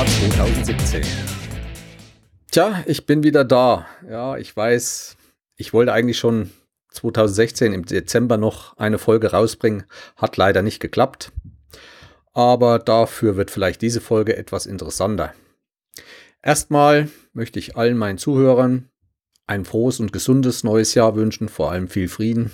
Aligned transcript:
Jahr 0.00 0.06
2017. 0.06 1.02
Tja, 2.50 2.82
ich 2.86 3.04
bin 3.04 3.22
wieder 3.22 3.44
da. 3.44 3.86
Ja, 4.08 4.38
ich 4.38 4.56
weiß, 4.56 5.18
ich 5.56 5.74
wollte 5.74 5.92
eigentlich 5.92 6.18
schon 6.18 6.50
2016 6.92 7.74
im 7.74 7.84
Dezember 7.84 8.38
noch 8.38 8.78
eine 8.78 8.96
Folge 8.96 9.32
rausbringen. 9.32 9.84
Hat 10.16 10.38
leider 10.38 10.62
nicht 10.62 10.80
geklappt. 10.80 11.32
Aber 12.32 12.78
dafür 12.78 13.36
wird 13.36 13.50
vielleicht 13.50 13.82
diese 13.82 14.00
Folge 14.00 14.38
etwas 14.38 14.64
interessanter. 14.64 15.34
Erstmal 16.42 17.10
möchte 17.34 17.58
ich 17.58 17.76
allen 17.76 17.98
meinen 17.98 18.16
Zuhörern 18.16 18.88
ein 19.46 19.66
frohes 19.66 20.00
und 20.00 20.14
gesundes 20.14 20.64
neues 20.64 20.94
Jahr 20.94 21.14
wünschen, 21.14 21.50
vor 21.50 21.72
allem 21.72 21.88
viel 21.88 22.08
Frieden, 22.08 22.52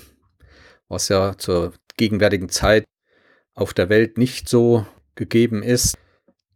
was 0.89 1.09
ja 1.11 1.39
zur 1.39 1.75
gegenwärtigen 1.97 2.49
Zeit 2.49 2.87
auf 3.55 3.73
der 3.73 3.89
Welt 3.89 4.19
nicht 4.19 4.49
so 4.49 4.85
gegeben 5.15 5.63
ist. 5.63 5.97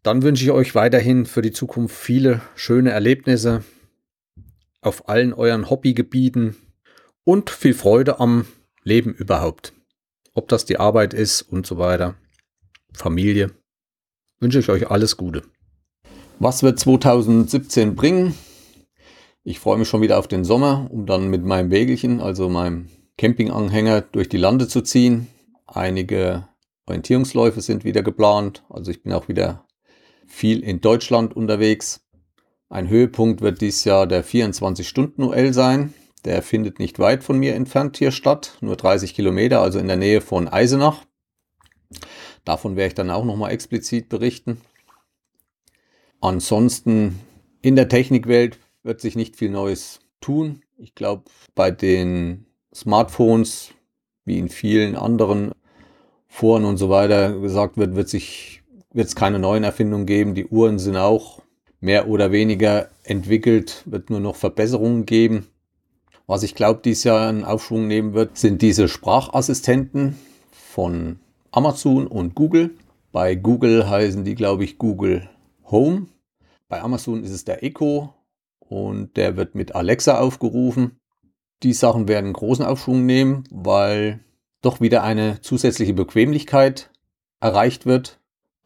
Dann 0.02 0.22
wünsche 0.22 0.44
ich 0.44 0.50
euch 0.50 0.74
weiterhin 0.74 1.26
für 1.26 1.42
die 1.42 1.52
Zukunft 1.52 1.94
viele 1.94 2.40
schöne 2.54 2.90
Erlebnisse 2.90 3.64
auf 4.80 5.08
allen 5.10 5.34
euren 5.34 5.68
Hobbygebieten 5.68 6.56
und 7.24 7.50
viel 7.50 7.74
Freude 7.74 8.18
am 8.18 8.46
Leben 8.82 9.12
überhaupt. 9.12 9.74
Ob 10.32 10.48
das 10.48 10.64
die 10.64 10.80
Arbeit 10.80 11.12
ist 11.12 11.42
und 11.42 11.66
so 11.66 11.76
weiter. 11.76 12.14
Familie. 12.94 13.50
Wünsche 14.38 14.60
ich 14.60 14.70
euch 14.70 14.90
alles 14.90 15.18
Gute. 15.18 15.42
Was 16.38 16.62
wird 16.62 16.78
2017 16.78 17.94
bringen? 17.94 18.34
Ich 19.42 19.60
freue 19.60 19.76
mich 19.76 19.88
schon 19.88 20.00
wieder 20.00 20.18
auf 20.18 20.28
den 20.28 20.44
Sommer, 20.44 20.88
um 20.90 21.04
dann 21.04 21.28
mit 21.28 21.44
meinem 21.44 21.70
Wägelchen, 21.70 22.20
also 22.20 22.48
meinem 22.48 22.88
Campinganhänger, 23.18 24.00
durch 24.00 24.30
die 24.30 24.38
Lande 24.38 24.66
zu 24.66 24.80
ziehen. 24.80 25.26
Einige 25.66 26.48
Orientierungsläufe 26.86 27.60
sind 27.60 27.84
wieder 27.84 28.02
geplant. 28.02 28.64
Also 28.70 28.90
ich 28.90 29.02
bin 29.02 29.12
auch 29.12 29.28
wieder 29.28 29.66
viel 30.30 30.62
in 30.62 30.80
Deutschland 30.80 31.36
unterwegs. 31.36 32.06
Ein 32.68 32.88
Höhepunkt 32.88 33.40
wird 33.40 33.60
dies 33.60 33.84
Jahr 33.84 34.06
der 34.06 34.24
24-Stunden-UL 34.24 35.52
sein. 35.52 35.92
Der 36.24 36.42
findet 36.42 36.78
nicht 36.78 36.98
weit 36.98 37.24
von 37.24 37.38
mir 37.38 37.54
entfernt 37.54 37.96
hier 37.96 38.12
statt, 38.12 38.56
nur 38.60 38.76
30 38.76 39.14
Kilometer, 39.14 39.60
also 39.60 39.78
in 39.78 39.88
der 39.88 39.96
Nähe 39.96 40.20
von 40.20 40.48
Eisenach. 40.48 41.04
Davon 42.44 42.76
werde 42.76 42.88
ich 42.88 42.94
dann 42.94 43.10
auch 43.10 43.24
nochmal 43.24 43.52
explizit 43.52 44.08
berichten. 44.08 44.60
Ansonsten 46.20 47.18
in 47.62 47.76
der 47.76 47.88
Technikwelt 47.88 48.58
wird 48.82 49.00
sich 49.00 49.16
nicht 49.16 49.36
viel 49.36 49.50
Neues 49.50 50.00
tun. 50.20 50.62
Ich 50.78 50.94
glaube, 50.94 51.24
bei 51.54 51.70
den 51.70 52.46
Smartphones, 52.74 53.72
wie 54.24 54.38
in 54.38 54.48
vielen 54.48 54.94
anderen 54.94 55.52
Foren 56.28 56.64
und 56.64 56.76
so 56.76 56.88
weiter 56.88 57.38
gesagt 57.40 57.76
wird, 57.76 57.96
wird 57.96 58.08
sich 58.08 58.59
wird 58.92 59.08
es 59.08 59.16
keine 59.16 59.38
neuen 59.38 59.64
Erfindungen 59.64 60.06
geben. 60.06 60.34
Die 60.34 60.46
Uhren 60.46 60.78
sind 60.78 60.96
auch 60.96 61.42
mehr 61.80 62.08
oder 62.08 62.32
weniger 62.32 62.88
entwickelt, 63.04 63.82
wird 63.86 64.10
nur 64.10 64.20
noch 64.20 64.36
Verbesserungen 64.36 65.06
geben. 65.06 65.46
Was 66.26 66.42
ich 66.42 66.54
glaube, 66.54 66.80
dies 66.84 67.04
Jahr 67.04 67.28
einen 67.28 67.44
Aufschwung 67.44 67.88
nehmen 67.88 68.14
wird, 68.14 68.38
sind 68.38 68.62
diese 68.62 68.86
Sprachassistenten 68.86 70.16
von 70.52 71.18
Amazon 71.50 72.06
und 72.06 72.34
Google. 72.34 72.70
Bei 73.10 73.34
Google 73.34 73.88
heißen 73.88 74.24
die, 74.24 74.36
glaube 74.36 74.62
ich, 74.62 74.78
Google 74.78 75.28
Home. 75.64 76.06
Bei 76.68 76.82
Amazon 76.82 77.24
ist 77.24 77.32
es 77.32 77.44
der 77.44 77.64
Echo 77.64 78.14
und 78.60 79.16
der 79.16 79.36
wird 79.36 79.56
mit 79.56 79.74
Alexa 79.74 80.20
aufgerufen. 80.20 81.00
Die 81.64 81.72
Sachen 81.72 82.06
werden 82.06 82.32
großen 82.32 82.64
Aufschwung 82.64 83.04
nehmen, 83.04 83.44
weil 83.50 84.20
doch 84.62 84.80
wieder 84.80 85.02
eine 85.02 85.40
zusätzliche 85.40 85.94
Bequemlichkeit 85.94 86.90
erreicht 87.40 87.86
wird. 87.86 88.19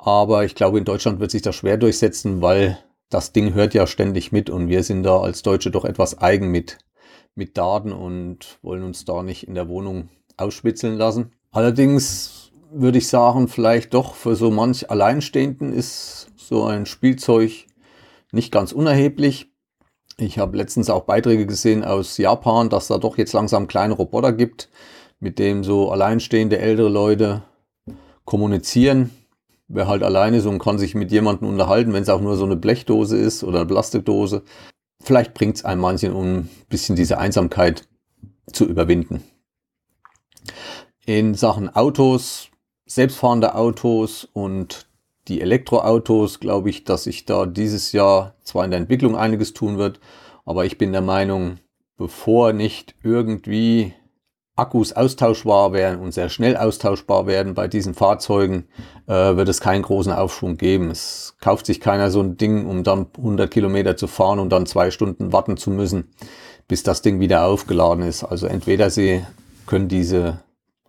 Aber 0.04 0.44
ich 0.44 0.54
glaube, 0.54 0.76
in 0.76 0.84
Deutschland 0.84 1.18
wird 1.18 1.30
sich 1.30 1.40
das 1.40 1.56
schwer 1.56 1.78
durchsetzen, 1.78 2.42
weil 2.42 2.78
das 3.08 3.32
Ding 3.32 3.54
hört 3.54 3.72
ja 3.72 3.86
ständig 3.86 4.32
mit 4.32 4.50
und 4.50 4.68
wir 4.68 4.82
sind 4.82 5.02
da 5.02 5.18
als 5.18 5.42
Deutsche 5.42 5.70
doch 5.70 5.86
etwas 5.86 6.18
eigen 6.18 6.50
mit, 6.50 6.76
mit 7.34 7.56
Daten 7.56 7.90
und 7.90 8.58
wollen 8.60 8.82
uns 8.82 9.06
da 9.06 9.22
nicht 9.22 9.48
in 9.48 9.54
der 9.54 9.66
Wohnung 9.66 10.10
ausspitzeln 10.36 10.98
lassen. 10.98 11.32
Allerdings 11.52 12.50
würde 12.70 12.98
ich 12.98 13.08
sagen, 13.08 13.48
vielleicht 13.48 13.94
doch 13.94 14.14
für 14.14 14.36
so 14.36 14.50
manch 14.50 14.90
Alleinstehenden 14.90 15.72
ist 15.72 16.26
so 16.36 16.64
ein 16.64 16.84
Spielzeug 16.84 17.64
nicht 18.30 18.52
ganz 18.52 18.72
unerheblich. 18.72 19.52
Ich 20.18 20.38
habe 20.38 20.58
letztens 20.58 20.90
auch 20.90 21.04
Beiträge 21.04 21.46
gesehen 21.46 21.82
aus 21.82 22.18
Japan, 22.18 22.68
dass 22.68 22.88
da 22.88 22.98
doch 22.98 23.16
jetzt 23.16 23.32
langsam 23.32 23.68
kleine 23.68 23.94
Roboter 23.94 24.34
gibt, 24.34 24.68
mit 25.18 25.38
dem 25.38 25.64
so 25.64 25.90
alleinstehende 25.90 26.58
ältere 26.58 26.90
Leute 26.90 27.42
kommunizieren. 28.26 29.10
Wer 29.68 29.88
halt 29.88 30.02
alleine 30.02 30.36
ist 30.36 30.46
und 30.46 30.58
kann 30.58 30.78
sich 30.78 30.94
mit 30.94 31.10
jemandem 31.10 31.48
unterhalten, 31.48 31.92
wenn 31.92 32.02
es 32.02 32.08
auch 32.08 32.20
nur 32.20 32.36
so 32.36 32.44
eine 32.44 32.56
Blechdose 32.56 33.16
ist 33.16 33.42
oder 33.44 33.60
eine 33.60 33.66
Plastikdose. 33.66 34.42
Vielleicht 35.00 35.34
bringt 35.34 35.56
es 35.56 35.64
einem 35.64 35.80
manchen, 35.80 36.12
um 36.12 36.26
ein 36.26 36.50
bisschen 36.68 36.96
diese 36.96 37.18
Einsamkeit 37.18 37.88
zu 38.52 38.66
überwinden. 38.66 39.22
In 41.06 41.34
Sachen 41.34 41.74
Autos, 41.74 42.48
selbstfahrende 42.86 43.54
Autos 43.54 44.28
und 44.32 44.86
die 45.28 45.40
Elektroautos, 45.40 46.40
glaube 46.40 46.70
ich, 46.70 46.84
dass 46.84 47.04
sich 47.04 47.24
da 47.24 47.46
dieses 47.46 47.92
Jahr 47.92 48.34
zwar 48.42 48.64
in 48.64 48.70
der 48.70 48.80
Entwicklung 48.80 49.16
einiges 49.16 49.54
tun 49.54 49.78
wird, 49.78 50.00
aber 50.44 50.66
ich 50.66 50.76
bin 50.76 50.92
der 50.92 51.00
Meinung, 51.00 51.58
bevor 51.96 52.52
nicht 52.52 52.94
irgendwie 53.02 53.94
Akkus 54.56 54.92
austauschbar 54.92 55.72
werden 55.72 56.00
und 56.00 56.12
sehr 56.14 56.28
schnell 56.28 56.56
austauschbar 56.56 57.26
werden 57.26 57.54
bei 57.54 57.66
diesen 57.66 57.92
Fahrzeugen, 57.94 58.68
äh, 59.08 59.36
wird 59.36 59.48
es 59.48 59.60
keinen 59.60 59.82
großen 59.82 60.12
Aufschwung 60.12 60.56
geben. 60.56 60.90
Es 60.92 61.36
kauft 61.40 61.66
sich 61.66 61.80
keiner 61.80 62.10
so 62.10 62.20
ein 62.20 62.36
Ding, 62.36 62.66
um 62.66 62.84
dann 62.84 63.06
100 63.16 63.50
Kilometer 63.50 63.96
zu 63.96 64.06
fahren 64.06 64.38
und 64.38 64.50
dann 64.50 64.66
zwei 64.66 64.92
Stunden 64.92 65.32
warten 65.32 65.56
zu 65.56 65.70
müssen, 65.70 66.14
bis 66.68 66.84
das 66.84 67.02
Ding 67.02 67.18
wieder 67.18 67.46
aufgeladen 67.46 68.04
ist. 68.04 68.22
Also 68.22 68.46
entweder 68.46 68.90
sie 68.90 69.24
können 69.66 69.88
diese 69.88 70.40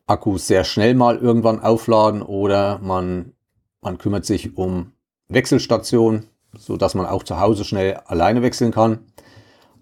Akkus 0.06 0.46
sehr 0.46 0.64
schnell 0.64 0.94
mal 0.94 1.18
irgendwann 1.18 1.60
aufladen 1.60 2.22
oder 2.22 2.80
man, 2.84 3.34
man 3.82 3.98
kümmert 3.98 4.26
sich 4.26 4.58
um 4.58 4.92
Wechselstationen, 5.28 6.28
so 6.56 6.78
dass 6.78 6.94
man 6.94 7.08
auch 7.08 7.24
zu 7.24 7.40
Hause 7.40 7.66
schnell 7.66 7.96
alleine 8.06 8.44
wechseln 8.44 8.72
kann 8.72 9.00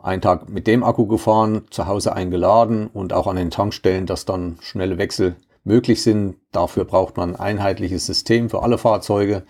einen 0.03 0.21
Tag 0.21 0.49
mit 0.49 0.67
dem 0.67 0.83
Akku 0.83 1.07
gefahren, 1.07 1.63
zu 1.69 1.87
Hause 1.87 2.13
eingeladen 2.13 2.87
und 2.87 3.13
auch 3.13 3.25
an 3.25 3.37
den 3.37 3.49
Tankstellen, 3.49 4.05
dass 4.05 4.25
dann 4.25 4.57
schnelle 4.61 4.97
Wechsel 4.97 5.37
möglich 5.63 6.03
sind. 6.03 6.35
Dafür 6.51 6.83
braucht 6.83 7.15
man 7.15 7.35
ein 7.35 7.39
einheitliches 7.39 8.05
System 8.05 8.49
für 8.49 8.61
alle 8.61 8.77
Fahrzeuge. 8.77 9.43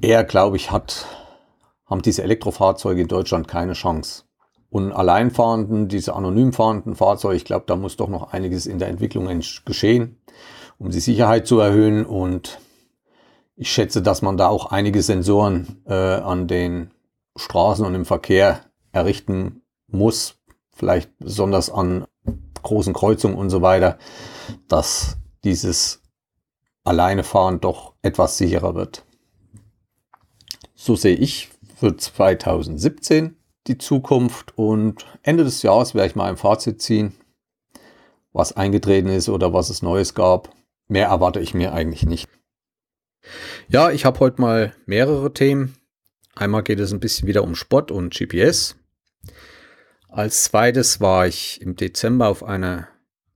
Er, 0.00 0.24
glaube 0.24 0.56
ich, 0.56 0.70
hat, 0.70 1.06
haben 1.86 2.02
diese 2.02 2.22
Elektrofahrzeuge 2.22 3.00
in 3.00 3.08
Deutschland 3.08 3.48
keine 3.48 3.72
Chance. 3.72 4.24
Und 4.68 4.92
alleinfahrenden, 4.92 5.88
diese 5.88 6.14
anonym 6.14 6.52
fahrenden 6.52 6.94
Fahrzeuge, 6.94 7.36
ich 7.36 7.46
glaube, 7.46 7.64
da 7.66 7.76
muss 7.76 7.96
doch 7.96 8.08
noch 8.08 8.32
einiges 8.32 8.66
in 8.66 8.78
der 8.78 8.88
Entwicklung 8.88 9.26
geschehen, 9.64 10.20
um 10.78 10.90
die 10.90 11.00
Sicherheit 11.00 11.46
zu 11.46 11.58
erhöhen. 11.58 12.04
Und 12.04 12.60
ich 13.56 13.72
schätze, 13.72 14.02
dass 14.02 14.20
man 14.20 14.36
da 14.36 14.48
auch 14.48 14.70
einige 14.70 15.02
Sensoren 15.02 15.82
äh, 15.86 15.94
an 15.94 16.46
den 16.46 16.90
Straßen 17.36 17.86
und 17.86 17.94
im 17.94 18.04
Verkehr 18.04 18.60
errichten 18.92 19.62
muss, 19.86 20.36
vielleicht 20.72 21.10
besonders 21.18 21.70
an 21.70 22.06
großen 22.62 22.92
Kreuzungen 22.92 23.36
und 23.36 23.50
so 23.50 23.62
weiter, 23.62 23.98
dass 24.68 25.16
dieses 25.44 26.02
Alleinefahren 26.84 27.60
doch 27.60 27.94
etwas 28.02 28.38
sicherer 28.38 28.74
wird. 28.74 29.04
So 30.74 30.96
sehe 30.96 31.16
ich 31.16 31.50
für 31.76 31.96
2017 31.96 33.36
die 33.66 33.78
Zukunft 33.78 34.56
und 34.56 35.06
Ende 35.22 35.44
des 35.44 35.62
Jahres 35.62 35.94
werde 35.94 36.08
ich 36.08 36.16
mal 36.16 36.28
ein 36.28 36.36
Fazit 36.36 36.80
ziehen, 36.80 37.12
was 38.32 38.52
eingetreten 38.52 39.08
ist 39.08 39.28
oder 39.28 39.52
was 39.52 39.70
es 39.70 39.82
Neues 39.82 40.14
gab. 40.14 40.50
Mehr 40.88 41.08
erwarte 41.08 41.40
ich 41.40 41.54
mir 41.54 41.72
eigentlich 41.72 42.06
nicht. 42.06 42.28
Ja, 43.68 43.90
ich 43.90 44.04
habe 44.04 44.18
heute 44.20 44.40
mal 44.40 44.74
mehrere 44.86 45.32
Themen. 45.32 45.76
Einmal 46.34 46.62
geht 46.62 46.80
es 46.80 46.92
ein 46.92 47.00
bisschen 47.00 47.28
wieder 47.28 47.44
um 47.44 47.54
Sport 47.54 47.90
und 47.90 48.14
GPS. 48.14 48.76
Als 50.12 50.44
zweites 50.44 51.00
war 51.00 51.26
ich 51.26 51.60
im 51.62 51.76
Dezember 51.76 52.28
auf 52.28 52.42
einer 52.42 52.88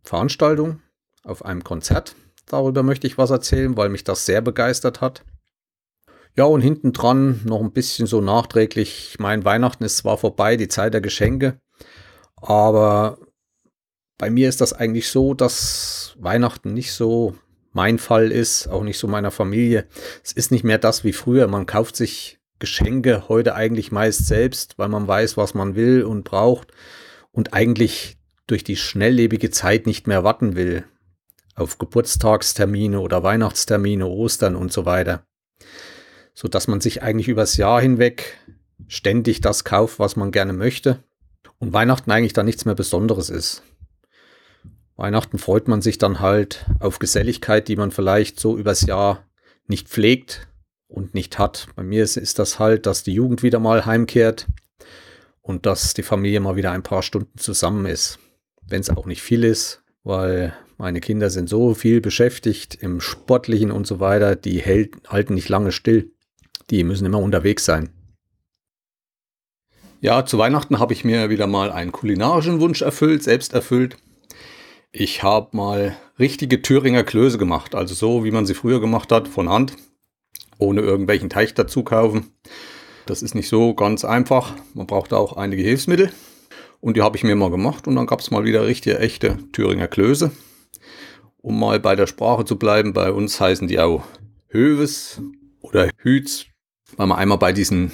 Veranstaltung, 0.03 0.83
auf 1.23 1.45
einem 1.45 1.63
Konzert. 1.63 2.17
Darüber 2.47 2.83
möchte 2.83 3.07
ich 3.07 3.17
was 3.17 3.31
erzählen, 3.31 3.77
weil 3.77 3.89
mich 3.89 4.03
das 4.03 4.27
sehr 4.27 4.41
begeistert 4.41 5.01
hat. 5.01 5.25
Ja, 6.37 6.45
und 6.45 6.63
hinten 6.63 6.93
dran 6.93 7.41
noch 7.45 7.61
ein 7.61 7.73
bisschen 7.73 8.07
so 8.07 8.21
nachträglich. 8.21 9.11
Ich 9.13 9.19
meine, 9.21 9.45
Weihnachten 9.45 9.85
ist 9.85 9.99
zwar 9.99 10.19
vorbei, 10.19 10.57
die 10.57 10.67
Zeit 10.67 10.95
der 10.95 11.01
Geschenke, 11.01 11.61
aber 12.37 13.19
bei 14.19 14.31
mir 14.31 14.49
ist 14.49 14.61
das 14.61 14.73
eigentlich 14.73 15.09
so, 15.09 15.35
dass 15.35 16.17
Weihnachten 16.19 16.75
nicht 16.75 16.93
so 16.93 17.37
mein 17.73 17.99
Fall 17.99 18.33
ist, 18.33 18.67
auch 18.69 18.83
nicht 18.83 18.99
so 18.99 19.07
meiner 19.07 19.31
Familie. 19.31 19.87
Es 20.25 20.33
ist 20.33 20.51
nicht 20.51 20.65
mehr 20.65 20.79
das 20.79 21.05
wie 21.05 21.13
früher. 21.13 21.47
Man 21.47 21.67
kauft 21.67 21.95
sich 21.97 22.39
Geschenke 22.59 23.29
heute 23.29 23.55
eigentlich 23.55 23.93
meist 23.93 24.27
selbst, 24.27 24.79
weil 24.79 24.89
man 24.89 25.07
weiß, 25.07 25.37
was 25.37 25.55
man 25.55 25.75
will 25.75 26.03
und 26.05 26.25
braucht 26.25 26.73
und 27.33 27.53
eigentlich 27.53 28.17
durch 28.47 28.65
die 28.65 28.77
schnelllebige 28.77 29.51
Zeit 29.51 29.87
nicht 29.87 30.07
mehr 30.07 30.25
warten 30.25 30.57
will 30.57 30.85
auf 31.57 31.79
Geburtstagstermine 31.79 33.01
oder 33.01 33.23
Weihnachtstermine, 33.23 34.07
Ostern 34.07 34.57
und 34.57 34.73
so 34.73 34.85
weiter. 34.87 35.25
sodass 36.35 36.67
man 36.67 36.81
sich 36.81 37.01
eigentlich 37.03 37.29
übers 37.29 37.57
Jahr 37.57 37.81
hinweg 37.81 38.39
ständig 38.89 39.41
das 39.41 39.63
kauft, 39.63 40.01
was 40.01 40.17
man 40.17 40.33
gerne 40.33 40.53
möchte 40.53 41.05
und 41.59 41.73
Weihnachten 41.73 42.11
eigentlich 42.11 42.33
dann 42.33 42.47
nichts 42.47 42.65
mehr 42.65 42.75
Besonderes 42.75 43.31
ist. 43.31 43.63
Weihnachten 44.97 45.39
freut 45.39 45.69
man 45.69 45.81
sich 45.81 45.99
dann 45.99 46.21
halt 46.21 46.67
auf 46.81 46.99
Geselligkeit, 46.99 47.69
die 47.69 47.77
man 47.77 47.93
vielleicht 47.93 48.39
so 48.41 48.59
übers 48.59 48.83
Jahr 48.83 49.25
nicht 49.67 49.89
pflegt 49.89 50.49
und 50.95 51.15
nicht 51.15 51.39
hat. 51.39 51.69
Bei 51.75 51.83
mir 51.83 52.03
ist, 52.05 52.17
ist 52.17 52.39
das 52.39 52.59
halt, 52.59 52.87
dass 52.87 53.03
die 53.03 53.13
Jugend 53.13 53.43
wieder 53.43 53.59
mal 53.59 53.85
heimkehrt 53.85 54.47
und 55.43 55.67
dass 55.67 55.93
die 55.95 56.03
Familie 56.03 56.41
mal 56.41 56.57
wieder 56.57 56.71
ein 56.71 56.83
paar 56.83 57.03
Stunden 57.03 57.37
zusammen 57.37 57.87
ist. 57.87 58.19
Wenn 58.67 58.81
es 58.81 58.91
auch 58.91 59.07
nicht 59.07 59.21
viel 59.21 59.45
ist, 59.45 59.83
weil 60.05 60.55
meine 60.79 61.01
Kinder 61.01 61.31
sind 61.31 61.49
so 61.49 61.75
viel 61.75 62.01
beschäftigt 62.01 62.77
im 62.77 63.01
Sportlichen 63.01 63.71
und 63.71 63.87
so 63.87 64.01
weiter, 64.01 64.37
die 64.37 64.61
hält, 64.61 65.09
halten 65.09 65.35
nicht 65.35 65.49
lange 65.49 65.73
still. 65.73 66.13
Die 66.71 66.85
müssen 66.85 67.07
immer 67.07 67.19
unterwegs 67.19 67.65
sein. 67.65 67.91
Ja, 70.01 70.25
zu 70.27 70.39
Weihnachten 70.39 70.79
habe 70.79 70.93
ich 70.93 71.05
mir 71.05 71.31
wieder 71.31 71.47
mal 71.47 71.73
einen 71.73 71.93
kulinarischen 71.93 72.61
Wunsch 72.61 72.83
erfüllt, 72.83 73.23
selbst 73.23 73.53
erfüllt. 73.53 73.97
Ich 74.93 75.23
habe 75.23 75.57
mal 75.57 75.97
richtige 76.19 76.63
Thüringer 76.63 77.05
Klöße 77.05 77.39
gemacht, 77.39 77.75
also 77.75 77.95
so 77.95 78.25
wie 78.25 78.31
man 78.31 78.47
sie 78.47 78.55
früher 78.55 78.81
gemacht 78.81 79.11
hat, 79.11 79.29
von 79.29 79.49
Hand, 79.49 79.77
ohne 80.59 80.81
irgendwelchen 80.81 81.31
Teig 81.31 81.55
dazu 81.55 81.83
kaufen. 81.83 82.31
Das 83.07 83.23
ist 83.23 83.35
nicht 83.35 83.49
so 83.49 83.75
ganz 83.75 84.05
einfach. 84.05 84.55
Man 84.73 84.87
braucht 84.87 85.13
da 85.13 85.17
auch 85.17 85.37
einige 85.37 85.63
Hilfsmittel. 85.63 86.11
Und 86.81 86.97
die 86.97 87.03
habe 87.03 87.17
ich 87.17 87.25
mir 87.25 87.35
mal 87.35 87.51
gemacht 87.51 87.87
und 87.87 87.97
dann 87.97 88.07
gab 88.07 88.21
es 88.21 88.31
mal 88.31 88.45
wieder 88.45 88.67
richtige, 88.67 88.99
echte 88.99 89.39
Thüringer 89.53 89.89
Klöße. 89.89 90.31
Um 91.39 91.59
mal 91.59 91.81
bei 91.81 91.97
der 91.97 92.07
Sprache 92.07 92.45
zu 92.45 92.59
bleiben, 92.59 92.93
bei 92.93 93.11
uns 93.11 93.41
heißen 93.41 93.69
die 93.69 93.81
auch 93.81 94.05
Höves 94.49 95.21
oder 95.61 95.89
Hüts, 95.97 96.47
weil 96.97 97.07
wir 97.07 97.19
einmal 97.19 97.39
bei 97.39 97.53
diesen 97.53 97.93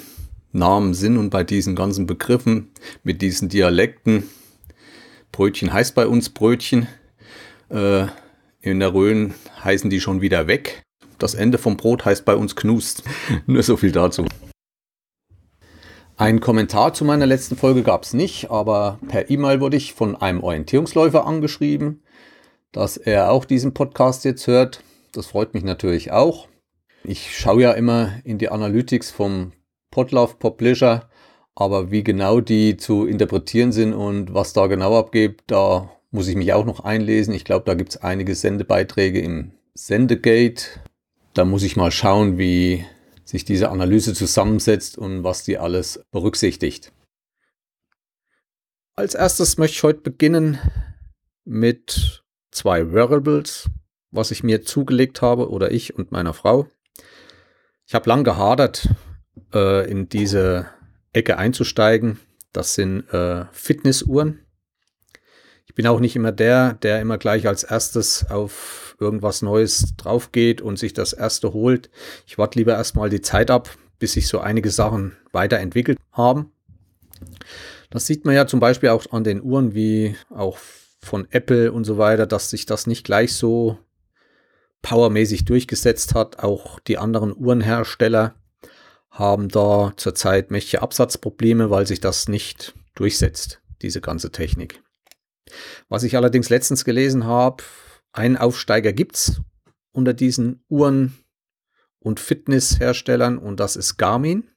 Namen 0.53 0.95
sind 0.95 1.19
und 1.19 1.31
bei 1.31 1.45
diesen 1.45 1.77
ganzen 1.77 2.07
Begriffen 2.07 2.71
mit 3.03 3.23
diesen 3.23 3.49
Dialekten. 3.49 4.29
Brötchen 5.33 5.73
heißt 5.73 5.95
bei 5.95 6.07
uns 6.07 6.31
Brötchen. 6.31 6.89
Äh, 7.69 8.07
in 8.61 8.81
der 8.81 8.93
Rhön 8.93 9.35
heißen 9.63 9.89
die 9.89 10.01
schon 10.01 10.21
wieder 10.21 10.47
weg. 10.49 10.83
Das 11.21 11.35
Ende 11.35 11.59
vom 11.59 11.77
Brot 11.77 12.07
heißt 12.07 12.25
bei 12.25 12.35
uns 12.35 12.57
Knust. 12.57 13.05
Nur 13.47 13.63
so 13.63 13.77
viel 13.77 13.93
dazu. 13.93 14.25
Ein 16.17 16.41
Kommentar 16.41 16.93
zu 16.95 17.05
meiner 17.05 17.27
letzten 17.27 17.57
Folge 17.57 17.83
gab 17.83 18.05
es 18.05 18.15
nicht, 18.15 18.51
aber 18.51 18.99
per 19.09 19.31
E-Mail 19.31 19.61
wurde 19.61 19.77
ich 19.77 19.93
von 19.95 20.17
einem 20.17 20.43
Orientierungsläufer 20.43 21.27
angeschrieben, 21.27 22.03
dass 22.73 22.97
er 22.97 23.31
auch 23.31 23.45
diesen 23.45 23.75
Podcast 23.75 24.25
jetzt 24.25 24.47
hört. 24.47 24.83
Das 25.13 25.27
freut 25.27 25.55
mich 25.55 25.63
natürlich 25.63 26.11
auch. 26.11 26.49
Ich 27.05 27.39
schaue 27.39 27.63
ja 27.63 27.73
immer 27.73 28.13
in 28.25 28.39
die 28.39 28.49
Analytics 28.49 29.11
vom 29.11 29.53
Podlove 29.91 30.37
Publisher, 30.39 31.09
aber 31.55 31.91
wie 31.91 32.05
genau 32.05 32.41
die 32.41 32.77
zu 32.77 33.07
interpretieren 33.07 33.73
sind 33.73 33.93
und 33.93 34.33
was 34.33 34.53
da 34.53 34.67
genau 34.69 34.99
abgeht, 34.99 35.43
da 35.47 35.91
muss 36.11 36.29
ich 36.29 36.37
mich 36.37 36.53
auch 36.53 36.65
noch 36.65 36.81
einlesen. 36.81 37.35
Ich 37.35 37.45
glaube, 37.45 37.65
da 37.67 37.75
gibt 37.75 37.91
es 37.91 37.97
einige 37.99 38.35
Sendebeiträge 38.35 39.21
im 39.21 39.53
Sendegate. 39.75 40.81
Da 41.33 41.45
muss 41.45 41.63
ich 41.63 41.77
mal 41.77 41.93
schauen, 41.93 42.39
wie 42.39 42.85
sich 43.25 43.45
diese 43.45 43.71
Analyse 43.71 44.15
zusammensetzt 44.15 44.99
und 44.99 45.23
was 45.23 45.45
die 45.45 45.59
alles 45.59 46.05
berücksichtigt. 46.11 46.93
Als 48.97 49.15
erstes 49.15 49.57
möchte 49.57 49.77
ich 49.77 49.83
heute 49.85 50.01
beginnen 50.01 50.59
mit 51.45 52.25
zwei 52.51 52.93
Wearables, 52.93 53.71
was 54.11 54.33
ich 54.33 54.43
mir 54.43 54.63
zugelegt 54.63 55.23
habe 55.23 55.51
oder 55.51 55.71
ich 55.71 55.95
und 55.95 56.11
meiner 56.11 56.35
Frau. 56.35 56.67
Ich 57.87 57.95
habe 57.95 58.09
lang 58.09 58.25
gehadert, 58.25 58.89
äh, 59.55 59.89
in 59.89 60.09
diese 60.09 60.69
Ecke 61.13 61.39
einzusteigen. 61.39 62.19
Das 62.53 62.75
sind 62.75 63.09
äh, 63.13 63.47
Fitnessuhren. 63.53 64.45
Ich 65.67 65.75
bin 65.77 65.87
auch 65.87 66.01
nicht 66.01 66.17
immer 66.17 66.33
der, 66.33 66.75
der 66.75 67.01
immer 67.01 67.19
gleich 67.19 67.47
als 67.47 67.63
erstes 67.63 68.29
auf 68.29 68.90
irgendwas 69.01 69.43
Neues 69.43 69.95
drauf 69.97 70.33
geht 70.33 70.61
und 70.61 70.79
sich 70.79 70.93
das 70.93 71.13
erste 71.13 71.53
holt. 71.53 71.91
Ich 72.27 72.39
warte 72.39 72.59
lieber 72.59 72.75
erstmal 72.75 73.11
die 73.11 73.23
Zeit 73.23 73.51
ab, 73.51 73.71
bis 73.99 74.13
sich 74.13 74.29
so 74.29 74.41
einige 74.41 74.71
Sachen 74.71 75.17
weiterentwickelt 75.33 75.99
haben. 76.13 76.53
Das 77.91 78.07
sieht 78.07 78.25
man 78.25 78.35
ja 78.35 78.47
zum 78.47 78.61
Beispiel 78.61 78.91
auch 78.91 79.11
an 79.13 79.25
den 79.25 79.43
Uhren 79.43 79.75
wie 79.75 80.17
auch 80.31 80.59
von 81.01 81.27
Apple 81.31 81.73
und 81.73 81.85
so 81.85 81.99
weiter, 81.99 82.27
dass 82.27 82.51
sich 82.51 82.67
das 82.67 82.87
nicht 82.87 83.05
gleich 83.05 83.35
so 83.35 83.79
powermäßig 84.83 85.45
durchgesetzt 85.45 86.15
hat. 86.15 86.39
Auch 86.43 86.79
die 86.81 86.99
anderen 86.99 87.35
Uhrenhersteller 87.37 88.35
haben 89.11 89.49
da 89.49 89.93
zurzeit 89.97 90.51
mächtige 90.51 90.83
Absatzprobleme, 90.83 91.71
weil 91.71 91.87
sich 91.87 92.01
das 92.01 92.29
nicht 92.29 92.75
durchsetzt, 92.95 93.61
diese 93.83 94.01
ganze 94.01 94.31
Technik. 94.31 94.83
Was 95.89 96.05
ich 96.05 96.17
allerdings 96.17 96.49
letztens 96.49 96.85
gelesen 96.85 97.25
habe, 97.25 97.65
einen 98.13 98.37
Aufsteiger 98.37 98.93
gibt 98.93 99.17
es 99.17 99.41
unter 99.93 100.15
diesen 100.15 100.65
Uhren 100.69 101.17
und 101.99 102.21
Fitnessherstellern 102.21 103.39
und 103.39 103.61
das 103.61 103.77
ist 103.77 103.97
Garmin. 103.97 104.51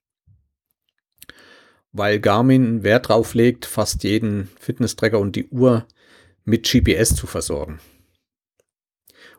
Weil 1.91 2.19
Garmin 2.19 2.83
Wert 2.83 3.09
drauf 3.09 3.33
legt, 3.35 3.65
fast 3.65 4.03
jeden 4.03 4.49
Fitnesstracker 4.59 5.19
und 5.19 5.35
die 5.35 5.47
Uhr 5.49 5.85
mit 6.43 6.69
GPS 6.69 7.15
zu 7.15 7.27
versorgen. 7.27 7.79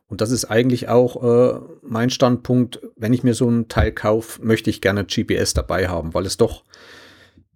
Und 0.06 0.20
das 0.20 0.30
ist 0.30 0.44
eigentlich 0.44 0.88
auch 0.88 1.22
äh, 1.22 1.60
mein 1.82 2.10
Standpunkt. 2.10 2.80
Wenn 2.94 3.12
ich 3.12 3.24
mir 3.24 3.34
so 3.34 3.48
ein 3.50 3.68
Teil 3.68 3.90
kaufe, 3.90 4.44
möchte 4.44 4.70
ich 4.70 4.80
gerne 4.80 5.04
GPS 5.04 5.54
dabei 5.54 5.88
haben, 5.88 6.14
weil 6.14 6.26
es 6.26 6.36
doch 6.36 6.64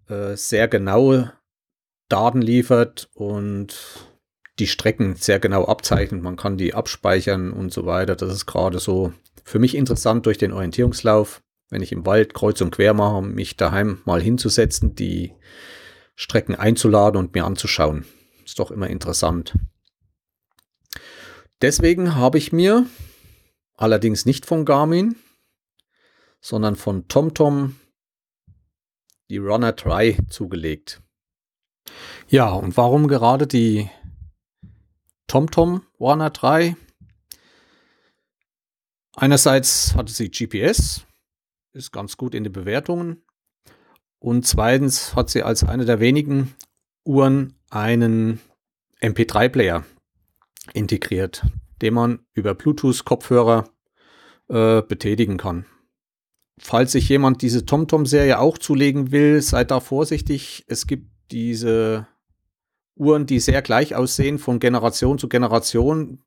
äh, 0.09 0.35
sehr 0.35 0.67
genaue 0.67 1.33
Daten 2.09 2.41
liefert 2.41 3.11
und 3.15 4.08
die 4.59 4.67
Strecken 4.67 5.17
sehr 5.17 5.39
genau 5.39 5.67
abzeichnet. 5.67 6.23
Man 6.23 6.37
kann 6.37 6.57
die 6.57 6.75
abspeichern 6.75 7.53
und 7.53 7.73
so 7.73 7.87
weiter. 7.87 8.17
Das 8.17 8.33
ist 8.33 8.47
gerade 8.47 8.79
so 8.79 9.13
für 9.45 9.59
mich 9.59 9.75
interessant 9.75 10.27
durch 10.27 10.39
den 10.39 10.53
Orientierungslauf, 10.53 11.43
wenn 11.71 11.83
ich 11.83 11.93
im 11.93 12.05
Wald 12.07 12.35
kreuz 12.35 12.61
und 12.61 12.71
quer 12.71 12.95
mache, 12.95 13.23
mich 13.23 13.57
daheim 13.57 14.01
mal 14.05 14.21
hinzusetzen, 14.21 14.95
die 14.95 15.33
Strecken 16.15 16.55
einzuladen 16.55 17.19
und 17.19 17.35
mir 17.35 17.45
anzuschauen. 17.45 18.05
Ist 18.45 18.59
doch 18.59 18.71
immer 18.71 18.89
interessant. 18.89 19.55
Deswegen 21.61 22.15
habe 22.15 22.39
ich 22.39 22.53
mir 22.53 22.87
allerdings 23.77 24.27
nicht 24.27 24.47
von 24.47 24.65
Garmin, 24.65 25.17
sondern 26.41 26.77
von 26.77 27.09
TomTom 27.09 27.77
die 29.31 29.39
Runner 29.39 29.73
3 29.73 30.19
zugelegt. 30.29 31.03
Ja, 32.29 32.51
und 32.53 32.77
warum 32.77 33.09
gerade 33.09 33.47
die 33.47 33.89
TomTom 35.29 35.83
Warner 35.99 36.31
3. 36.31 36.75
Einerseits 39.15 39.95
hatte 39.95 40.11
sie 40.11 40.31
GPS, 40.31 41.05
ist 41.75 41.93
ganz 41.93 42.17
gut 42.17 42.35
in 42.35 42.45
den 42.45 42.53
Bewertungen. 42.53 43.23
Und 44.19 44.47
zweitens 44.47 45.15
hat 45.15 45.29
sie 45.29 45.43
als 45.43 45.65
eine 45.65 45.85
der 45.85 46.01
wenigen 46.01 46.55
Uhren 47.05 47.55
einen 47.69 48.41
MP3-Player 49.03 49.85
integriert, 50.73 51.45
den 51.83 51.95
man 51.95 52.21
über 52.33 52.55
Bluetooth-Kopfhörer 52.55 53.69
äh, 54.49 54.81
betätigen 54.81 55.37
kann. 55.37 55.67
Falls 56.59 56.93
sich 56.93 57.07
jemand 57.09 57.43
diese 57.43 57.67
TomTom-Serie 57.67 58.39
auch 58.39 58.57
zulegen 58.57 59.13
will, 59.13 59.43
seid 59.43 59.71
da 59.71 59.81
vorsichtig. 59.81 60.65
Es 60.69 60.87
gibt 60.87 61.11
diese 61.31 62.07
Uhren, 62.99 63.27
die 63.27 63.41
sehr 63.41 63.63
gleich 63.63 63.95
aussehen 63.95 64.39
von 64.39 64.59
Generation 64.59 65.19
zu 65.19 65.29
Generation, 65.29 66.23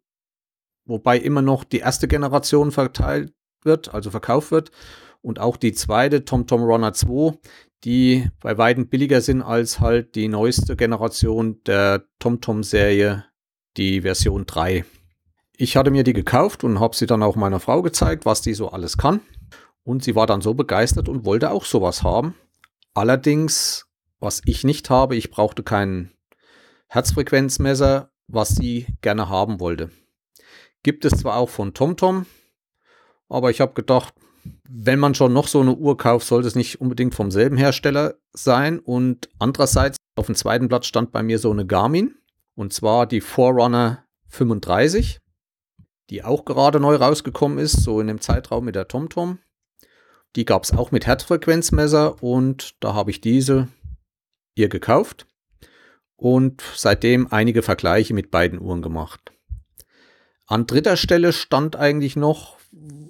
wobei 0.85 1.17
immer 1.17 1.41
noch 1.41 1.63
die 1.63 1.79
erste 1.79 2.07
Generation 2.07 2.71
verteilt 2.71 3.33
wird, 3.63 3.93
also 3.93 4.11
verkauft 4.11 4.51
wird. 4.51 4.71
Und 5.21 5.39
auch 5.39 5.57
die 5.57 5.73
zweite 5.73 6.25
TomTom 6.25 6.63
Runner 6.63 6.93
2, 6.93 7.37
die 7.83 8.29
bei 8.39 8.57
weitem 8.57 8.87
billiger 8.87 9.21
sind 9.21 9.41
als 9.41 9.79
halt 9.79 10.15
die 10.15 10.27
neueste 10.27 10.75
Generation 10.75 11.61
der 11.65 12.05
TomTom-Serie, 12.19 13.25
die 13.77 14.01
Version 14.01 14.45
3. 14.45 14.85
Ich 15.57 15.77
hatte 15.77 15.91
mir 15.91 16.03
die 16.03 16.13
gekauft 16.13 16.63
und 16.63 16.79
habe 16.79 16.95
sie 16.95 17.05
dann 17.05 17.21
auch 17.21 17.35
meiner 17.35 17.59
Frau 17.59 17.81
gezeigt, 17.81 18.25
was 18.25 18.41
die 18.41 18.53
so 18.53 18.69
alles 18.69 18.97
kann. 18.97 19.21
Und 19.83 20.03
sie 20.03 20.15
war 20.15 20.27
dann 20.27 20.41
so 20.41 20.53
begeistert 20.53 21.09
und 21.09 21.25
wollte 21.25 21.51
auch 21.51 21.65
sowas 21.65 22.03
haben. 22.03 22.35
Allerdings, 22.93 23.87
was 24.19 24.41
ich 24.45 24.63
nicht 24.63 24.89
habe, 24.89 25.15
ich 25.15 25.31
brauchte 25.31 25.63
keinen 25.63 26.11
Herzfrequenzmesser, 26.91 28.11
was 28.27 28.49
sie 28.49 28.85
gerne 28.99 29.29
haben 29.29 29.61
wollte. 29.61 29.91
Gibt 30.83 31.05
es 31.05 31.13
zwar 31.13 31.37
auch 31.37 31.47
von 31.47 31.73
TomTom, 31.73 32.25
aber 33.29 33.49
ich 33.49 33.61
habe 33.61 33.73
gedacht, 33.73 34.13
wenn 34.67 34.99
man 34.99 35.15
schon 35.15 35.31
noch 35.31 35.47
so 35.47 35.61
eine 35.61 35.73
Uhr 35.73 35.95
kauft, 35.95 36.27
sollte 36.27 36.49
es 36.49 36.55
nicht 36.55 36.81
unbedingt 36.81 37.15
vom 37.15 37.31
selben 37.31 37.55
Hersteller 37.55 38.15
sein. 38.33 38.77
Und 38.79 39.29
andererseits 39.39 39.95
auf 40.17 40.25
dem 40.25 40.35
zweiten 40.35 40.67
Blatt 40.67 40.85
stand 40.85 41.13
bei 41.13 41.23
mir 41.23 41.39
so 41.39 41.49
eine 41.49 41.65
Garmin. 41.65 42.15
Und 42.55 42.73
zwar 42.73 43.07
die 43.07 43.21
Forerunner 43.21 44.03
35, 44.27 45.19
die 46.09 46.25
auch 46.25 46.43
gerade 46.43 46.81
neu 46.81 46.95
rausgekommen 46.95 47.57
ist, 47.57 47.83
so 47.83 48.01
in 48.01 48.07
dem 48.07 48.19
Zeitraum 48.19 48.65
mit 48.65 48.75
der 48.75 48.89
TomTom. 48.89 49.39
Die 50.35 50.43
gab 50.43 50.65
es 50.65 50.73
auch 50.73 50.91
mit 50.91 51.07
Herzfrequenzmesser 51.07 52.21
und 52.21 52.75
da 52.83 52.93
habe 52.93 53.11
ich 53.11 53.21
diese 53.21 53.69
ihr 54.55 54.67
gekauft 54.67 55.25
und 56.21 56.61
seitdem 56.75 57.27
einige 57.31 57.63
Vergleiche 57.63 58.13
mit 58.13 58.29
beiden 58.29 58.61
Uhren 58.61 58.83
gemacht. 58.83 59.31
An 60.45 60.67
dritter 60.67 60.95
Stelle 60.95 61.33
stand 61.33 61.75
eigentlich 61.75 62.15
noch, 62.15 62.57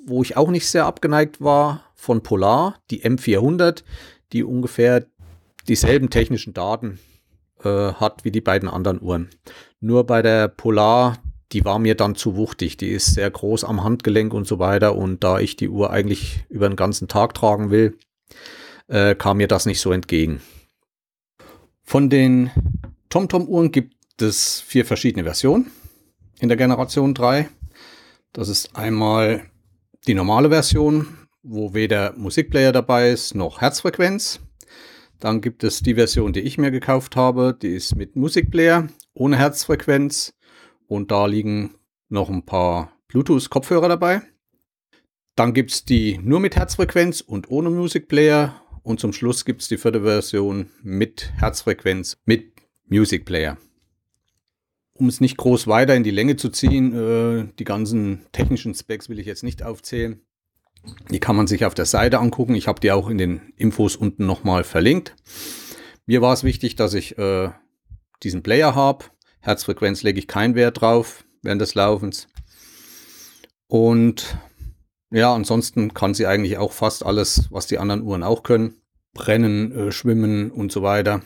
wo 0.06 0.22
ich 0.24 0.38
auch 0.38 0.50
nicht 0.50 0.70
sehr 0.70 0.86
abgeneigt 0.86 1.42
war, 1.42 1.84
von 1.94 2.24
Polar, 2.24 2.80
die 2.90 3.04
M400, 3.04 3.84
die 4.32 4.46
ungefähr 4.46 5.06
dieselben 5.68 6.10
technischen 6.10 6.54
Daten 6.54 7.00
äh, 7.66 7.92
hat 7.94 8.24
wie 8.24 8.32
die 8.32 8.40
beiden 8.40 8.70
anderen 8.70 9.02
Uhren. 9.02 9.30
Nur 9.82 10.06
bei 10.06 10.22
der 10.22 10.48
Polar, 10.48 11.18
die 11.52 11.66
war 11.66 11.80
mir 11.80 11.96
dann 11.96 12.16
zu 12.16 12.38
wuchtig. 12.38 12.78
Die 12.78 12.92
ist 12.92 13.14
sehr 13.14 13.30
groß 13.30 13.66
am 13.66 13.84
Handgelenk 13.84 14.34
und 14.34 14.48
so 14.48 14.58
weiter. 14.58 14.96
Und 14.96 15.22
da 15.22 15.38
ich 15.38 15.58
die 15.58 15.68
Uhr 15.68 15.92
eigentlich 15.92 16.46
über 16.48 16.70
den 16.70 16.78
ganzen 16.78 17.10
Tag 17.10 17.34
tragen 17.34 17.72
will, 17.72 17.98
äh, 18.88 19.16
kam 19.16 19.36
mir 19.38 19.50
das 19.50 19.66
nicht 19.66 19.82
so 19.82 19.92
entgegen. 19.92 20.42
Von 21.84 22.10
den 22.10 22.52
TomTom-Uhren 23.12 23.74
gibt 23.74 24.22
es 24.22 24.62
vier 24.62 24.86
verschiedene 24.86 25.26
Versionen 25.26 25.70
in 26.40 26.48
der 26.48 26.58
Generation 26.58 27.14
3. 27.14 27.50
Das 28.32 28.48
ist 28.48 28.74
einmal 28.78 29.52
die 30.08 30.14
normale 30.14 30.48
Version, 30.50 31.08
wo 31.44 31.74
weder 31.74 32.14
Musikplayer 32.14 32.72
dabei 32.72 33.12
ist 33.12 33.36
noch 33.36 33.60
Herzfrequenz. 33.60 34.40
Dann 35.20 35.42
gibt 35.42 35.66
es 35.66 35.82
die 35.82 35.96
Version, 35.96 36.32
die 36.32 36.40
ich 36.40 36.58
mir 36.58 36.72
gekauft 36.72 37.18
habe, 37.18 37.54
die 37.62 37.76
ist 37.76 37.98
mit 37.98 38.16
Musikplayer 38.16 38.88
ohne 39.14 39.38
Herzfrequenz 39.38 40.34
und 40.88 41.12
da 41.12 41.26
liegen 41.26 41.76
noch 42.08 42.30
ein 42.30 42.46
paar 42.46 42.94
Bluetooth-Kopfhörer 43.10 43.90
dabei. 43.90 44.22
Dann 45.36 45.54
gibt 45.54 45.72
es 45.72 45.84
die 45.84 46.18
nur 46.24 46.40
mit 46.40 46.56
Herzfrequenz 46.56 47.20
und 47.20 47.52
ohne 47.52 47.72
Musikplayer 47.72 48.62
und 48.84 49.02
zum 49.02 49.12
Schluss 49.12 49.44
gibt 49.44 49.64
es 49.64 49.68
die 49.68 49.78
vierte 49.78 50.04
Version 50.04 50.70
mit 50.82 51.34
Herzfrequenz 51.36 52.16
mit 52.24 52.61
Musikplayer. 52.88 53.58
Um 54.94 55.08
es 55.08 55.22
nicht 55.22 55.38
groß 55.38 55.68
weiter 55.68 55.96
in 55.96 56.04
die 56.04 56.12
Länge 56.12 56.36
zu 56.36 56.50
ziehen, 56.50 56.94
äh, 56.94 57.48
die 57.58 57.64
ganzen 57.64 58.26
technischen 58.32 58.76
Specs 58.76 59.10
will 59.10 59.20
ich 59.20 59.26
jetzt 59.26 59.44
nicht 59.44 59.64
aufzählen. 59.64 60.22
Die 61.10 61.20
kann 61.20 61.36
man 61.36 61.48
sich 61.48 61.66
auf 61.66 61.74
der 61.74 61.86
Seite 61.86 62.20
angucken. 62.20 62.56
Ich 62.56 62.68
habe 62.68 62.80
die 62.80 62.92
auch 62.92 63.10
in 63.10 63.18
den 63.18 63.54
Infos 63.56 63.96
unten 63.96 64.26
nochmal 64.26 64.64
verlinkt. 64.64 65.16
Mir 66.06 66.22
war 66.22 66.34
es 66.34 66.44
wichtig, 66.44 66.76
dass 66.76 66.94
ich 66.94 67.18
äh, 67.18 67.50
diesen 68.24 68.44
Player 68.44 68.76
habe. 68.76 69.06
Herzfrequenz 69.40 70.04
lege 70.04 70.20
ich 70.20 70.28
keinen 70.28 70.56
Wert 70.56 70.82
drauf 70.82 71.24
während 71.42 71.62
des 71.62 71.76
Laufens. 71.76 72.28
Und 73.68 74.38
ja, 75.12 75.34
ansonsten 75.34 75.94
kann 75.94 76.14
sie 76.14 76.26
eigentlich 76.26 76.58
auch 76.58 76.72
fast 76.72 77.06
alles, 77.06 77.48
was 77.52 77.68
die 77.68 77.78
anderen 77.78 78.02
Uhren 78.02 78.24
auch 78.24 78.44
können. 78.44 78.82
Brennen, 79.14 79.72
äh, 79.72 79.92
schwimmen 79.92 80.52
und 80.52 80.72
so 80.72 80.84
weiter. 80.84 81.22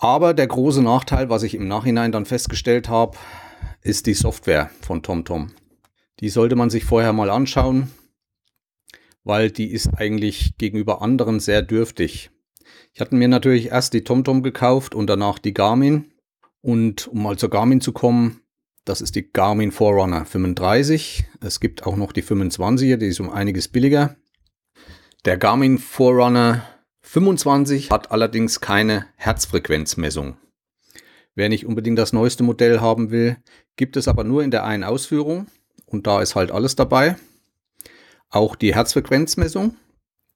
Aber 0.00 0.34
der 0.34 0.46
große 0.46 0.82
Nachteil, 0.82 1.30
was 1.30 1.42
ich 1.42 1.54
im 1.54 1.68
Nachhinein 1.68 2.10
dann 2.10 2.26
festgestellt 2.26 2.88
habe, 2.88 3.16
ist 3.82 4.06
die 4.06 4.14
Software 4.14 4.70
von 4.80 5.02
TomTom. 5.02 5.52
Die 6.20 6.28
sollte 6.28 6.56
man 6.56 6.70
sich 6.70 6.84
vorher 6.84 7.12
mal 7.12 7.30
anschauen 7.30 7.90
weil 9.24 9.50
die 9.50 9.70
ist 9.70 9.88
eigentlich 9.96 10.56
gegenüber 10.58 11.02
anderen 11.02 11.40
sehr 11.40 11.62
dürftig. 11.62 12.30
Ich 12.92 13.00
hatte 13.00 13.14
mir 13.14 13.28
natürlich 13.28 13.68
erst 13.68 13.92
die 13.94 14.04
TomTom 14.04 14.42
gekauft 14.42 14.94
und 14.94 15.08
danach 15.08 15.38
die 15.38 15.54
Garmin. 15.54 16.12
Und 16.62 17.08
um 17.08 17.22
mal 17.22 17.38
zur 17.38 17.50
Garmin 17.50 17.80
zu 17.80 17.92
kommen, 17.92 18.40
das 18.84 19.00
ist 19.00 19.14
die 19.14 19.30
Garmin 19.30 19.72
Forerunner 19.72 20.24
35. 20.24 21.24
Es 21.40 21.60
gibt 21.60 21.86
auch 21.86 21.96
noch 21.96 22.12
die 22.12 22.22
25er, 22.22 22.96
die 22.96 23.06
ist 23.06 23.20
um 23.20 23.30
einiges 23.30 23.68
billiger. 23.68 24.16
Der 25.24 25.36
Garmin 25.36 25.78
Forerunner 25.78 26.64
25 27.10 27.90
hat 27.90 28.12
allerdings 28.12 28.60
keine 28.60 29.06
Herzfrequenzmessung. 29.16 30.36
Wer 31.34 31.48
nicht 31.48 31.66
unbedingt 31.66 31.98
das 31.98 32.12
neueste 32.12 32.44
Modell 32.44 32.80
haben 32.80 33.10
will, 33.10 33.36
gibt 33.74 33.96
es 33.96 34.06
aber 34.06 34.22
nur 34.22 34.44
in 34.44 34.52
der 34.52 34.64
einen 34.64 34.84
Ausführung 34.84 35.48
und 35.86 36.06
da 36.06 36.22
ist 36.22 36.36
halt 36.36 36.52
alles 36.52 36.76
dabei 36.76 37.16
auch 38.28 38.54
die 38.54 38.76
Herzfrequenzmessung. 38.76 39.74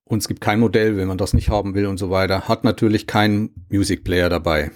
Und 0.03 0.19
es 0.19 0.27
gibt 0.27 0.41
kein 0.41 0.59
Modell, 0.59 0.97
wenn 0.97 1.07
man 1.07 1.17
das 1.17 1.33
nicht 1.33 1.49
haben 1.49 1.77
will 1.77 1.87
und 1.87 1.97
so 1.97 2.11
weiter. 2.11 2.49
Hat 2.49 2.65
natürlich 2.65 3.07
keinen 3.07 3.67
Music 3.71 4.03
Player 4.03 4.29
dabei. 4.29 4.73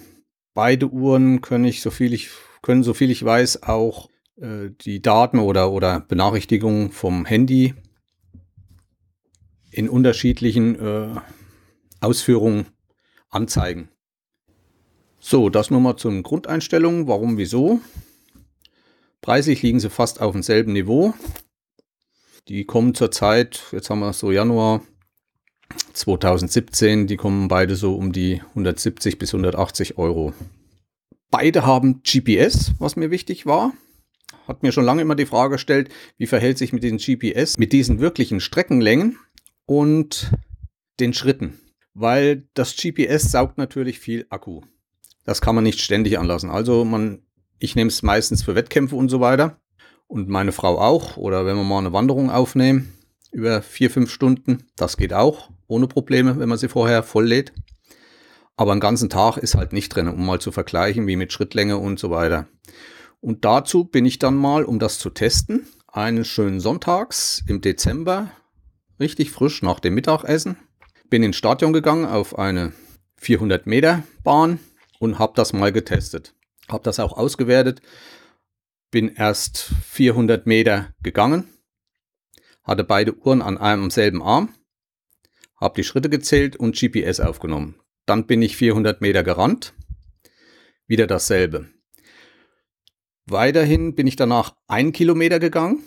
Beide 0.53 0.87
Uhren 0.87 1.41
können 1.41 1.65
ich, 1.65 1.81
so 1.81 1.91
viel 1.91 2.13
ich, 2.13 2.29
können, 2.61 2.81
so 2.81 2.93
viel 2.93 3.11
ich 3.11 3.25
weiß, 3.25 3.63
auch 3.63 4.09
äh, 4.37 4.69
die 4.79 5.01
Daten 5.01 5.39
oder, 5.39 5.69
oder 5.71 5.99
Benachrichtigungen 5.99 6.91
vom 6.91 7.25
Handy 7.25 7.73
in 9.69 9.89
unterschiedlichen 9.89 10.79
äh, 10.79 11.15
Ausführungen 12.01 12.67
anzeigen. 13.29 13.89
So, 15.19 15.49
das 15.49 15.69
nur 15.69 15.81
mal 15.81 15.97
zum 15.97 16.23
Grundeinstellungen. 16.23 17.07
Warum, 17.07 17.37
wieso? 17.37 17.81
Preislich 19.21 19.61
liegen 19.61 19.79
sie 19.79 19.89
fast 19.89 20.21
auf 20.21 20.31
demselben 20.31 20.73
Niveau. 20.73 21.13
Die 22.47 22.65
kommen 22.65 22.95
zurzeit, 22.95 23.63
jetzt 23.71 23.89
haben 23.89 23.99
wir 23.99 24.13
so 24.13 24.31
Januar 24.31 24.81
2017, 25.93 27.05
die 27.05 27.17
kommen 27.17 27.47
beide 27.47 27.75
so 27.75 27.95
um 27.95 28.11
die 28.11 28.41
170 28.49 29.19
bis 29.19 29.33
180 29.33 29.97
Euro. 29.97 30.33
Beide 31.29 31.65
haben 31.65 32.01
GPS, 32.01 32.73
was 32.79 32.95
mir 32.95 33.11
wichtig 33.11 33.45
war. 33.45 33.73
Hat 34.47 34.63
mir 34.63 34.71
schon 34.71 34.85
lange 34.85 35.03
immer 35.03 35.15
die 35.15 35.27
Frage 35.27 35.53
gestellt, 35.55 35.89
wie 36.17 36.25
verhält 36.25 36.57
sich 36.57 36.73
mit 36.73 36.81
den 36.81 36.97
GPS, 36.97 37.59
mit 37.59 37.71
diesen 37.71 37.99
wirklichen 37.99 38.39
Streckenlängen 38.39 39.19
und 39.65 40.31
den 40.99 41.13
Schritten. 41.13 41.59
Weil 41.93 42.47
das 42.53 42.75
GPS 42.75 43.31
saugt 43.31 43.57
natürlich 43.57 43.99
viel 43.99 44.25
Akku. 44.29 44.61
Das 45.25 45.41
kann 45.41 45.55
man 45.55 45.63
nicht 45.63 45.81
ständig 45.81 46.17
anlassen. 46.17 46.49
Also 46.49 46.85
man, 46.85 47.23
ich 47.59 47.75
nehme 47.75 47.89
es 47.89 48.03
meistens 48.03 48.43
für 48.43 48.55
Wettkämpfe 48.55 48.95
und 48.95 49.09
so 49.09 49.19
weiter 49.19 49.59
und 50.07 50.29
meine 50.29 50.51
Frau 50.51 50.79
auch. 50.79 51.17
Oder 51.17 51.45
wenn 51.45 51.57
wir 51.57 51.63
mal 51.63 51.79
eine 51.79 51.93
Wanderung 51.93 52.29
aufnehmen 52.29 52.93
über 53.31 53.61
vier, 53.61 53.91
fünf 53.91 54.11
Stunden, 54.11 54.65
das 54.75 54.97
geht 54.97 55.13
auch 55.13 55.49
ohne 55.67 55.87
Probleme, 55.87 56.39
wenn 56.39 56.49
man 56.49 56.57
sie 56.57 56.67
vorher 56.67 57.03
voll 57.03 57.27
lädt. 57.27 57.53
Aber 58.57 58.71
einen 58.71 58.81
ganzen 58.81 59.09
Tag 59.09 59.37
ist 59.37 59.55
halt 59.55 59.71
nicht 59.71 59.89
drin, 59.95 60.07
um 60.07 60.25
mal 60.25 60.41
zu 60.41 60.51
vergleichen, 60.51 61.07
wie 61.07 61.15
mit 61.15 61.31
Schrittlänge 61.31 61.77
und 61.77 61.99
so 61.99 62.09
weiter. 62.09 62.47
Und 63.21 63.45
dazu 63.45 63.85
bin 63.85 64.05
ich 64.05 64.19
dann 64.19 64.35
mal, 64.35 64.65
um 64.65 64.79
das 64.79 64.99
zu 64.99 65.09
testen, 65.09 65.67
eines 65.87 66.27
schönen 66.27 66.59
Sonntags 66.59 67.43
im 67.47 67.61
Dezember, 67.61 68.31
richtig 68.99 69.31
frisch 69.31 69.61
nach 69.61 69.79
dem 69.79 69.93
Mittagessen, 69.93 70.57
bin 71.09 71.23
ins 71.23 71.37
Stadion 71.37 71.73
gegangen 71.73 72.05
auf 72.05 72.37
eine 72.37 72.73
400 73.17 73.67
Meter 73.67 74.03
Bahn 74.23 74.59
und 74.99 75.19
habe 75.19 75.33
das 75.35 75.53
mal 75.53 75.71
getestet. 75.71 76.35
Habe 76.67 76.83
das 76.83 76.99
auch 76.99 77.17
ausgewertet, 77.17 77.81
bin 78.91 79.09
erst 79.09 79.73
400 79.85 80.45
Meter 80.45 80.93
gegangen, 81.01 81.47
hatte 82.63 82.83
beide 82.83 83.15
Uhren 83.17 83.41
an 83.41 83.57
einem 83.57 83.89
selben 83.89 84.21
Arm, 84.21 84.53
habe 85.59 85.75
die 85.75 85.83
Schritte 85.83 86.09
gezählt 86.09 86.55
und 86.55 86.79
GPS 86.79 87.19
aufgenommen. 87.19 87.79
Dann 88.05 88.27
bin 88.27 88.41
ich 88.41 88.55
400 88.55 89.01
Meter 89.01 89.23
gerannt, 89.23 89.73
wieder 90.87 91.07
dasselbe. 91.07 91.69
Weiterhin 93.25 93.95
bin 93.95 94.07
ich 94.07 94.15
danach 94.15 94.55
ein 94.67 94.91
Kilometer 94.91 95.39
gegangen 95.39 95.83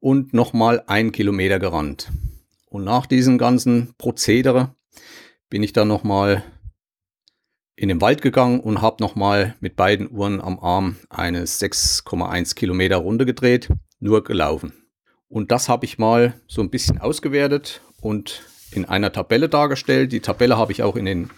und 0.00 0.34
nochmal 0.34 0.84
ein 0.86 1.12
Kilometer 1.12 1.58
gerannt. 1.58 2.10
Und 2.76 2.84
nach 2.84 3.06
diesem 3.06 3.38
ganzen 3.38 3.94
Prozedere 3.96 4.74
bin 5.48 5.62
ich 5.62 5.72
dann 5.72 5.88
nochmal 5.88 6.44
in 7.74 7.88
den 7.88 8.02
Wald 8.02 8.20
gegangen 8.20 8.60
und 8.60 8.82
habe 8.82 9.02
nochmal 9.02 9.54
mit 9.60 9.76
beiden 9.76 10.10
Uhren 10.10 10.42
am 10.42 10.58
Arm 10.60 10.96
eine 11.08 11.44
6,1 11.44 12.54
Kilometer 12.54 12.98
Runde 12.98 13.24
gedreht, 13.24 13.70
nur 13.98 14.22
gelaufen. 14.24 14.74
Und 15.26 15.52
das 15.52 15.70
habe 15.70 15.86
ich 15.86 15.96
mal 15.96 16.38
so 16.48 16.60
ein 16.60 16.68
bisschen 16.68 17.00
ausgewertet 17.00 17.80
und 18.02 18.42
in 18.72 18.84
einer 18.84 19.10
Tabelle 19.10 19.48
dargestellt. 19.48 20.12
Die 20.12 20.20
Tabelle 20.20 20.58
habe 20.58 20.72
ich 20.72 20.82
auch 20.82 20.96
in 20.96 21.06
den 21.06 21.30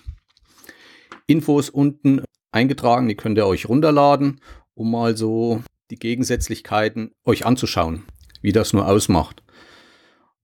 Infos 1.29 1.71
unten 1.71 2.25
eingetragen. 2.51 3.07
Die 3.07 3.15
könnt 3.15 3.39
ihr 3.39 3.47
euch 3.47 3.69
runterladen, 3.69 4.41
um 4.75 4.91
mal 4.91 5.17
so 5.17 5.63
die 5.93 6.01
Gegensätzlichkeiten 6.01 7.13
euch 7.25 7.47
anzuschauen, 7.47 8.07
wie 8.43 8.51
das 8.51 8.73
nur 8.73 8.89
ausmacht. 8.89 9.45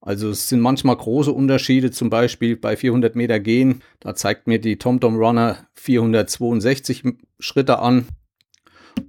Also 0.06 0.28
es 0.28 0.50
sind 0.50 0.61
manchmal 0.61 0.99
große 0.99 1.32
Unterschiede, 1.32 1.90
zum 1.90 2.11
Beispiel 2.11 2.56
bei 2.56 2.76
400 2.76 3.16
Meter 3.16 3.40
gehen, 3.40 3.80
da 4.00 4.14
zeigt 4.14 4.46
mir 4.46 4.58
die 4.58 4.76
TomTom 4.76 5.16
Runner 5.16 5.66
462 5.76 7.04
Schritte 7.38 7.78
an 7.78 8.06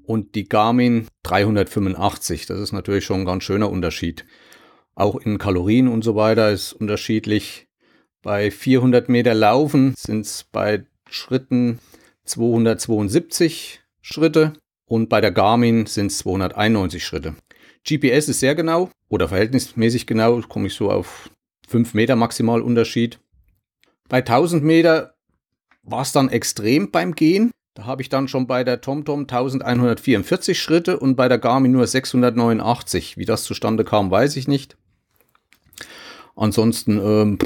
und 0.05 0.35
die 0.35 0.47
Garmin 0.47 1.07
385. 1.23 2.45
Das 2.45 2.61
ist 2.61 2.71
natürlich 2.71 3.03
schon 3.03 3.21
ein 3.21 3.25
ganz 3.25 3.43
schöner 3.43 3.69
Unterschied. 3.69 4.25
Auch 4.95 5.17
in 5.17 5.37
Kalorien 5.37 5.89
und 5.89 6.05
so 6.05 6.15
weiter 6.15 6.49
ist 6.49 6.71
unterschiedlich. 6.71 7.67
Bei 8.21 8.49
400 8.49 9.09
Meter 9.09 9.33
Laufen 9.33 9.95
sind 9.97 10.21
es 10.21 10.45
bei 10.49 10.85
Schritten 11.09 11.79
272 12.23 13.81
Schritte 14.01 14.53
und 14.85 15.09
bei 15.09 15.19
der 15.19 15.33
Garmin 15.33 15.87
sind 15.87 16.07
es 16.07 16.19
291 16.19 17.03
Schritte. 17.03 17.35
GPS 17.83 18.29
ist 18.29 18.39
sehr 18.39 18.55
genau. 18.55 18.89
Oder 19.09 19.27
verhältnismäßig 19.27 20.07
genau, 20.07 20.39
komme 20.41 20.67
ich 20.67 20.73
so 20.73 20.89
auf 20.89 21.29
5 21.67 21.93
Meter 21.93 22.15
maximal 22.15 22.61
Unterschied. 22.61 23.19
Bei 24.07 24.17
1000 24.17 24.63
Meter 24.63 25.15
war 25.83 26.01
es 26.01 26.11
dann 26.11 26.29
extrem 26.29 26.91
beim 26.91 27.15
Gehen. 27.15 27.51
Da 27.75 27.85
habe 27.85 28.01
ich 28.01 28.09
dann 28.09 28.27
schon 28.27 28.47
bei 28.47 28.63
der 28.63 28.81
TomTom 28.81 29.21
1144 29.21 30.59
Schritte 30.59 30.99
und 30.99 31.15
bei 31.15 31.27
der 31.27 31.39
Garmin 31.39 31.71
nur 31.71 31.85
689. 31.85 33.17
Wie 33.17 33.25
das 33.25 33.43
zustande 33.43 33.83
kam, 33.83 34.09
weiß 34.09 34.37
ich 34.37 34.47
nicht. 34.47 34.77
Ansonsten 36.35 36.99
ähm, 36.99 37.39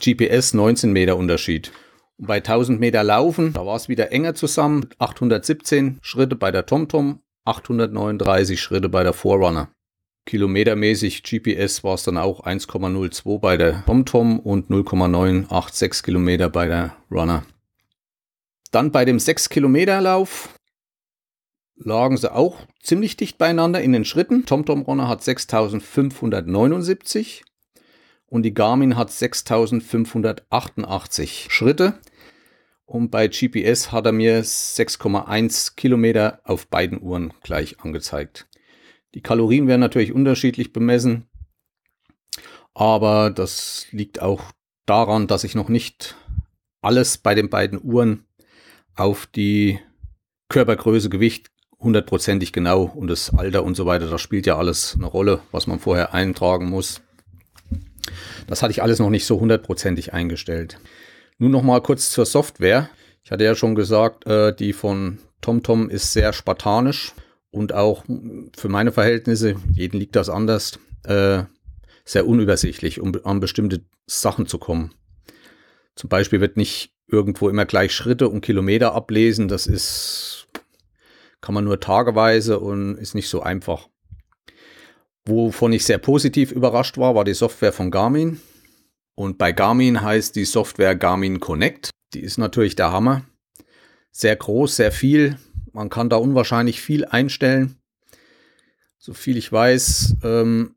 GPS 0.00 0.54
19 0.54 0.92
Meter 0.92 1.16
Unterschied. 1.16 1.72
Und 2.18 2.26
bei 2.26 2.36
1000 2.38 2.80
Meter 2.80 3.04
Laufen, 3.04 3.52
da 3.52 3.64
war 3.64 3.76
es 3.76 3.88
wieder 3.88 4.10
enger 4.10 4.34
zusammen. 4.34 4.88
817 4.98 5.98
Schritte 6.02 6.34
bei 6.34 6.50
der 6.50 6.66
TomTom, 6.66 7.20
839 7.44 8.60
Schritte 8.60 8.88
bei 8.88 9.04
der 9.04 9.12
Forerunner. 9.12 9.68
Kilometermäßig 10.28 11.22
GPS 11.22 11.82
war 11.84 11.94
es 11.94 12.02
dann 12.02 12.18
auch 12.18 12.44
1,02 12.44 13.38
bei 13.38 13.56
der 13.56 13.82
TomTom 13.86 14.40
und 14.40 14.68
0,986 14.68 16.02
Kilometer 16.02 16.50
bei 16.50 16.66
der 16.66 16.94
Runner. 17.10 17.46
Dann 18.70 18.92
bei 18.92 19.06
dem 19.06 19.18
6 19.18 19.48
Kilometer 19.48 20.02
Lauf 20.02 20.50
lagen 21.76 22.18
sie 22.18 22.30
auch 22.30 22.58
ziemlich 22.82 23.16
dicht 23.16 23.38
beieinander 23.38 23.80
in 23.80 23.94
den 23.94 24.04
Schritten. 24.04 24.44
TomTom 24.44 24.82
Runner 24.82 25.08
hat 25.08 25.24
6579 25.24 27.44
und 28.26 28.42
die 28.42 28.52
Garmin 28.52 28.96
hat 28.96 29.10
6588 29.10 31.46
Schritte. 31.48 31.94
Und 32.84 33.10
bei 33.10 33.28
GPS 33.28 33.92
hat 33.92 34.04
er 34.04 34.12
mir 34.12 34.44
6,1 34.44 35.76
Kilometer 35.76 36.42
auf 36.44 36.66
beiden 36.66 37.00
Uhren 37.00 37.32
gleich 37.42 37.80
angezeigt. 37.80 38.46
Die 39.14 39.22
Kalorien 39.22 39.66
werden 39.66 39.80
natürlich 39.80 40.12
unterschiedlich 40.12 40.72
bemessen, 40.72 41.26
aber 42.74 43.30
das 43.30 43.86
liegt 43.90 44.20
auch 44.20 44.42
daran, 44.86 45.26
dass 45.26 45.44
ich 45.44 45.54
noch 45.54 45.68
nicht 45.68 46.16
alles 46.82 47.18
bei 47.18 47.34
den 47.34 47.50
beiden 47.50 47.80
Uhren 47.82 48.24
auf 48.94 49.26
die 49.26 49.80
Körpergröße, 50.48 51.08
Gewicht 51.08 51.50
hundertprozentig 51.80 52.52
genau 52.52 52.82
und 52.82 53.08
das 53.08 53.32
Alter 53.34 53.62
und 53.64 53.76
so 53.76 53.86
weiter, 53.86 54.08
das 54.08 54.20
spielt 54.20 54.46
ja 54.46 54.56
alles 54.56 54.94
eine 54.94 55.06
Rolle, 55.06 55.40
was 55.52 55.66
man 55.66 55.78
vorher 55.78 56.14
eintragen 56.14 56.68
muss. 56.68 57.00
Das 58.46 58.62
hatte 58.62 58.72
ich 58.72 58.82
alles 58.82 58.98
noch 58.98 59.10
nicht 59.10 59.26
so 59.26 59.38
hundertprozentig 59.38 60.12
eingestellt. 60.12 60.78
Nun 61.38 61.50
noch 61.50 61.62
mal 61.62 61.80
kurz 61.80 62.10
zur 62.10 62.26
Software. 62.26 62.88
Ich 63.22 63.30
hatte 63.30 63.44
ja 63.44 63.54
schon 63.54 63.74
gesagt, 63.74 64.26
äh, 64.26 64.54
die 64.54 64.72
von 64.72 65.18
TomTom 65.40 65.90
ist 65.90 66.12
sehr 66.12 66.32
spartanisch 66.32 67.12
und 67.50 67.72
auch 67.72 68.04
für 68.56 68.68
meine 68.68 68.92
Verhältnisse, 68.92 69.56
jeden 69.72 69.98
liegt 69.98 70.16
das 70.16 70.28
anders, 70.28 70.78
äh, 71.04 71.44
sehr 72.04 72.26
unübersichtlich, 72.26 73.00
um 73.00 73.12
an 73.24 73.40
bestimmte 73.40 73.84
Sachen 74.06 74.46
zu 74.46 74.58
kommen. 74.58 74.94
Zum 75.94 76.08
Beispiel 76.08 76.40
wird 76.40 76.56
nicht 76.56 76.92
irgendwo 77.06 77.48
immer 77.48 77.66
gleich 77.66 77.92
Schritte 77.92 78.28
und 78.28 78.40
Kilometer 78.40 78.94
ablesen. 78.94 79.48
Das 79.48 79.66
ist, 79.66 80.48
kann 81.40 81.54
man 81.54 81.64
nur 81.64 81.80
tageweise 81.80 82.60
und 82.60 82.96
ist 82.96 83.14
nicht 83.14 83.28
so 83.28 83.42
einfach. 83.42 83.88
Wovon 85.26 85.72
ich 85.72 85.84
sehr 85.84 85.98
positiv 85.98 86.52
überrascht 86.52 86.96
war, 86.96 87.14
war 87.14 87.24
die 87.24 87.34
Software 87.34 87.72
von 87.72 87.90
Garmin. 87.90 88.40
Und 89.14 89.36
bei 89.36 89.52
Garmin 89.52 90.00
heißt 90.00 90.36
die 90.36 90.44
Software 90.44 90.94
Garmin 90.94 91.40
Connect. 91.40 91.90
Die 92.14 92.20
ist 92.20 92.38
natürlich 92.38 92.76
der 92.76 92.92
Hammer. 92.92 93.24
Sehr 94.12 94.36
groß, 94.36 94.76
sehr 94.76 94.92
viel. 94.92 95.36
Man 95.72 95.90
kann 95.90 96.10
da 96.10 96.16
unwahrscheinlich 96.16 96.80
viel 96.80 97.04
einstellen. 97.04 97.76
So 98.98 99.14
viel 99.14 99.36
ich 99.36 99.50
weiß, 99.50 100.16
ähm, 100.24 100.74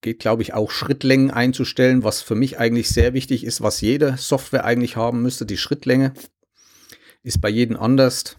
geht, 0.00 0.20
glaube 0.20 0.42
ich, 0.42 0.54
auch 0.54 0.70
Schrittlängen 0.70 1.30
einzustellen, 1.30 2.04
was 2.04 2.22
für 2.22 2.34
mich 2.34 2.58
eigentlich 2.58 2.88
sehr 2.88 3.12
wichtig 3.12 3.44
ist, 3.44 3.60
was 3.60 3.80
jede 3.80 4.16
Software 4.16 4.64
eigentlich 4.64 4.96
haben 4.96 5.22
müsste. 5.22 5.46
Die 5.46 5.56
Schrittlänge 5.56 6.14
ist 7.22 7.40
bei 7.40 7.48
jedem 7.48 7.76
anders. 7.76 8.36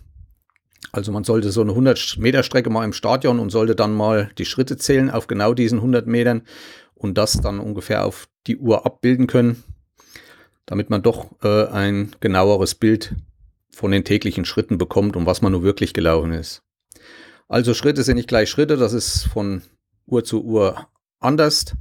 Also 0.91 1.11
man 1.11 1.23
sollte 1.23 1.51
so 1.51 1.61
eine 1.61 1.71
100 1.71 2.17
Meter 2.19 2.43
Strecke 2.43 2.69
mal 2.69 2.85
im 2.85 2.93
Stadion 2.93 3.39
und 3.39 3.49
sollte 3.49 3.75
dann 3.75 3.93
mal 3.93 4.31
die 4.37 4.45
Schritte 4.45 4.77
zählen 4.77 5.09
auf 5.09 5.27
genau 5.27 5.53
diesen 5.53 5.79
100 5.79 6.07
Metern 6.07 6.43
und 6.95 7.17
das 7.17 7.33
dann 7.41 7.59
ungefähr 7.59 8.05
auf 8.05 8.27
die 8.47 8.57
Uhr 8.57 8.85
abbilden 8.85 9.27
können, 9.27 9.63
damit 10.65 10.89
man 10.89 11.03
doch 11.03 11.31
äh, 11.43 11.65
ein 11.67 12.15
genaueres 12.19 12.75
Bild 12.75 13.13
von 13.77 13.91
den 13.91 14.03
täglichen 14.03 14.43
Schritten 14.43 14.79
bekommt 14.79 15.15
und 15.15 15.27
was 15.27 15.43
man 15.43 15.51
nur 15.51 15.61
wirklich 15.61 15.93
gelaufen 15.93 16.31
ist. 16.33 16.63
Also 17.47 17.75
Schritte 17.75 18.01
sind 18.01 18.15
nicht 18.15 18.27
gleich 18.27 18.49
Schritte, 18.49 18.75
das 18.75 18.91
ist 18.91 19.25
von 19.25 19.61
Uhr 20.07 20.23
zu 20.23 20.43
Uhr 20.43 20.87
anders 21.19 21.75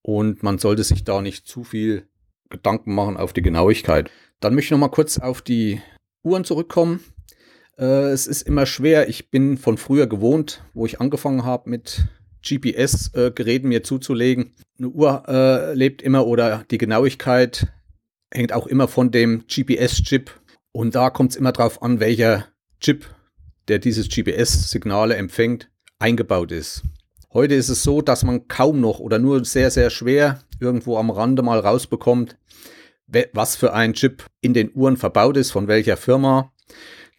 und 0.00 0.42
man 0.42 0.56
sollte 0.56 0.82
sich 0.82 1.04
da 1.04 1.20
nicht 1.20 1.46
zu 1.46 1.64
viel 1.64 2.08
Gedanken 2.48 2.94
machen 2.94 3.18
auf 3.18 3.34
die 3.34 3.42
Genauigkeit. 3.42 4.10
Dann 4.40 4.54
möchte 4.54 4.68
ich 4.68 4.70
noch 4.70 4.78
mal 4.78 4.88
kurz 4.88 5.18
auf 5.18 5.42
die 5.42 5.82
Uhren 6.22 6.44
zurückkommen. 6.44 7.00
Äh, 7.76 8.12
es 8.12 8.26
ist 8.26 8.40
immer 8.40 8.64
schwer. 8.64 9.10
Ich 9.10 9.30
bin 9.30 9.58
von 9.58 9.76
früher 9.76 10.06
gewohnt, 10.06 10.64
wo 10.72 10.86
ich 10.86 10.98
angefangen 10.98 11.44
habe 11.44 11.68
mit 11.68 12.06
GPS-Geräten 12.42 13.68
mir 13.68 13.82
zuzulegen. 13.82 14.54
Eine 14.78 14.88
Uhr 14.88 15.24
äh, 15.28 15.74
lebt 15.74 16.00
immer 16.00 16.26
oder 16.26 16.64
die 16.70 16.78
Genauigkeit 16.78 17.66
hängt 18.30 18.54
auch 18.54 18.66
immer 18.66 18.88
von 18.88 19.10
dem 19.10 19.44
GPS-Chip. 19.46 20.30
Und 20.76 20.96
da 20.96 21.08
kommt 21.08 21.30
es 21.30 21.36
immer 21.36 21.52
darauf 21.52 21.82
an, 21.82 22.00
welcher 22.00 22.48
Chip, 22.80 23.06
der 23.68 23.78
dieses 23.78 24.08
GPS-Signale 24.08 25.14
empfängt, 25.14 25.70
eingebaut 26.00 26.50
ist. 26.50 26.82
Heute 27.32 27.54
ist 27.54 27.68
es 27.68 27.84
so, 27.84 28.02
dass 28.02 28.24
man 28.24 28.48
kaum 28.48 28.80
noch 28.80 28.98
oder 28.98 29.20
nur 29.20 29.44
sehr, 29.44 29.70
sehr 29.70 29.88
schwer 29.88 30.40
irgendwo 30.58 30.98
am 30.98 31.10
Rande 31.10 31.42
mal 31.42 31.60
rausbekommt, 31.60 32.36
was 33.32 33.54
für 33.54 33.72
ein 33.72 33.94
Chip 33.94 34.26
in 34.40 34.52
den 34.52 34.72
Uhren 34.74 34.96
verbaut 34.96 35.36
ist, 35.36 35.52
von 35.52 35.68
welcher 35.68 35.96
Firma. 35.96 36.52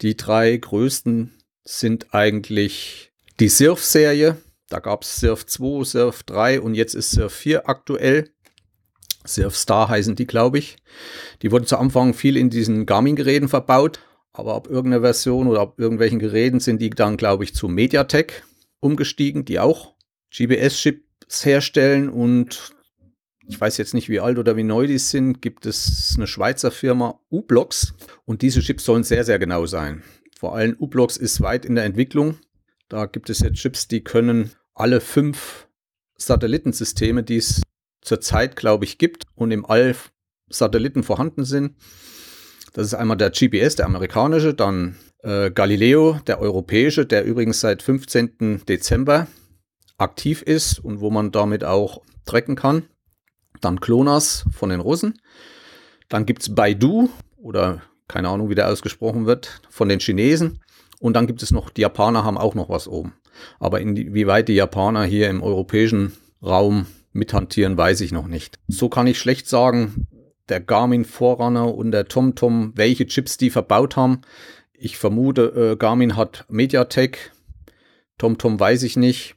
Die 0.02 0.18
drei 0.18 0.58
größten 0.58 1.32
sind 1.64 2.14
eigentlich 2.14 3.14
die 3.40 3.48
Surf-Serie. 3.50 4.36
Da 4.68 4.80
gab 4.80 5.04
es 5.04 5.16
Surf 5.16 5.46
2, 5.46 5.86
Surf 5.86 6.24
3 6.24 6.60
und 6.60 6.74
jetzt 6.74 6.94
ist 6.94 7.12
Surf 7.12 7.34
4 7.34 7.70
aktuell. 7.70 8.35
Surf 9.28 9.56
Star 9.56 9.90
heißen 9.90 10.16
die, 10.16 10.28
glaube 10.28 10.60
ich. 10.60 10.78
Die 11.42 11.52
wurden 11.52 11.66
zu 11.66 11.78
Anfang 11.78 12.14
viel 12.14 12.38
in 12.38 12.50
diesen 12.50 12.86
Garmin-Geräten 12.86 13.50
verbaut, 13.50 14.00
aber 14.34 14.56
ab 14.56 14.68
irgendeiner 14.68 15.02
Version 15.02 15.48
oder 15.48 15.62
ab 15.62 15.76
irgendwelchen 15.78 16.20
Geräten 16.20 16.60
sind 16.60 16.82
die 16.82 16.90
dann, 16.90 17.18
glaube 17.18 17.44
ich, 17.44 17.54
zu 17.56 17.68
Mediatek 17.68 18.44
umgestiegen, 18.80 19.46
die 19.46 19.60
auch 19.60 19.96
GPS-Chips 20.32 21.46
herstellen 21.46 22.10
und 22.10 22.76
ich 23.48 23.60
weiß 23.62 23.78
jetzt 23.78 23.94
nicht, 23.94 24.10
wie 24.10 24.20
alt 24.20 24.40
oder 24.40 24.58
wie 24.58 24.64
neu 24.64 24.88
die 24.88 24.98
sind, 24.98 25.42
gibt 25.42 25.66
es 25.66 26.14
eine 26.18 26.28
Schweizer 26.28 26.72
Firma 26.72 27.20
U-Blocks 27.32 27.94
und 28.26 28.42
diese 28.42 28.62
Chips 28.62 28.86
sollen 28.86 29.04
sehr, 29.04 29.24
sehr 29.24 29.40
genau 29.40 29.66
sein. 29.66 30.04
Vor 30.38 30.56
allem 30.56 30.76
U-Blocks 30.80 31.18
ist 31.18 31.42
weit 31.42 31.64
in 31.64 31.76
der 31.76 31.86
Entwicklung. 31.86 32.38
Da 32.90 33.06
gibt 33.06 33.30
es 33.30 33.40
jetzt 33.40 33.58
Chips, 33.58 33.88
die 33.88 34.04
können 34.04 34.52
alle 34.74 35.00
fünf 35.00 35.68
Satellitensysteme, 36.18 37.24
die 37.24 37.38
es 37.38 37.62
zurzeit, 38.06 38.56
glaube 38.56 38.86
ich, 38.86 38.98
gibt 38.98 39.24
und 39.36 39.52
im 39.52 39.66
All 39.66 39.96
Satelliten 40.50 41.04
vorhanden 41.04 41.44
sind. 41.44 41.76
Das 42.74 42.88
ist 42.88 42.94
einmal 42.94 43.18
der 43.18 43.32
GPS, 43.32 43.76
der 43.76 43.86
amerikanische, 43.86 44.54
dann 44.54 44.96
äh, 45.24 45.50
Galileo, 45.52 46.20
der 46.28 46.40
europäische, 46.40 47.06
der 47.06 47.26
übrigens 47.26 47.60
seit 47.60 47.82
15. 47.82 48.66
Dezember 48.68 49.28
aktiv 49.98 50.42
ist 50.42 50.80
und 50.80 51.00
wo 51.00 51.10
man 51.10 51.32
damit 51.32 51.64
auch 51.64 52.02
tracken 52.26 52.56
kann. 52.56 52.84
Dann 53.62 53.80
Klonas 53.80 54.46
von 54.52 54.70
den 54.70 54.82
Russen. 54.82 55.20
Dann 56.10 56.26
gibt 56.26 56.42
es 56.42 56.54
Baidu 56.54 57.10
oder 57.38 57.82
keine 58.08 58.30
Ahnung, 58.30 58.50
wie 58.50 58.56
der 58.56 58.70
ausgesprochen 58.70 59.26
wird, 59.26 59.62
von 59.70 59.90
den 59.90 60.00
Chinesen. 60.00 60.60
Und 61.00 61.14
dann 61.14 61.28
gibt 61.28 61.42
es 61.42 61.52
noch, 61.52 61.70
die 61.70 61.82
Japaner 61.82 62.24
haben 62.24 62.38
auch 62.38 62.56
noch 62.56 62.70
was 62.70 62.88
oben. 62.88 63.14
Aber 63.60 63.82
inwieweit 63.82 64.48
die 64.48 64.54
Japaner 64.54 65.04
hier 65.04 65.30
im 65.30 65.42
europäischen 65.42 66.14
Raum 66.44 66.86
mithantieren, 67.16 67.78
weiß 67.78 68.02
ich 68.02 68.12
noch 68.12 68.28
nicht. 68.28 68.60
So 68.68 68.90
kann 68.90 69.08
ich 69.08 69.18
schlecht 69.18 69.48
sagen, 69.48 70.08
der 70.50 70.60
Garmin 70.60 71.06
Forerunner 71.06 71.74
und 71.74 71.92
der 71.92 72.08
TomTom, 72.08 72.74
welche 72.76 73.08
Chips 73.08 73.38
die 73.38 73.50
verbaut 73.50 73.96
haben. 73.96 74.22
Ich 74.74 74.98
vermute, 74.98 75.72
äh, 75.74 75.76
Garmin 75.78 76.16
hat 76.16 76.46
MediaTek. 76.50 77.32
TomTom 78.18 78.60
weiß 78.60 78.84
ich 78.84 78.98
nicht. 78.98 79.36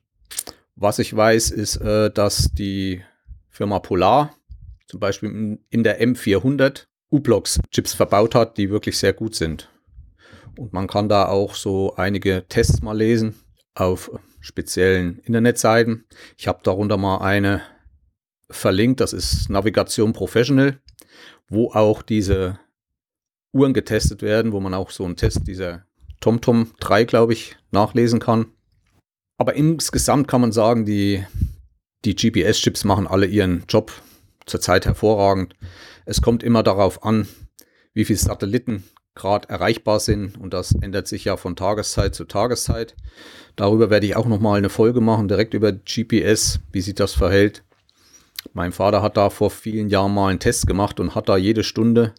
Was 0.75 0.99
ich 0.99 1.15
weiß, 1.15 1.51
ist, 1.51 1.77
äh, 1.77 2.11
dass 2.11 2.53
die 2.53 3.03
Firma 3.49 3.79
Polar 3.79 4.35
zum 4.87 5.01
Beispiel 5.01 5.59
in 5.71 5.83
der 5.85 6.01
M400 6.01 6.87
U-Blocks 7.11 7.61
Chips 7.71 7.95
verbaut 7.95 8.35
hat, 8.35 8.59
die 8.59 8.71
wirklich 8.71 8.99
sehr 8.99 9.13
gut 9.13 9.35
sind. 9.35 9.71
Und 10.57 10.73
man 10.73 10.87
kann 10.87 11.09
da 11.09 11.27
auch 11.27 11.55
so 11.55 11.95
einige 11.97 12.45
Tests 12.49 12.83
mal 12.83 12.97
lesen 12.97 13.35
auf 13.75 14.11
speziellen 14.41 15.19
Internetseiten. 15.21 16.05
Ich 16.37 16.49
habe 16.49 16.61
darunter 16.63 16.97
mal 16.97 17.19
eine 17.19 17.63
verlinkt, 18.51 19.01
das 19.01 19.13
ist 19.13 19.51
Navigation 19.51 20.13
Professional, 20.13 20.81
wo 21.49 21.71
auch 21.73 22.03
diese 22.03 22.59
Uhren 23.53 23.75
getestet 23.75 24.23
werden, 24.23 24.53
wo 24.53 24.61
man 24.61 24.75
auch 24.75 24.91
so 24.91 25.05
einen 25.05 25.17
Test 25.17 25.47
dieser 25.47 25.85
TomTom 26.21 26.73
3, 26.81 27.05
glaube 27.05 27.33
ich, 27.33 27.57
nachlesen 27.71 28.21
kann. 28.21 28.47
Aber 29.39 29.55
insgesamt 29.55 30.29
kann 30.29 30.41
man 30.41 30.53
sagen, 30.53 30.85
die, 30.85 31.25
die 32.05 32.15
GPS-Chips 32.15 32.85
machen 32.85 33.07
alle 33.07 33.27
ihren 33.27 33.65
Job 33.69 33.93
zurzeit 34.47 34.87
hervorragend. 34.87 35.55
Es 36.07 36.23
kommt 36.23 36.43
immer 36.43 36.63
darauf 36.63 37.05
an, 37.05 37.29
wie 37.95 38.05
viele 38.05 38.19
Satelliten 38.19 38.85
gerade 39.19 39.49
erreichbar 39.49 40.01
sind 40.01 40.39
und 40.39 40.55
das 40.55 40.73
ändert 40.73 41.09
sich 41.09 41.25
ja 41.25 41.37
von 41.37 41.57
Tageszeit 41.57 42.15
zu 42.15 42.25
Tageszeit. 42.25 42.95
Darüber 43.57 43.91
werde 43.91 44.07
ich 44.07 44.17
auch 44.17 44.27
noch 44.27 44.41
mal 44.41 44.57
eine 44.57 44.71
Folge 44.71 45.01
machen, 45.01 45.29
direkt 45.29 45.53
über 45.53 45.73
GPS, 45.73 46.61
wie 46.73 46.81
sich 46.81 46.95
das 46.95 47.13
verhält. 47.13 47.65
Mein 48.55 48.73
Vater 48.73 49.03
hat 49.03 49.17
da 49.17 49.31
vor 49.31 49.51
vielen 49.51 49.89
Jahren 49.89 50.15
mal 50.15 50.29
einen 50.29 50.39
Test 50.39 50.67
gemacht 50.67 51.01
und 51.01 51.15
hat 51.15 51.29
da 51.29 51.37
jede 51.37 51.65
Stunde 51.65 52.15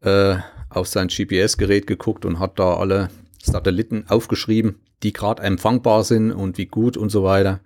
äh, 0.00 0.36
auf 0.70 0.88
sein 0.88 1.08
GPS-Gerät 1.08 1.86
geguckt 1.86 2.24
und 2.24 2.38
hat 2.38 2.58
da 2.58 2.74
alle 2.76 3.10
Satelliten 3.42 4.06
aufgeschrieben, 4.08 4.80
die 5.02 5.12
gerade 5.12 5.42
empfangbar 5.42 6.04
sind 6.04 6.32
und 6.32 6.58
wie 6.58 6.66
gut 6.66 6.96
und 6.96 7.10
so 7.10 7.22
weiter. 7.22 7.60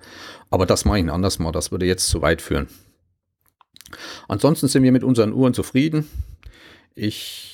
Aber 0.51 0.67
das 0.67 0.85
mache 0.85 0.99
ich 0.99 1.05
ein 1.05 1.11
anderes 1.11 1.39
Mal, 1.39 1.53
das 1.53 1.71
würde 1.71 1.87
jetzt 1.87 2.09
zu 2.09 2.21
weit 2.21 2.43
führen. 2.43 2.69
Ansonsten 4.27 4.67
sind 4.67 4.83
wir 4.83 4.93
mit 4.93 5.05
unseren 5.05 5.33
Uhren 5.33 5.55
zufrieden. 5.55 6.09
Ich 6.97 7.54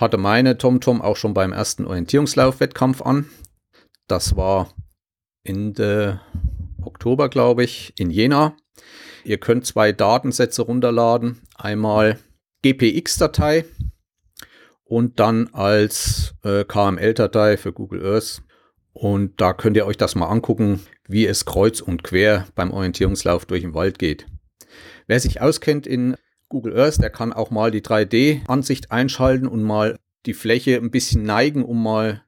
hatte 0.00 0.16
meine 0.16 0.56
TomTom 0.56 1.02
auch 1.02 1.16
schon 1.16 1.34
beim 1.34 1.52
ersten 1.52 1.86
Orientierungslauf-Wettkampf 1.86 3.02
an. 3.02 3.28
Das 4.08 4.34
war 4.34 4.72
Ende 5.44 6.20
Oktober, 6.82 7.28
glaube 7.28 7.64
ich, 7.64 7.92
in 7.98 8.10
Jena. 8.10 8.56
Ihr 9.24 9.38
könnt 9.38 9.66
zwei 9.66 9.92
Datensätze 9.92 10.62
runterladen. 10.62 11.42
Einmal 11.54 12.18
GPX-Datei 12.62 13.66
und 14.84 15.20
dann 15.20 15.48
als 15.52 16.34
äh, 16.42 16.64
KML-Datei 16.64 17.56
für 17.56 17.72
Google 17.72 18.04
Earth. 18.04 18.42
Und 18.92 19.40
da 19.40 19.52
könnt 19.52 19.76
ihr 19.76 19.86
euch 19.86 19.96
das 19.96 20.14
mal 20.14 20.26
angucken, 20.26 20.80
wie 21.06 21.26
es 21.26 21.44
kreuz 21.44 21.80
und 21.80 22.02
quer 22.02 22.46
beim 22.54 22.70
Orientierungslauf 22.72 23.46
durch 23.46 23.62
den 23.62 23.74
Wald 23.74 23.98
geht. 23.98 24.26
Wer 25.06 25.20
sich 25.20 25.40
auskennt 25.40 25.86
in 25.86 26.16
Google 26.50 26.78
Earth, 26.78 27.00
der 27.00 27.10
kann 27.10 27.32
auch 27.32 27.50
mal 27.50 27.70
die 27.70 27.80
3D-Ansicht 27.80 28.90
einschalten 28.90 29.46
und 29.46 29.62
mal 29.62 29.96
die 30.26 30.34
Fläche 30.34 30.76
ein 30.76 30.90
bisschen 30.90 31.22
neigen, 31.22 31.64
um 31.64 31.82
mal 31.82 32.22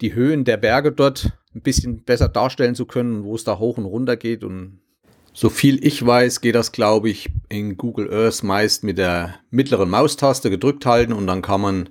die 0.00 0.14
Höhen 0.14 0.44
der 0.44 0.56
Berge 0.56 0.90
dort 0.90 1.38
ein 1.54 1.60
bisschen 1.60 2.02
besser 2.02 2.28
darstellen 2.28 2.74
zu 2.74 2.86
können, 2.86 3.24
wo 3.24 3.36
es 3.36 3.44
da 3.44 3.58
hoch 3.58 3.76
und 3.78 3.84
runter 3.84 4.16
geht 4.16 4.42
und 4.42 4.80
so 5.34 5.48
viel 5.48 5.84
ich 5.84 6.04
weiß, 6.04 6.40
geht 6.40 6.54
das, 6.54 6.72
glaube 6.72 7.08
ich, 7.08 7.30
in 7.48 7.76
Google 7.76 8.12
Earth 8.12 8.42
meist 8.42 8.84
mit 8.84 8.98
der 8.98 9.36
mittleren 9.50 9.88
Maustaste 9.88 10.50
gedrückt 10.50 10.84
halten 10.84 11.12
und 11.12 11.26
dann 11.26 11.42
kann 11.42 11.60
man 11.60 11.88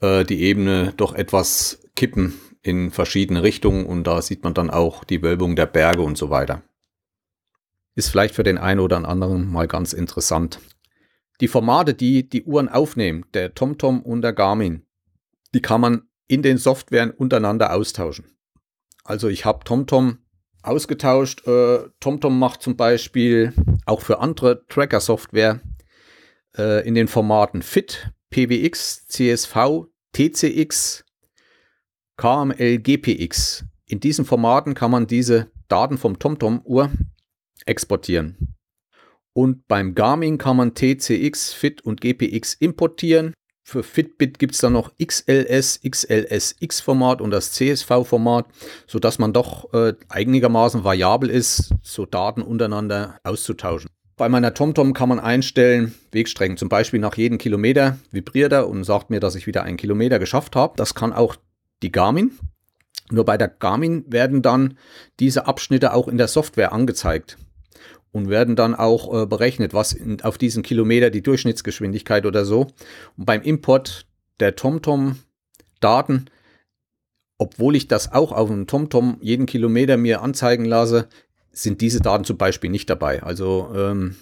äh, 0.00 0.24
die 0.24 0.42
Ebene 0.42 0.92
doch 0.96 1.14
etwas 1.14 1.82
kippen 1.96 2.40
in 2.62 2.90
verschiedene 2.90 3.42
Richtungen 3.42 3.86
und 3.86 4.04
da 4.04 4.22
sieht 4.22 4.44
man 4.44 4.54
dann 4.54 4.70
auch 4.70 5.04
die 5.04 5.22
Wölbung 5.22 5.56
der 5.56 5.66
Berge 5.66 6.02
und 6.02 6.16
so 6.16 6.30
weiter. 6.30 6.62
Ist 7.94 8.10
vielleicht 8.10 8.34
für 8.34 8.44
den 8.44 8.58
einen 8.58 8.80
oder 8.80 8.96
anderen 9.06 9.50
mal 9.50 9.66
ganz 9.66 9.92
interessant. 9.92 10.60
Die 11.40 11.48
Formate, 11.48 11.94
die 11.94 12.28
die 12.28 12.44
Uhren 12.44 12.68
aufnehmen, 12.68 13.24
der 13.34 13.54
TomTom 13.54 14.02
und 14.02 14.22
der 14.22 14.32
Garmin, 14.32 14.86
die 15.54 15.62
kann 15.62 15.80
man 15.80 16.02
in 16.28 16.42
den 16.42 16.58
Softwaren 16.58 17.10
untereinander 17.10 17.72
austauschen. 17.72 18.36
Also 19.04 19.28
ich 19.28 19.44
habe 19.44 19.64
TomTom 19.64 20.18
ausgetauscht. 20.62 21.46
Äh, 21.46 21.88
TomTom 22.00 22.38
macht 22.38 22.62
zum 22.62 22.76
Beispiel 22.76 23.52
auch 23.86 24.02
für 24.02 24.20
andere 24.20 24.66
Tracker-Software 24.68 25.60
äh, 26.56 26.86
in 26.86 26.94
den 26.94 27.08
Formaten 27.08 27.62
FIT, 27.62 28.12
PWX, 28.30 29.08
CSV, 29.08 29.86
TCX, 30.12 31.04
KML, 32.16 32.78
GPX. 32.78 33.64
In 33.86 34.00
diesen 34.00 34.24
Formaten 34.24 34.74
kann 34.74 34.90
man 34.90 35.06
diese 35.06 35.50
Daten 35.68 35.98
vom 35.98 36.18
TomTom-Uhr 36.18 36.90
exportieren. 37.64 38.56
Und 39.32 39.68
beim 39.68 39.94
Garmin 39.94 40.38
kann 40.38 40.56
man 40.56 40.74
TCX, 40.74 41.52
FIT 41.52 41.82
und 41.82 42.00
GPX 42.00 42.54
importieren 42.54 43.34
für 43.70 43.84
Fitbit 43.84 44.40
gibt 44.40 44.54
es 44.54 44.60
dann 44.60 44.72
noch 44.72 44.90
XLS, 44.98 45.80
XLSX-Format 45.88 47.20
und 47.20 47.30
das 47.30 47.52
CSV-Format, 47.52 48.46
sodass 48.88 49.20
man 49.20 49.32
doch 49.32 49.72
äh, 49.72 49.94
einigermaßen 50.08 50.82
variabel 50.82 51.30
ist, 51.30 51.72
so 51.80 52.04
Daten 52.04 52.42
untereinander 52.42 53.20
auszutauschen. 53.22 53.88
Bei 54.16 54.28
meiner 54.28 54.54
TomTom 54.54 54.92
kann 54.92 55.08
man 55.08 55.20
einstellen, 55.20 55.94
Wegstrecken, 56.10 56.56
zum 56.56 56.68
Beispiel 56.68 56.98
nach 56.98 57.16
jedem 57.16 57.38
Kilometer 57.38 57.96
vibriert 58.10 58.52
er 58.52 58.68
und 58.68 58.82
sagt 58.82 59.08
mir, 59.08 59.20
dass 59.20 59.36
ich 59.36 59.46
wieder 59.46 59.62
einen 59.62 59.76
Kilometer 59.76 60.18
geschafft 60.18 60.56
habe. 60.56 60.74
Das 60.76 60.96
kann 60.96 61.12
auch 61.12 61.36
die 61.84 61.92
Garmin. 61.92 62.32
Nur 63.10 63.24
bei 63.24 63.38
der 63.38 63.48
Garmin 63.48 64.04
werden 64.08 64.42
dann 64.42 64.78
diese 65.20 65.46
Abschnitte 65.46 65.94
auch 65.94 66.08
in 66.08 66.18
der 66.18 66.28
Software 66.28 66.72
angezeigt 66.72 67.38
und 68.12 68.28
werden 68.28 68.56
dann 68.56 68.74
auch 68.74 69.22
äh, 69.22 69.26
berechnet, 69.26 69.74
was 69.74 69.92
in, 69.92 70.20
auf 70.22 70.38
diesen 70.38 70.62
Kilometer 70.62 71.10
die 71.10 71.22
Durchschnittsgeschwindigkeit 71.22 72.26
oder 72.26 72.44
so. 72.44 72.68
Und 73.16 73.26
beim 73.26 73.42
Import 73.42 74.06
der 74.40 74.56
TomTom-Daten, 74.56 76.30
obwohl 77.38 77.76
ich 77.76 77.88
das 77.88 78.12
auch 78.12 78.32
auf 78.32 78.48
dem 78.48 78.66
TomTom 78.66 79.18
jeden 79.20 79.46
Kilometer 79.46 79.96
mir 79.96 80.22
anzeigen 80.22 80.64
lasse, 80.64 81.08
sind 81.52 81.80
diese 81.80 82.00
Daten 82.00 82.24
zum 82.24 82.36
Beispiel 82.36 82.70
nicht 82.70 82.90
dabei. 82.90 83.22
Also 83.22 83.70
ähm, 83.74 84.16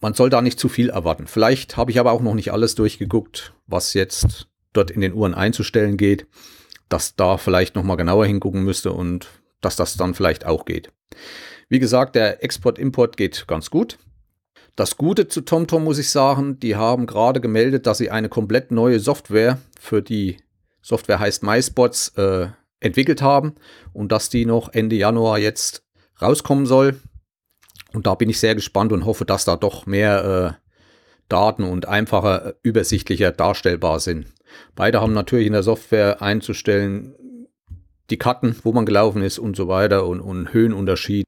man 0.00 0.14
soll 0.14 0.30
da 0.30 0.42
nicht 0.42 0.58
zu 0.58 0.68
viel 0.68 0.90
erwarten. 0.90 1.26
Vielleicht 1.26 1.76
habe 1.76 1.90
ich 1.90 2.00
aber 2.00 2.12
auch 2.12 2.22
noch 2.22 2.34
nicht 2.34 2.52
alles 2.52 2.74
durchgeguckt, 2.74 3.54
was 3.66 3.94
jetzt 3.94 4.48
dort 4.72 4.90
in 4.90 5.00
den 5.00 5.14
Uhren 5.14 5.34
einzustellen 5.34 5.96
geht, 5.96 6.26
dass 6.88 7.16
da 7.16 7.36
vielleicht 7.36 7.74
noch 7.74 7.84
mal 7.84 7.96
genauer 7.96 8.26
hingucken 8.26 8.62
müsste 8.62 8.92
und 8.92 9.28
dass 9.60 9.76
das 9.76 9.96
dann 9.96 10.14
vielleicht 10.14 10.46
auch 10.46 10.64
geht. 10.64 10.92
Wie 11.70 11.78
gesagt, 11.78 12.16
der 12.16 12.42
Export-Import 12.42 13.16
geht 13.16 13.46
ganz 13.46 13.70
gut. 13.70 13.96
Das 14.74 14.96
Gute 14.96 15.28
zu 15.28 15.40
TomTom 15.40 15.84
muss 15.84 15.98
ich 15.98 16.10
sagen, 16.10 16.58
die 16.58 16.74
haben 16.74 17.06
gerade 17.06 17.40
gemeldet, 17.40 17.86
dass 17.86 17.98
sie 17.98 18.10
eine 18.10 18.28
komplett 18.28 18.72
neue 18.72 18.98
Software 18.98 19.58
für 19.78 20.02
die 20.02 20.38
Software 20.82 21.20
heißt 21.20 21.44
MySpots 21.44 22.08
äh, 22.16 22.48
entwickelt 22.80 23.22
haben 23.22 23.54
und 23.92 24.10
dass 24.10 24.30
die 24.30 24.46
noch 24.46 24.72
Ende 24.72 24.96
Januar 24.96 25.38
jetzt 25.38 25.84
rauskommen 26.20 26.66
soll. 26.66 26.98
Und 27.92 28.06
da 28.06 28.16
bin 28.16 28.30
ich 28.30 28.40
sehr 28.40 28.56
gespannt 28.56 28.92
und 28.92 29.04
hoffe, 29.04 29.24
dass 29.24 29.44
da 29.44 29.56
doch 29.56 29.86
mehr 29.86 30.58
äh, 30.58 30.68
Daten 31.28 31.62
und 31.62 31.86
einfacher, 31.86 32.46
äh, 32.46 32.54
übersichtlicher 32.62 33.30
darstellbar 33.30 34.00
sind. 34.00 34.26
Beide 34.74 35.00
haben 35.00 35.12
natürlich 35.12 35.46
in 35.46 35.52
der 35.52 35.62
Software 35.62 36.20
einzustellen, 36.20 37.14
die 38.08 38.18
Karten, 38.18 38.56
wo 38.64 38.72
man 38.72 38.86
gelaufen 38.86 39.22
ist 39.22 39.38
und 39.38 39.56
so 39.56 39.68
weiter 39.68 40.06
und, 40.06 40.20
und 40.20 40.52
Höhenunterschied. 40.52 41.24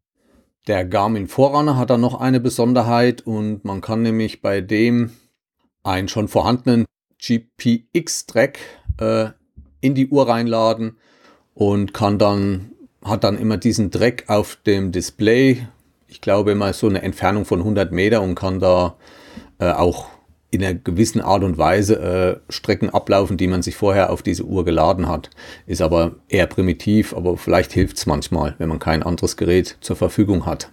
Der 0.69 0.85
Garmin 0.85 1.27
Forerunner 1.27 1.77
hat 1.77 1.91
dann 1.91 2.01
noch 2.01 2.21
eine 2.21 2.39
Besonderheit 2.39 3.23
und 3.23 3.65
man 3.65 3.81
kann 3.81 4.03
nämlich 4.03 4.43
bei 4.43 4.61
dem 4.61 5.11
einen 5.83 6.07
schon 6.07 6.29
vorhandenen 6.29 6.85
GPX-Track 7.19 8.61
äh, 8.99 9.31
in 9.81 9.97
die 9.97 10.09
Uhr 10.09 10.29
reinladen 10.29 10.99
und 11.55 11.93
kann 11.93 12.19
dann, 12.19 12.71
hat 13.05 13.25
dann 13.25 13.39
immer 13.39 13.57
diesen 13.57 13.91
Track 13.91 14.25
auf 14.29 14.57
dem 14.65 14.93
Display. 14.93 15.67
Ich 16.07 16.21
glaube 16.21 16.53
immer 16.53 16.73
so 16.73 16.89
eine 16.89 17.03
Entfernung 17.03 17.45
von 17.45 17.59
100 17.59 17.91
Meter 17.91 18.23
und 18.23 18.37
kann 18.37 18.61
da 18.61 18.97
äh, 19.59 19.73
auch 19.73 20.12
in 20.53 20.63
einer 20.63 20.75
gewissen 20.75 21.23
Art 21.23 21.43
und 21.43 21.57
Weise 21.57 21.99
äh, 21.99 22.53
Strecken 22.53 22.91
ablaufen, 22.91 23.39
die 23.39 23.47
man 23.49 23.63
sich 23.63 23.75
vorher 23.75 24.11
auf 24.11 24.23
diese 24.23 24.45
Uhr 24.45 24.65
geladen 24.67 25.09
hat. 25.09 25.31
Ist 25.67 25.81
aber 25.81 26.17
eher 26.29 26.47
primitiv, 26.47 27.15
aber 27.15 27.39
vielleicht 27.39 27.73
hilft 27.73 27.97
es 27.97 28.07
manchmal, 28.07 28.55
wenn 28.59 28.69
man 28.69 28.79
kein 28.79 29.03
anderes 29.03 29.39
Gerät 29.39 29.79
zur 29.81 29.97
Verfügung 29.97 30.45
hat. 30.45 30.71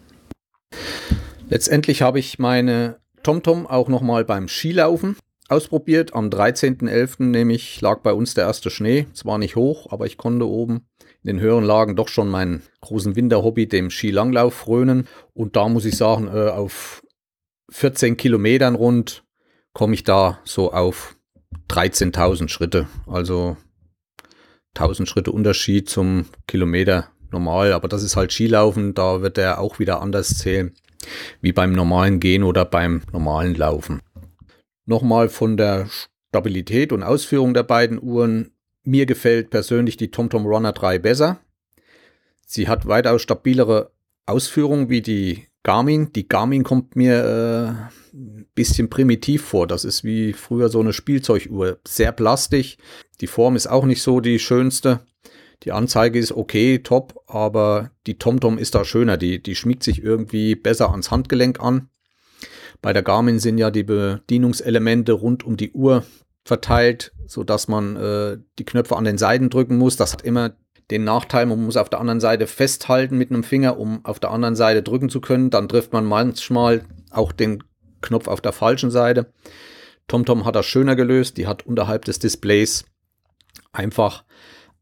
Letztendlich 1.48 2.02
habe 2.02 2.20
ich 2.20 2.40
meine 2.40 2.98
TomTom 3.24 3.66
auch 3.68 3.88
nochmal 3.88 4.26
beim 4.26 4.50
Skilaufen 4.50 5.16
ausprobiert. 5.48 6.14
Am 6.14 6.30
13.11. 6.30 7.24
nämlich 7.24 7.80
lag 7.80 8.02
bei 8.02 8.12
uns 8.12 8.34
der 8.34 8.46
erste 8.46 8.70
Schnee. 8.70 9.08
Zwar 9.14 9.38
nicht 9.38 9.56
hoch, 9.56 9.92
aber 9.92 10.06
ich 10.06 10.18
konnte 10.18 10.46
oben 10.46 10.88
in 11.24 11.28
den 11.28 11.40
höheren 11.40 11.64
Lagen 11.64 11.96
doch 11.96 12.10
schon 12.10 12.28
meinen 12.28 12.64
großen 12.82 13.16
Winterhobby, 13.16 13.68
dem 13.68 13.92
Skilanglauf, 13.92 14.54
frönen. 14.54 15.08
Und 15.34 15.56
da 15.56 15.70
muss 15.70 15.86
ich 15.86 15.96
sagen, 15.96 16.28
äh, 16.28 16.50
auf 16.50 17.02
14 17.72 18.18
Kilometern 18.18 18.76
rund 18.76 19.24
komme 19.80 19.94
ich 19.94 20.04
da 20.04 20.40
so 20.44 20.74
auf 20.74 21.16
13.000 21.70 22.50
Schritte. 22.50 22.90
Also 23.08 23.56
1000 24.76 25.08
Schritte 25.08 25.32
Unterschied 25.32 25.88
zum 25.88 26.26
Kilometer 26.48 27.08
normal. 27.32 27.72
Aber 27.72 27.88
das 27.88 28.04
ist 28.04 28.18
halt 28.18 28.34
Skilaufen, 28.34 28.94
da 28.94 29.22
wird 29.22 29.38
er 29.38 29.60
auch 29.60 29.80
wieder 29.80 30.02
anders 30.02 30.38
zählen, 30.38 30.74
wie 31.40 31.54
beim 31.54 31.72
normalen 31.72 32.20
Gehen 32.20 32.44
oder 32.44 32.66
beim 32.66 33.04
normalen 33.14 33.56
Laufen. 33.56 34.02
Nochmal 34.86 35.30
von 35.30 35.56
der 35.56 35.88
Stabilität 36.28 36.92
und 36.92 37.02
Ausführung 37.02 37.54
der 37.54 37.64
beiden 37.64 38.04
Uhren. 38.04 38.52
Mir 38.84 39.06
gefällt 39.06 39.50
persönlich 39.50 39.96
die 39.96 40.12
TomTom 40.12 40.46
Runner 40.46 40.74
3 40.74 41.00
besser. 41.00 41.40
Sie 42.46 42.68
hat 42.68 42.86
weitaus 42.86 43.22
stabilere 43.22 43.92
Ausführungen 44.26 44.90
wie 44.90 45.02
die 45.02 45.48
Garmin. 45.64 46.12
Die 46.12 46.28
Garmin 46.28 46.66
kommt 46.66 46.98
mir 46.98 47.90
äh, 47.90 47.99
ein 48.14 48.48
bisschen 48.56 48.90
primitiv 48.90 49.44
vor. 49.44 49.68
Das 49.68 49.86
ist 49.86 50.04
wie 50.04 50.34
früher 50.34 50.70
so 50.70 50.80
eine 50.80 50.94
Spielzeuguhr. 50.94 51.78
Sehr 51.88 52.12
plastisch. 52.12 52.78
Die 53.22 53.28
Form 53.28 53.56
ist 53.56 53.68
auch 53.68 53.86
nicht 53.86 54.02
so 54.02 54.20
die 54.20 54.40
schönste. 54.40 55.02
Die 55.64 55.72
Anzeige 55.72 56.20
ist 56.20 56.32
okay, 56.32 56.80
top, 56.80 57.22
aber 57.28 57.92
die 58.08 58.18
TomTom 58.18 58.58
ist 58.58 58.76
da 58.76 58.86
schöner. 58.86 59.18
Die, 59.18 59.44
die 59.44 59.56
schmiegt 59.56 59.84
sich 59.84 60.02
irgendwie 60.02 60.56
besser 60.56 60.92
ans 60.92 61.12
Handgelenk 61.12 61.60
an. 61.60 61.90
Bei 62.82 62.94
der 62.94 63.04
Garmin 63.04 63.40
sind 63.40 63.58
ja 63.58 63.72
die 63.72 63.84
Bedienungselemente 63.84 65.12
rund 65.12 65.44
um 65.44 65.58
die 65.58 65.72
Uhr 65.72 66.06
verteilt, 66.46 67.12
so 67.28 67.44
dass 67.44 67.68
man 67.68 67.98
äh, 67.98 68.38
die 68.58 68.66
Knöpfe 68.66 68.96
an 68.96 69.04
den 69.04 69.18
Seiten 69.18 69.50
drücken 69.50 69.78
muss. 69.78 69.98
Das 69.98 70.14
hat 70.14 70.22
immer 70.22 70.56
den 70.90 71.04
Nachteil, 71.04 71.46
man 71.46 71.64
muss 71.64 71.78
auf 71.78 71.90
der 71.90 72.00
anderen 72.00 72.20
Seite 72.22 72.48
festhalten 72.48 73.18
mit 73.18 73.30
einem 73.30 73.44
Finger, 73.44 73.78
um 73.78 74.04
auf 74.06 74.20
der 74.20 74.32
anderen 74.32 74.56
Seite 74.56 74.82
drücken 74.82 75.10
zu 75.10 75.22
können. 75.22 75.50
Dann 75.50 75.68
trifft 75.70 75.94
man 75.94 76.06
manchmal 76.06 76.86
auch 77.12 77.32
den 77.32 77.64
Knopf 78.02 78.28
auf 78.28 78.42
der 78.42 78.54
falschen 78.54 78.92
Seite. 78.92 79.32
TomTom 80.08 80.46
hat 80.46 80.56
das 80.56 80.66
schöner 80.66 80.96
gelöst. 80.96 81.38
Die 81.38 81.48
hat 81.48 81.66
unterhalb 81.66 82.06
des 82.06 82.20
Displays 82.20 82.86
einfach 83.72 84.24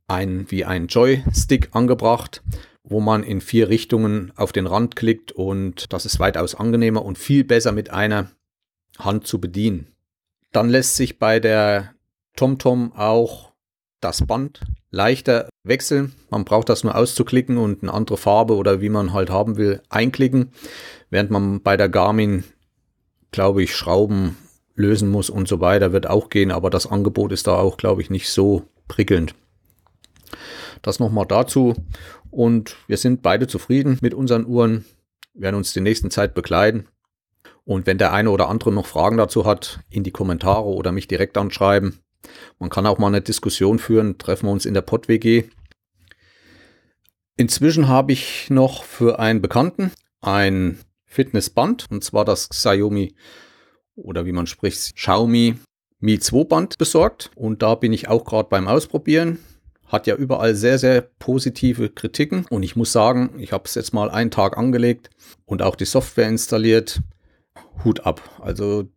ein, 0.07 0.49
wie 0.49 0.65
ein 0.65 0.87
Joystick 0.87 1.69
angebracht, 1.73 2.41
wo 2.83 2.99
man 3.01 3.23
in 3.23 3.41
vier 3.41 3.69
Richtungen 3.69 4.31
auf 4.35 4.51
den 4.51 4.67
Rand 4.67 4.95
klickt 4.95 5.31
und 5.31 5.91
das 5.91 6.05
ist 6.05 6.19
weitaus 6.19 6.55
angenehmer 6.55 7.03
und 7.03 7.17
viel 7.17 7.43
besser 7.43 7.73
mit 7.73 7.89
einer 7.89 8.31
Hand 8.97 9.27
zu 9.27 9.39
bedienen. 9.39 9.93
Dann 10.53 10.69
lässt 10.69 10.95
sich 10.95 11.19
bei 11.19 11.39
der 11.39 11.93
TomTom 12.35 12.93
auch 12.93 13.51
das 13.99 14.25
Band 14.25 14.61
leichter 14.89 15.49
wechseln. 15.63 16.13
Man 16.29 16.45
braucht 16.45 16.69
das 16.69 16.83
nur 16.83 16.95
auszuklicken 16.95 17.57
und 17.57 17.83
eine 17.83 17.93
andere 17.93 18.17
Farbe 18.17 18.55
oder 18.55 18.79
wie 18.79 18.89
man 18.89 19.11
halt 19.11 19.29
haben 19.29 19.57
will, 19.57 19.81
einklicken, 19.89 20.51
während 21.09 21.31
man 21.31 21.61
bei 21.61 21.75
der 21.75 21.89
Garmin, 21.89 22.45
glaube 23.31 23.63
ich, 23.63 23.75
Schrauben 23.75 24.37
lösen 24.75 25.09
muss 25.09 25.29
und 25.29 25.47
so 25.47 25.59
weiter, 25.59 25.91
wird 25.91 26.07
auch 26.07 26.29
gehen, 26.29 26.51
aber 26.51 26.69
das 26.69 26.87
Angebot 26.87 27.31
ist 27.31 27.47
da 27.47 27.55
auch, 27.55 27.77
glaube 27.77 28.01
ich, 28.01 28.09
nicht 28.09 28.29
so 28.29 28.63
prickelnd. 28.87 29.35
Das 30.81 30.99
nochmal 30.99 31.25
dazu. 31.25 31.75
Und 32.29 32.75
wir 32.87 32.97
sind 32.97 33.23
beide 33.23 33.47
zufrieden 33.47 33.97
mit 34.01 34.13
unseren 34.13 34.45
Uhren, 34.45 34.85
werden 35.33 35.55
uns 35.55 35.73
die 35.73 35.81
nächsten 35.81 36.11
Zeit 36.11 36.33
begleiten. 36.33 36.87
Und 37.65 37.85
wenn 37.85 37.97
der 37.97 38.13
eine 38.13 38.31
oder 38.31 38.47
andere 38.47 38.71
noch 38.71 38.85
Fragen 38.85 39.17
dazu 39.17 39.45
hat, 39.45 39.79
in 39.89 40.03
die 40.03 40.11
Kommentare 40.11 40.67
oder 40.67 40.91
mich 40.91 41.07
direkt 41.07 41.37
anschreiben. 41.37 41.99
Man 42.59 42.69
kann 42.69 42.85
auch 42.85 42.97
mal 42.97 43.07
eine 43.07 43.21
Diskussion 43.21 43.79
führen. 43.79 44.17
Treffen 44.17 44.47
wir 44.47 44.51
uns 44.51 44.65
in 44.65 44.73
der 44.73 44.81
Pod-WG. 44.81 45.45
Inzwischen 47.35 47.87
habe 47.87 48.13
ich 48.13 48.49
noch 48.49 48.83
für 48.83 49.19
einen 49.19 49.41
Bekannten 49.41 49.91
ein 50.21 50.79
Fitnessband, 51.07 51.87
und 51.89 52.03
zwar 52.03 52.25
das 52.25 52.49
Xiaomi 52.49 53.15
oder 53.95 54.25
wie 54.25 54.31
man 54.31 54.45
spricht, 54.45 54.95
Xiaomi 54.95 55.55
Mi 55.99 56.19
2 56.19 56.43
Band 56.43 56.77
besorgt. 56.77 57.31
Und 57.35 57.61
da 57.61 57.75
bin 57.75 57.91
ich 57.91 58.07
auch 58.07 58.23
gerade 58.23 58.49
beim 58.49 58.67
Ausprobieren. 58.67 59.39
Hat 59.87 60.05
ja 60.05 60.15
überall 60.15 60.53
sehr, 60.53 60.77
sehr 60.77 61.01
positive 61.01 61.89
Kritiken. 61.89 62.45
Und 62.49 62.63
ich 62.63 62.75
muss 62.75 62.91
sagen, 62.91 63.31
ich 63.39 63.51
habe 63.51 63.63
es 63.65 63.75
jetzt 63.75 63.93
mal 63.93 64.09
einen 64.09 64.31
Tag 64.31 64.57
angelegt 64.57 65.09
und 65.45 65.61
auch 65.61 65.75
die 65.75 65.85
Software 65.85 66.27
installiert. 66.27 67.01
Hut 67.83 68.05
ab. 68.05 68.21
Also 68.41 68.87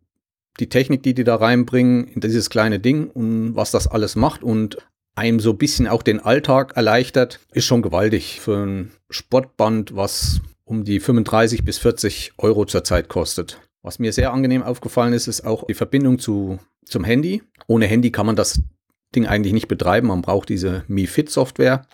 die 0.59 0.69
Technik, 0.69 1.03
die 1.03 1.15
die 1.15 1.25
da 1.25 1.37
reinbringen 1.37 2.07
in 2.09 2.21
dieses 2.21 2.51
kleine 2.51 2.81
Ding 2.81 3.09
und 3.09 3.57
was 3.57 3.71
das 3.71 3.87
alles 3.87 4.17
macht 4.17 4.43
und 4.43 4.77
einem 5.15 5.41
so 5.41 5.51
ein 5.51 5.59
bisschen 5.59 5.87
auch 5.87 6.03
den 6.03 6.21
Alltag 6.21 6.77
erleichtert, 6.77 7.41
ist 7.53 7.65
schon 7.65 7.83
gewaltig 7.83 8.41
für 8.41 8.65
ein 8.65 8.93
Sportband, 9.11 9.95
was 9.95 10.41
um 10.65 10.85
die 10.85 11.01
35 11.01 11.65
bis 11.65 11.79
40 11.79 12.33
Euro 12.39 12.65
zurzeit 12.65 13.09
kostet. 13.09 13.61
Was 13.83 13.99
mir 13.99 14.13
sehr 14.13 14.33
angenehm 14.33 14.63
aufgefallen 14.63 15.13
ist, 15.13 15.27
ist 15.27 15.45
auch 15.45 15.67
die 15.67 15.75
Verbindung 15.75 16.19
zu, 16.19 16.59
zum 16.85 17.03
Handy. 17.03 17.43
Ohne 17.67 17.87
Handy 17.87 18.11
kann 18.13 18.27
man 18.27 18.37
das 18.37 18.63
Ding 19.15 19.27
eigentlich 19.27 19.53
nicht 19.53 19.69
betreiben. 19.69 20.09
Man 20.09 20.23
braucht 20.23 20.49
diese 20.49 20.85
Mi 20.87 21.07
Fit 21.07 21.31
Software. 21.31 21.87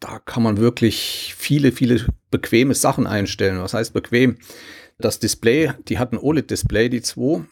Da 0.00 0.18
kann 0.18 0.42
man 0.42 0.58
wirklich 0.58 1.34
viele, 1.36 1.72
viele 1.72 2.06
bequeme 2.30 2.74
Sachen 2.74 3.06
einstellen. 3.06 3.60
Was 3.60 3.74
heißt 3.74 3.92
bequem? 3.92 4.36
Das 4.98 5.18
Display, 5.18 5.72
die 5.88 5.98
hat 5.98 6.12
ein 6.12 6.18
OLED-Display, 6.18 6.88
die 6.88 7.02
2. 7.02 7.44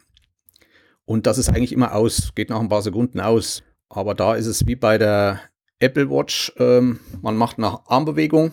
Und 1.05 1.27
das 1.27 1.39
ist 1.39 1.49
eigentlich 1.49 1.73
immer 1.73 1.95
aus, 1.95 2.33
geht 2.35 2.51
nach 2.51 2.61
ein 2.61 2.69
paar 2.69 2.83
Sekunden 2.83 3.21
aus. 3.21 3.63
Aber 3.95 4.15
da 4.15 4.35
ist 4.35 4.47
es 4.47 4.67
wie 4.67 4.75
bei 4.75 4.99
der 4.99 5.41
Apple 5.79 6.11
Watch. 6.11 6.53
Ähm, 6.59 6.99
man 7.23 7.37
macht 7.37 7.59
eine 7.59 7.79
Armbewegung 7.89 8.51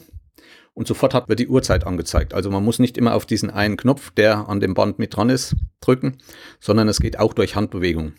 und 0.73 0.87
sofort 0.87 1.13
hat, 1.13 1.29
wird 1.29 1.39
die 1.39 1.47
Uhrzeit 1.47 1.85
angezeigt. 1.85 2.33
Also 2.33 2.51
man 2.51 2.63
muss 2.63 2.79
nicht 2.79 2.97
immer 2.97 3.15
auf 3.15 3.25
diesen 3.25 3.49
einen 3.49 3.75
Knopf, 3.75 4.11
der 4.11 4.47
an 4.47 4.59
dem 4.59 4.75
Band 4.75 4.99
mit 4.99 5.15
dran 5.15 5.29
ist, 5.29 5.55
drücken, 5.81 6.19
sondern 6.59 6.87
es 6.87 6.99
geht 6.99 7.19
auch 7.19 7.33
durch 7.33 7.55
Handbewegung. 7.55 8.13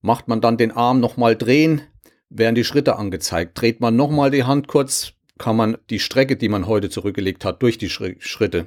Macht 0.00 0.26
man 0.26 0.40
dann 0.40 0.56
den 0.56 0.72
Arm 0.72 0.98
nochmal 0.98 1.36
drehen, 1.36 1.82
werden 2.28 2.56
die 2.56 2.64
Schritte 2.64 2.96
angezeigt. 2.96 3.60
Dreht 3.60 3.80
man 3.80 3.94
nochmal 3.94 4.32
die 4.32 4.44
Hand 4.44 4.66
kurz, 4.66 5.12
kann 5.38 5.56
man 5.56 5.78
die 5.90 6.00
Strecke, 6.00 6.36
die 6.36 6.48
man 6.48 6.66
heute 6.66 6.90
zurückgelegt 6.90 7.44
hat, 7.44 7.62
durch 7.62 7.78
die 7.78 7.88
Schritte. 7.88 8.66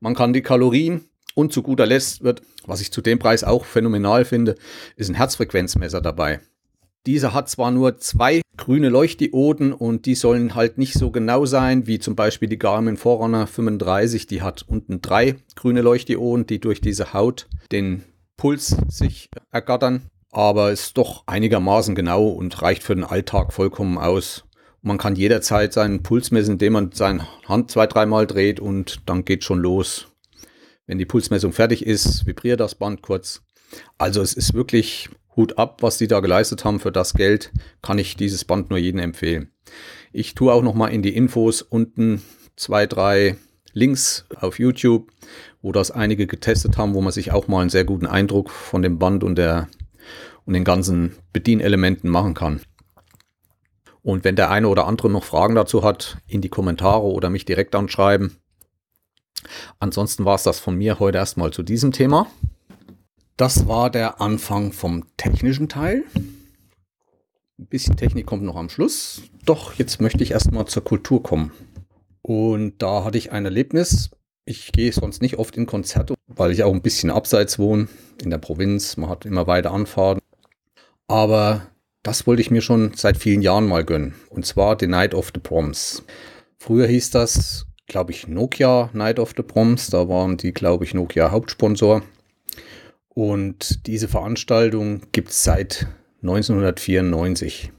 Man 0.00 0.14
kann 0.14 0.34
die 0.34 0.42
Kalorien 0.42 1.08
und 1.34 1.54
zu 1.54 1.62
guter 1.62 1.86
Letzt 1.86 2.22
wird, 2.22 2.42
was 2.66 2.82
ich 2.82 2.92
zu 2.92 3.00
dem 3.00 3.18
Preis 3.18 3.44
auch 3.44 3.64
phänomenal 3.64 4.26
finde, 4.26 4.56
ist 4.96 5.08
ein 5.08 5.14
Herzfrequenzmesser 5.14 6.02
dabei. 6.02 6.40
Dieser 7.06 7.34
hat 7.34 7.50
zwar 7.50 7.70
nur 7.70 7.98
zwei 7.98 8.40
grüne 8.56 8.88
Leuchtdioden 8.88 9.74
und 9.74 10.06
die 10.06 10.14
sollen 10.14 10.54
halt 10.54 10.78
nicht 10.78 10.94
so 10.94 11.10
genau 11.10 11.44
sein 11.44 11.86
wie 11.86 11.98
zum 11.98 12.16
Beispiel 12.16 12.48
die 12.48 12.58
Garmin 12.58 12.96
Forerunner 12.96 13.46
35. 13.46 14.26
Die 14.26 14.40
hat 14.40 14.64
unten 14.66 15.02
drei 15.02 15.36
grüne 15.54 15.82
Leuchtdioden, 15.82 16.46
die 16.46 16.60
durch 16.60 16.80
diese 16.80 17.12
Haut 17.12 17.46
den 17.72 18.04
Puls 18.38 18.76
sich 18.88 19.28
ergattern. 19.50 20.06
Aber 20.30 20.72
ist 20.72 20.96
doch 20.96 21.24
einigermaßen 21.26 21.94
genau 21.94 22.26
und 22.28 22.60
reicht 22.62 22.82
für 22.82 22.94
den 22.94 23.04
Alltag 23.04 23.52
vollkommen 23.52 23.98
aus. 23.98 24.44
Man 24.80 24.98
kann 24.98 25.14
jederzeit 25.14 25.72
seinen 25.72 26.02
Puls 26.02 26.30
messen, 26.30 26.52
indem 26.52 26.72
man 26.72 26.92
seine 26.92 27.26
Hand 27.46 27.70
zwei, 27.70 27.86
dreimal 27.86 28.26
dreht 28.26 28.60
und 28.60 29.02
dann 29.06 29.24
geht 29.24 29.44
schon 29.44 29.60
los. 29.60 30.08
Wenn 30.86 30.98
die 30.98 31.06
Pulsmessung 31.06 31.52
fertig 31.52 31.86
ist, 31.86 32.26
vibriert 32.26 32.60
das 32.60 32.74
Band 32.74 33.00
kurz. 33.00 33.42
Also 33.96 34.20
es 34.20 34.34
ist 34.34 34.54
wirklich 34.54 35.08
Hut 35.36 35.58
ab, 35.58 35.82
was 35.82 35.98
die 35.98 36.08
da 36.08 36.20
geleistet 36.20 36.64
haben 36.64 36.80
für 36.80 36.92
das 36.92 37.14
Geld, 37.14 37.52
kann 37.82 37.98
ich 37.98 38.16
dieses 38.16 38.44
Band 38.44 38.70
nur 38.70 38.78
jedem 38.78 39.00
empfehlen. 39.00 39.50
Ich 40.12 40.34
tue 40.34 40.52
auch 40.52 40.62
noch 40.62 40.74
mal 40.74 40.88
in 40.88 41.02
die 41.02 41.16
Infos 41.16 41.62
unten 41.62 42.22
zwei, 42.56 42.86
drei 42.86 43.36
Links 43.72 44.26
auf 44.36 44.58
YouTube, 44.58 45.10
wo 45.60 45.72
das 45.72 45.90
einige 45.90 46.26
getestet 46.26 46.78
haben, 46.78 46.94
wo 46.94 47.00
man 47.00 47.12
sich 47.12 47.32
auch 47.32 47.48
mal 47.48 47.60
einen 47.60 47.70
sehr 47.70 47.84
guten 47.84 48.06
Eindruck 48.06 48.50
von 48.50 48.82
dem 48.82 48.98
Band 48.98 49.24
und 49.24 49.36
der 49.36 49.68
und 50.44 50.54
den 50.54 50.64
ganzen 50.64 51.16
Bedienelementen 51.32 52.10
machen 52.10 52.34
kann. 52.34 52.60
Und 54.02 54.24
wenn 54.24 54.36
der 54.36 54.50
eine 54.50 54.68
oder 54.68 54.86
andere 54.86 55.08
noch 55.10 55.24
Fragen 55.24 55.54
dazu 55.54 55.82
hat, 55.82 56.18
in 56.26 56.42
die 56.42 56.50
Kommentare 56.50 57.04
oder 57.04 57.30
mich 57.30 57.46
direkt 57.46 57.74
anschreiben. 57.74 58.36
Ansonsten 59.78 60.24
war 60.26 60.34
es 60.34 60.42
das 60.42 60.60
von 60.60 60.76
mir 60.76 61.00
heute 61.00 61.18
erstmal 61.18 61.52
zu 61.52 61.62
diesem 61.62 61.92
Thema. 61.92 62.26
Das 63.36 63.66
war 63.66 63.90
der 63.90 64.20
Anfang 64.20 64.70
vom 64.70 65.06
technischen 65.16 65.68
Teil. 65.68 66.04
Ein 66.14 67.66
bisschen 67.66 67.96
Technik 67.96 68.26
kommt 68.26 68.44
noch 68.44 68.54
am 68.54 68.68
Schluss. 68.68 69.22
Doch 69.44 69.74
jetzt 69.74 70.00
möchte 70.00 70.22
ich 70.22 70.30
erstmal 70.30 70.66
zur 70.66 70.84
Kultur 70.84 71.20
kommen. 71.20 71.50
Und 72.22 72.74
da 72.78 73.02
hatte 73.02 73.18
ich 73.18 73.32
ein 73.32 73.44
Erlebnis. 73.44 74.10
Ich 74.44 74.70
gehe 74.70 74.92
sonst 74.92 75.20
nicht 75.20 75.36
oft 75.36 75.56
in 75.56 75.66
Konzerte, 75.66 76.14
weil 76.28 76.52
ich 76.52 76.62
auch 76.62 76.72
ein 76.72 76.82
bisschen 76.82 77.10
abseits 77.10 77.58
wohne, 77.58 77.88
in 78.22 78.30
der 78.30 78.38
Provinz. 78.38 78.96
Man 78.96 79.10
hat 79.10 79.26
immer 79.26 79.48
weiter 79.48 79.72
Anfahrten. 79.72 80.22
Aber 81.08 81.66
das 82.04 82.28
wollte 82.28 82.40
ich 82.40 82.52
mir 82.52 82.60
schon 82.60 82.92
seit 82.94 83.16
vielen 83.16 83.42
Jahren 83.42 83.66
mal 83.66 83.84
gönnen. 83.84 84.14
Und 84.30 84.46
zwar 84.46 84.76
The 84.78 84.86
Night 84.86 85.12
of 85.12 85.32
the 85.34 85.40
Proms. 85.40 86.04
Früher 86.56 86.86
hieß 86.86 87.10
das, 87.10 87.66
glaube 87.88 88.12
ich, 88.12 88.28
Nokia 88.28 88.90
Night 88.92 89.18
of 89.18 89.32
the 89.36 89.42
Proms. 89.42 89.90
Da 89.90 90.08
waren 90.08 90.36
die, 90.36 90.52
glaube 90.52 90.84
ich, 90.84 90.94
Nokia 90.94 91.32
Hauptsponsor. 91.32 92.02
Und 93.14 93.86
diese 93.86 94.08
Veranstaltung 94.08 95.02
gibt 95.12 95.30
es 95.30 95.44
seit 95.44 95.86
1994. 96.22 97.72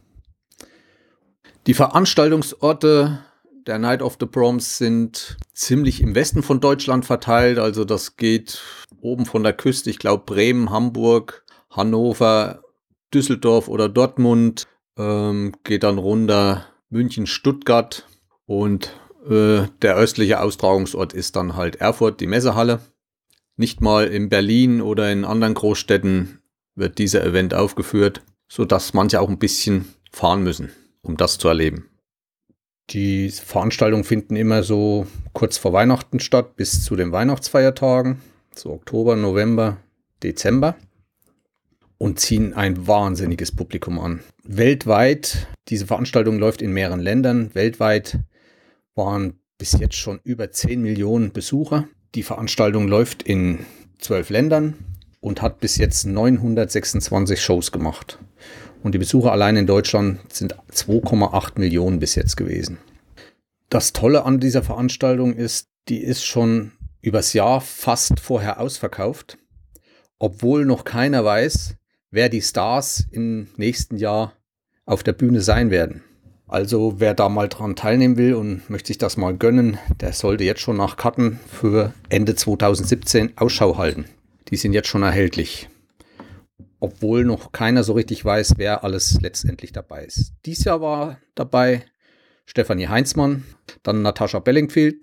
Die 1.68 1.74
Veranstaltungsorte 1.74 3.20
der 3.68 3.80
Night 3.80 4.02
of 4.02 4.18
the 4.20 4.28
Proms 4.28 4.78
sind 4.78 5.38
ziemlich 5.54 6.02
im 6.02 6.16
Westen 6.16 6.44
von 6.44 6.60
Deutschland 6.60 7.06
verteilt. 7.06 7.58
Also 7.58 7.84
das 7.84 8.16
geht 8.16 8.62
oben 9.02 9.26
von 9.26 9.44
der 9.44 9.54
Küste, 9.54 9.90
ich 9.90 10.00
glaube 10.00 10.24
Bremen, 10.26 10.70
Hamburg, 10.70 11.44
Hannover, 11.70 12.64
Düsseldorf 13.14 13.68
oder 13.68 13.90
Dortmund, 13.90 14.68
ähm, 14.98 15.54
geht 15.64 15.84
dann 15.84 15.98
runter 15.98 16.66
München, 16.90 17.28
Stuttgart 17.28 18.08
und 18.46 18.94
äh, 19.28 19.64
der 19.82 19.96
östliche 19.96 20.42
Austragungsort 20.42 21.14
ist 21.14 21.36
dann 21.36 21.56
halt 21.56 21.78
Erfurt, 21.78 22.22
die 22.22 22.28
Messehalle. 22.28 22.80
Nicht 23.58 23.82
mal 23.82 24.08
in 24.08 24.30
Berlin 24.30 24.82
oder 24.82 25.12
in 25.12 25.24
anderen 25.26 25.54
Großstädten 25.54 26.40
wird 26.76 26.98
dieser 26.98 27.24
Event 27.24 27.54
aufgeführt, 27.54 28.22
sodass 28.48 28.94
manche 28.94 29.22
auch 29.22 29.30
ein 29.30 29.40
bisschen 29.40 29.86
fahren 30.12 30.44
müssen, 30.44 30.72
um 31.02 31.16
das 31.18 31.38
zu 31.38 31.48
erleben. 31.48 31.90
Die 32.92 33.30
Veranstaltungen 33.30 34.04
finden 34.04 34.36
immer 34.36 34.62
so 34.62 35.08
kurz 35.34 35.58
vor 35.58 35.74
Weihnachten 35.74 36.20
statt, 36.20 36.56
bis 36.56 36.84
zu 36.84 36.96
den 36.96 37.12
Weihnachtsfeiertagen, 37.12 38.22
so 38.54 38.72
Oktober, 38.72 39.16
November, 39.16 39.78
Dezember. 40.22 40.76
und 41.98 42.20
ziehen 42.20 42.54
ein 42.54 42.88
wahnsinniges 42.88 43.56
Publikum 43.56 44.00
an. 44.00 44.22
Weltweit, 44.44 45.48
diese 45.70 45.88
Veranstaltung 45.88 46.40
läuft 46.40 46.62
in 46.62 46.74
mehreren 46.74 47.00
Ländern. 47.00 47.56
Weltweit 47.56 48.20
waren 48.96 49.40
bis 49.58 49.72
jetzt 49.74 49.96
schon 49.96 50.20
über 50.24 50.52
10 50.52 50.82
Millionen 50.82 51.32
Besucher. 51.32 51.88
Die 52.16 52.24
Veranstaltung 52.24 52.88
läuft 52.88 53.24
in 53.24 53.66
zwölf 54.00 54.30
Ländern 54.30 54.76
und 55.20 55.42
hat 55.42 55.60
bis 55.60 55.76
jetzt 55.76 56.06
926 56.06 57.44
Shows 57.44 57.74
gemacht. 57.74 58.20
Und 58.84 58.96
die 58.96 59.00
Besucher 59.00 59.34
allein 59.34 59.58
in 59.58 59.68
Deutschland 59.68 60.22
sind 60.32 60.56
2,8 60.72 61.60
Millionen 61.60 62.00
bis 62.00 62.16
jetzt 62.16 62.38
gewesen. 62.38 62.78
Das 63.70 63.92
Tolle 63.92 64.24
an 64.24 64.40
dieser 64.40 64.64
Veranstaltung 64.64 65.34
ist, 65.34 65.68
die 65.90 66.02
ist 66.02 66.24
schon 66.24 66.72
übers 67.02 67.34
Jahr 67.34 67.60
fast 67.60 68.22
vorher 68.22 68.62
ausverkauft, 68.62 69.38
obwohl 70.18 70.64
noch 70.64 70.86
keiner 70.86 71.26
weiß, 71.26 71.76
wer 72.12 72.30
die 72.30 72.42
Stars 72.42 73.06
im 73.12 73.50
nächsten 73.58 73.98
Jahr 73.98 74.32
auf 74.86 75.04
der 75.04 75.14
Bühne 75.14 75.42
sein 75.42 75.70
werden. 75.70 76.05
Also 76.48 77.00
wer 77.00 77.16
da 77.16 77.28
mal 77.28 77.50
dran 77.50 77.76
teilnehmen 77.76 78.18
will 78.18 78.36
und 78.36 78.70
möchte 78.70 78.88
sich 78.88 79.00
das 79.00 79.18
mal 79.18 79.36
gönnen, 79.36 79.80
der 80.00 80.14
sollte 80.14 80.44
jetzt 80.44 80.62
schon 80.62 80.78
nach 80.78 80.96
Karten 80.96 81.40
für 81.48 81.94
Ende 82.10 82.36
2017 82.36 83.38
Ausschau 83.38 83.78
halten. 83.78 84.06
Die 84.50 84.58
sind 84.58 84.74
jetzt 84.74 84.88
schon 84.88 85.02
erhältlich. 85.02 85.70
Obwohl 86.80 87.26
noch 87.26 87.52
keiner 87.52 87.84
so 87.84 87.94
richtig 87.94 88.24
weiß, 88.24 88.56
wer 88.58 88.84
alles 88.84 89.20
letztendlich 89.22 89.72
dabei 89.72 90.06
ist. 90.06 90.34
Dies 90.46 90.64
Jahr 90.66 90.82
war 90.82 91.18
dabei 91.34 91.84
Stefanie 92.46 92.88
Heinzmann, 92.88 93.44
dann 93.82 94.04
Natascha 94.04 94.38
Bellingfield, 94.38 94.98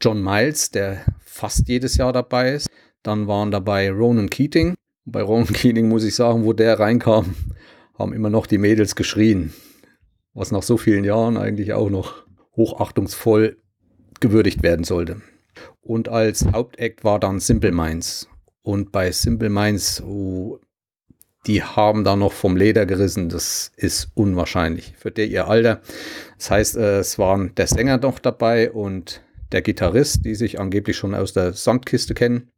John 0.00 0.22
Miles, 0.22 0.72
der 0.72 1.04
fast 1.24 1.68
jedes 1.68 1.96
Jahr 1.96 2.12
dabei 2.12 2.54
ist. 2.54 2.68
Dann 3.04 3.28
waren 3.28 3.52
dabei 3.52 3.92
Ronan 3.92 4.28
Keating. 4.28 4.74
Bei 5.04 5.22
Ronan 5.22 5.52
Keating 5.52 5.88
muss 5.88 6.02
ich 6.02 6.16
sagen, 6.16 6.44
wo 6.44 6.52
der 6.52 6.80
reinkam, 6.80 7.36
haben 7.96 8.12
immer 8.12 8.30
noch 8.30 8.48
die 8.48 8.58
Mädels 8.58 8.96
geschrien. 8.96 9.52
Was 10.38 10.52
nach 10.52 10.62
so 10.62 10.76
vielen 10.76 11.02
Jahren 11.02 11.36
eigentlich 11.36 11.72
auch 11.72 11.90
noch 11.90 12.24
hochachtungsvoll 12.56 13.56
gewürdigt 14.20 14.62
werden 14.62 14.84
sollte. 14.84 15.20
Und 15.80 16.08
als 16.08 16.46
Hauptakt 16.52 17.02
war 17.02 17.18
dann 17.18 17.40
Simple 17.40 17.72
Minds. 17.72 18.28
Und 18.62 18.92
bei 18.92 19.10
Simple 19.10 19.50
Minds, 19.50 20.00
oh, 20.00 20.60
die 21.48 21.64
haben 21.64 22.04
da 22.04 22.14
noch 22.14 22.32
vom 22.32 22.56
Leder 22.56 22.86
gerissen. 22.86 23.28
Das 23.28 23.72
ist 23.74 24.12
unwahrscheinlich 24.14 24.94
für 24.96 25.10
der 25.10 25.26
ihr 25.26 25.48
Alter. 25.48 25.80
Das 26.36 26.52
heißt, 26.52 26.76
äh, 26.76 27.00
es 27.00 27.18
waren 27.18 27.52
der 27.56 27.66
Sänger 27.66 27.98
noch 27.98 28.20
dabei 28.20 28.70
und 28.70 29.22
der 29.50 29.62
Gitarrist, 29.62 30.24
die 30.24 30.36
sich 30.36 30.60
angeblich 30.60 30.96
schon 30.96 31.16
aus 31.16 31.32
der 31.32 31.52
Sandkiste 31.52 32.14
kennen. 32.14 32.52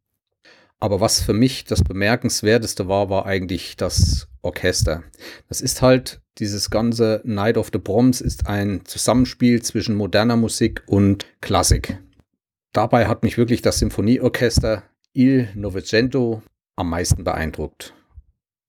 Aber 0.79 0.99
was 0.99 1.19
für 1.19 1.33
mich 1.33 1.65
das 1.65 1.83
Bemerkenswerteste 1.83 2.87
war, 2.87 3.09
war 3.09 3.25
eigentlich 3.25 3.75
das 3.75 4.27
Orchester. 4.43 5.01
Das 5.49 5.61
ist 5.61 5.81
halt, 5.81 6.20
dieses 6.37 6.69
ganze 6.69 7.21
Night 7.23 7.57
of 7.57 7.69
the 7.73 7.79
Proms 7.79 8.21
ist 8.21 8.47
ein 8.47 8.81
Zusammenspiel 8.85 9.61
zwischen 9.61 9.95
moderner 9.95 10.37
Musik 10.37 10.83
und 10.87 11.25
Klassik. 11.41 11.99
Dabei 12.73 13.07
hat 13.07 13.23
mich 13.23 13.37
wirklich 13.37 13.61
das 13.61 13.79
Symphonieorchester 13.79 14.83
Il 15.13 15.49
Novecento 15.55 16.41
am 16.75 16.89
meisten 16.89 17.23
beeindruckt. 17.23 17.93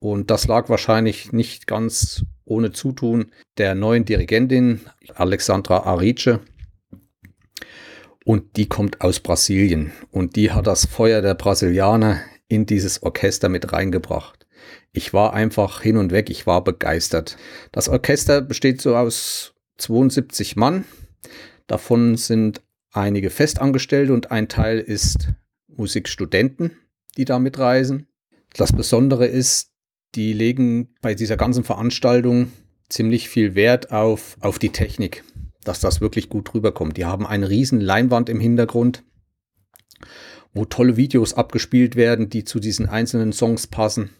Und 0.00 0.30
das 0.30 0.48
lag 0.48 0.68
wahrscheinlich 0.68 1.32
nicht 1.32 1.66
ganz 1.68 2.24
ohne 2.44 2.72
Zutun 2.72 3.30
der 3.58 3.76
neuen 3.76 4.04
Dirigentin 4.04 4.80
Alexandra 5.14 5.84
Arice, 5.84 6.40
und 8.24 8.56
die 8.56 8.68
kommt 8.68 9.00
aus 9.00 9.20
Brasilien 9.20 9.92
und 10.10 10.36
die 10.36 10.52
hat 10.52 10.66
das 10.66 10.86
Feuer 10.86 11.22
der 11.22 11.34
Brasilianer 11.34 12.20
in 12.48 12.66
dieses 12.66 13.02
Orchester 13.02 13.48
mit 13.48 13.72
reingebracht. 13.72 14.41
Ich 14.92 15.14
war 15.14 15.32
einfach 15.32 15.80
hin 15.80 15.96
und 15.96 16.12
weg, 16.12 16.28
ich 16.30 16.46
war 16.46 16.62
begeistert. 16.62 17.36
Das 17.72 17.88
Orchester 17.88 18.42
besteht 18.42 18.80
so 18.80 18.96
aus 18.96 19.54
72 19.78 20.56
Mann. 20.56 20.84
Davon 21.66 22.16
sind 22.16 22.60
einige 22.90 23.30
Festangestellte 23.30 24.12
und 24.12 24.30
ein 24.30 24.48
Teil 24.48 24.78
ist 24.78 25.28
Musikstudenten, 25.68 26.72
die 27.16 27.24
da 27.24 27.38
mitreisen. 27.38 28.06
Das 28.54 28.72
Besondere 28.72 29.26
ist, 29.26 29.70
die 30.14 30.34
legen 30.34 30.94
bei 31.00 31.14
dieser 31.14 31.38
ganzen 31.38 31.64
Veranstaltung 31.64 32.52
ziemlich 32.90 33.30
viel 33.30 33.54
Wert 33.54 33.92
auf, 33.92 34.36
auf 34.40 34.58
die 34.58 34.68
Technik 34.68 35.24
dass 35.64 35.80
das 35.80 36.00
wirklich 36.00 36.28
gut 36.28 36.52
rüberkommt. 36.54 36.96
Die 36.96 37.04
haben 37.04 37.26
eine 37.26 37.48
riesen 37.48 37.80
Leinwand 37.80 38.28
im 38.28 38.40
Hintergrund, 38.40 39.04
wo 40.52 40.64
tolle 40.64 40.96
Videos 40.96 41.34
abgespielt 41.34 41.96
werden, 41.96 42.28
die 42.28 42.44
zu 42.44 42.60
diesen 42.60 42.88
einzelnen 42.88 43.32
Songs 43.32 43.66
passen. 43.66 44.10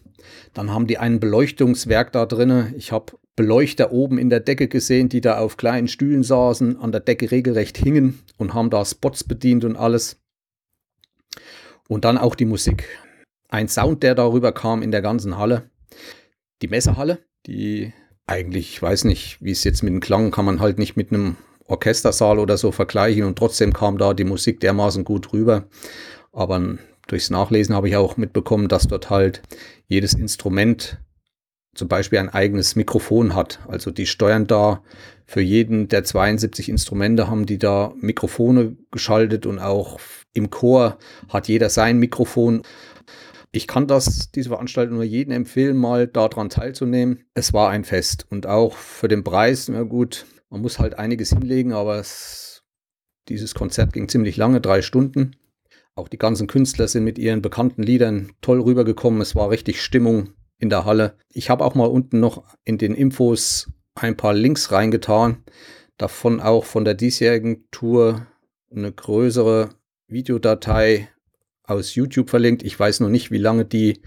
Dann 0.53 0.71
haben 0.71 0.87
die 0.87 0.97
ein 0.97 1.19
Beleuchtungswerk 1.19 2.11
da 2.11 2.25
drinne. 2.25 2.73
Ich 2.77 2.91
habe 2.91 3.13
Beleuchter 3.35 3.91
oben 3.91 4.17
in 4.17 4.29
der 4.29 4.39
Decke 4.39 4.67
gesehen, 4.67 5.09
die 5.09 5.21
da 5.21 5.39
auf 5.39 5.57
kleinen 5.57 5.87
Stühlen 5.87 6.23
saßen, 6.23 6.77
an 6.77 6.91
der 6.91 7.01
Decke 7.01 7.31
regelrecht 7.31 7.77
hingen 7.77 8.19
und 8.37 8.53
haben 8.53 8.69
da 8.69 8.85
Spots 8.85 9.23
bedient 9.23 9.65
und 9.65 9.75
alles. 9.75 10.19
Und 11.87 12.05
dann 12.05 12.17
auch 12.17 12.35
die 12.35 12.45
Musik. 12.45 12.87
Ein 13.49 13.67
Sound, 13.67 14.03
der 14.03 14.15
darüber 14.15 14.51
kam 14.51 14.81
in 14.81 14.91
der 14.91 15.01
ganzen 15.01 15.37
Halle. 15.37 15.69
Die 16.61 16.67
Messehalle, 16.67 17.19
die 17.45 17.93
eigentlich, 18.25 18.73
ich 18.73 18.81
weiß 18.81 19.03
nicht, 19.03 19.41
wie 19.41 19.51
es 19.51 19.63
jetzt 19.63 19.83
mit 19.83 19.93
dem 19.93 19.99
Klang 19.99 20.31
kann 20.31 20.45
man 20.45 20.59
halt 20.59 20.77
nicht 20.77 20.95
mit 20.95 21.11
einem 21.11 21.35
Orchestersaal 21.67 22.39
oder 22.39 22.57
so 22.57 22.71
vergleichen 22.71 23.23
und 23.23 23.37
trotzdem 23.37 23.73
kam 23.73 23.97
da 23.97 24.13
die 24.13 24.23
Musik 24.23 24.59
dermaßen 24.59 25.03
gut 25.03 25.33
rüber. 25.33 25.67
Aber 26.31 26.77
durchs 27.07 27.29
Nachlesen 27.29 27.75
habe 27.75 27.89
ich 27.89 27.95
auch 27.95 28.17
mitbekommen, 28.17 28.67
dass 28.67 28.87
dort 28.87 29.09
halt 29.09 29.41
jedes 29.87 30.13
Instrument 30.13 30.99
zum 31.75 31.87
Beispiel 31.87 32.19
ein 32.19 32.29
eigenes 32.29 32.75
Mikrofon 32.75 33.35
hat. 33.35 33.59
Also 33.67 33.91
die 33.91 34.05
steuern 34.05 34.47
da 34.47 34.83
für 35.25 35.41
jeden 35.41 35.87
der 35.87 36.03
72 36.03 36.69
Instrumente 36.69 37.29
haben 37.29 37.45
die 37.45 37.57
da 37.57 37.93
Mikrofone 37.99 38.77
geschaltet 38.91 39.45
und 39.45 39.59
auch 39.59 39.99
im 40.33 40.49
Chor 40.49 40.97
hat 41.29 41.47
jeder 41.47 41.69
sein 41.69 41.97
Mikrofon 41.97 42.63
ich 43.55 43.67
kann 43.67 43.85
das, 43.85 44.31
diese 44.31 44.49
Veranstaltung 44.49 44.95
nur 44.95 45.03
jedem 45.03 45.31
empfehlen, 45.31 45.77
mal 45.77 46.07
daran 46.07 46.49
teilzunehmen. 46.49 47.23
Es 47.35 47.53
war 47.53 47.69
ein 47.69 47.83
Fest 47.83 48.25
und 48.31 48.47
auch 48.47 48.75
für 48.75 49.07
den 49.07 49.23
Preis, 49.23 49.69
na 49.69 49.83
gut, 49.83 50.25
man 50.49 50.61
muss 50.61 50.79
halt 50.79 50.97
einiges 50.97 51.29
hinlegen, 51.29 51.71
aber 51.71 51.99
es, 51.99 52.63
dieses 53.29 53.53
Konzert 53.53 53.93
ging 53.93 54.09
ziemlich 54.09 54.37
lange, 54.37 54.59
drei 54.59 54.81
Stunden. 54.81 55.35
Auch 55.95 56.07
die 56.07 56.17
ganzen 56.17 56.47
Künstler 56.47 56.87
sind 56.87 57.03
mit 57.03 57.19
ihren 57.19 57.41
bekannten 57.41 57.83
Liedern 57.83 58.31
toll 58.41 58.59
rübergekommen. 58.59 59.21
Es 59.21 59.35
war 59.35 59.49
richtig 59.49 59.81
Stimmung 59.81 60.33
in 60.57 60.69
der 60.69 60.85
Halle. 60.85 61.17
Ich 61.29 61.49
habe 61.49 61.63
auch 61.63 61.75
mal 61.75 61.85
unten 61.85 62.19
noch 62.19 62.43
in 62.63 62.77
den 62.77 62.95
Infos 62.95 63.69
ein 63.95 64.17
paar 64.17 64.33
Links 64.33 64.71
reingetan. 64.71 65.43
Davon 65.97 66.39
auch 66.39 66.65
von 66.65 66.83
der 66.83 66.95
diesjährigen 66.95 67.67
Tour 67.69 68.25
eine 68.71 68.91
größere 68.91 69.69
Videodatei 70.07 71.09
aus 71.63 71.93
YouTube 71.93 72.29
verlinkt. 72.29 72.63
Ich 72.63 72.79
weiß 72.79 72.99
noch 72.99 73.09
nicht, 73.09 73.29
wie 73.29 73.37
lange 73.37 73.65
die 73.65 74.01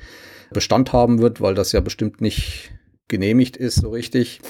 Bestand 0.51 0.93
haben 0.93 1.21
wird, 1.21 1.41
weil 1.41 1.55
das 1.55 1.73
ja 1.73 1.81
bestimmt 1.81 2.21
nicht 2.21 2.73
genehmigt 3.09 3.57
ist 3.57 3.77
so 3.77 3.91
richtig. 3.91 4.41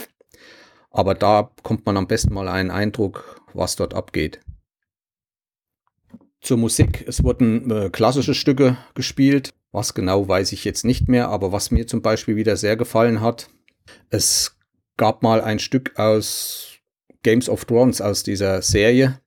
Aber 0.90 1.14
da 1.14 1.50
kommt 1.62 1.84
man 1.84 1.98
am 1.98 2.06
besten 2.06 2.32
mal 2.32 2.48
einen 2.48 2.70
Eindruck, 2.70 3.42
was 3.52 3.76
dort 3.76 3.92
abgeht. 3.92 4.40
Zur 6.40 6.58
Musik. 6.58 7.04
Es 7.06 7.22
wurden 7.22 7.70
äh, 7.70 7.90
klassische 7.90 8.34
Stücke 8.34 8.76
gespielt. 8.94 9.52
Was 9.72 9.94
genau 9.94 10.26
weiß 10.26 10.52
ich 10.52 10.64
jetzt 10.64 10.84
nicht 10.84 11.08
mehr, 11.08 11.28
aber 11.28 11.52
was 11.52 11.70
mir 11.70 11.86
zum 11.86 12.00
Beispiel 12.00 12.36
wieder 12.36 12.56
sehr 12.56 12.76
gefallen 12.76 13.20
hat, 13.20 13.50
es 14.08 14.56
gab 14.96 15.22
mal 15.22 15.42
ein 15.42 15.58
Stück 15.58 15.98
aus 15.98 16.78
Games 17.22 17.48
of 17.48 17.64
Thrones, 17.64 18.00
aus 18.00 18.22
dieser 18.22 18.62
Serie 18.62 19.20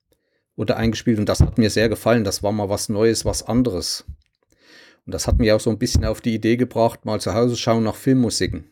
wurde 0.60 0.76
eingespielt 0.76 1.20
und 1.20 1.30
das 1.30 1.40
hat 1.40 1.58
mir 1.58 1.70
sehr 1.70 1.88
gefallen. 1.88 2.26
Das 2.26 2.44
war 2.44 2.52
mal 2.52 2.68
was 2.68 2.90
Neues, 2.90 3.24
was 3.24 3.44
anderes. 3.44 4.04
Und 5.06 5.14
das 5.14 5.26
hat 5.26 5.40
mich 5.40 5.52
auch 5.54 5.60
so 5.62 5.70
ein 5.70 5.80
bisschen 5.80 6.04
auf 6.04 6.20
die 6.20 6.36
Idee 6.36 6.58
gebracht, 6.58 7.06
mal 7.06 7.22
zu 7.22 7.34
Hause 7.34 7.56
schauen 7.56 7.84
nach 7.84 7.96
Filmmusiken. 7.96 8.70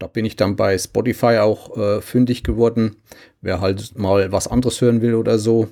Da 0.00 0.08
bin 0.08 0.24
ich 0.24 0.36
dann 0.36 0.56
bei 0.56 0.76
Spotify 0.76 1.38
auch 1.38 1.76
äh, 1.76 2.00
fündig 2.00 2.42
geworden. 2.42 2.96
Wer 3.40 3.60
halt 3.60 3.96
mal 3.96 4.30
was 4.32 4.48
anderes 4.48 4.80
hören 4.80 5.00
will 5.00 5.14
oder 5.14 5.38
so. 5.38 5.68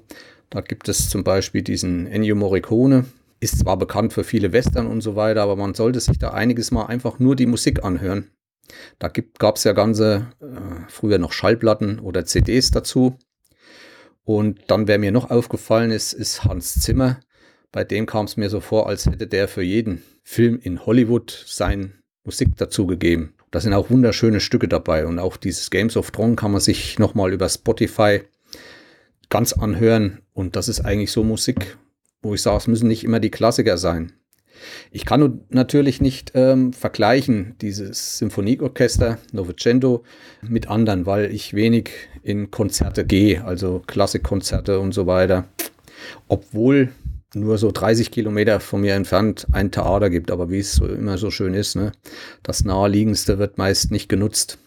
Da 0.50 0.60
gibt 0.60 0.88
es 0.88 1.10
zum 1.10 1.24
Beispiel 1.24 1.62
diesen 1.62 2.06
Ennio 2.06 2.36
Morricone. 2.36 3.06
Ist 3.40 3.58
zwar 3.58 3.76
bekannt 3.76 4.12
für 4.12 4.24
viele 4.24 4.52
Western 4.52 4.86
und 4.86 5.02
so 5.02 5.16
weiter, 5.16 5.42
aber 5.42 5.56
man 5.56 5.74
sollte 5.74 6.00
sich 6.00 6.18
da 6.18 6.30
einiges 6.30 6.70
mal 6.70 6.86
einfach 6.86 7.18
nur 7.18 7.36
die 7.36 7.46
Musik 7.46 7.84
anhören. 7.84 8.30
Da 8.98 9.08
gab 9.38 9.56
es 9.56 9.64
ja 9.64 9.72
ganze, 9.72 10.28
äh, 10.40 10.88
früher 10.88 11.18
noch 11.18 11.32
Schallplatten 11.32 11.98
oder 11.98 12.24
CDs 12.24 12.70
dazu. 12.70 13.16
Und 14.24 14.60
dann, 14.68 14.88
wer 14.88 14.98
mir 14.98 15.12
noch 15.12 15.30
aufgefallen 15.30 15.90
ist, 15.90 16.12
ist 16.12 16.44
Hans 16.44 16.80
Zimmer. 16.80 17.20
Bei 17.70 17.84
dem 17.84 18.06
kam 18.06 18.24
es 18.24 18.36
mir 18.36 18.48
so 18.48 18.60
vor, 18.60 18.88
als 18.88 19.06
hätte 19.06 19.26
der 19.26 19.48
für 19.48 19.62
jeden 19.62 20.02
Film 20.22 20.58
in 20.60 20.84
Hollywood 20.84 21.44
sein 21.46 21.92
Musik 22.24 22.56
dazugegeben. 22.56 23.34
Da 23.50 23.60
sind 23.60 23.72
auch 23.72 23.90
wunderschöne 23.90 24.40
Stücke 24.40 24.66
dabei. 24.66 25.06
Und 25.06 25.18
auch 25.18 25.36
dieses 25.36 25.70
Games 25.70 25.96
of 25.96 26.10
Thrones 26.10 26.36
kann 26.36 26.52
man 26.52 26.60
sich 26.60 26.98
nochmal 26.98 27.32
über 27.32 27.48
Spotify 27.48 28.22
ganz 29.28 29.52
anhören. 29.52 30.20
Und 30.32 30.56
das 30.56 30.68
ist 30.68 30.80
eigentlich 30.80 31.12
so 31.12 31.24
Musik, 31.24 31.76
wo 32.22 32.34
ich 32.34 32.42
sage, 32.42 32.58
es 32.58 32.66
müssen 32.66 32.88
nicht 32.88 33.04
immer 33.04 33.20
die 33.20 33.30
Klassiker 33.30 33.78
sein. 33.78 34.12
Ich 34.90 35.04
kann 35.04 35.42
natürlich 35.50 36.00
nicht 36.00 36.32
ähm, 36.34 36.72
vergleichen 36.72 37.56
dieses 37.60 38.18
Symphonieorchester 38.18 39.18
Novecento 39.32 40.02
mit 40.42 40.68
anderen, 40.68 41.06
weil 41.06 41.32
ich 41.32 41.54
wenig 41.54 41.90
in 42.22 42.50
Konzerte 42.50 43.04
gehe, 43.04 43.44
also 43.44 43.82
Klassikkonzerte 43.86 44.80
und 44.80 44.92
so 44.92 45.06
weiter. 45.06 45.44
Obwohl 46.28 46.90
nur 47.34 47.58
so 47.58 47.70
30 47.70 48.10
Kilometer 48.10 48.60
von 48.60 48.80
mir 48.80 48.94
entfernt 48.94 49.46
ein 49.52 49.70
Theater 49.70 50.10
gibt, 50.10 50.30
aber 50.30 50.50
wie 50.50 50.60
es 50.60 50.72
so 50.72 50.86
immer 50.86 51.18
so 51.18 51.30
schön 51.30 51.54
ist, 51.54 51.76
ne? 51.76 51.92
das 52.42 52.64
naheliegendste 52.64 53.38
wird 53.38 53.58
meist 53.58 53.90
nicht 53.90 54.08
genutzt. 54.08 54.58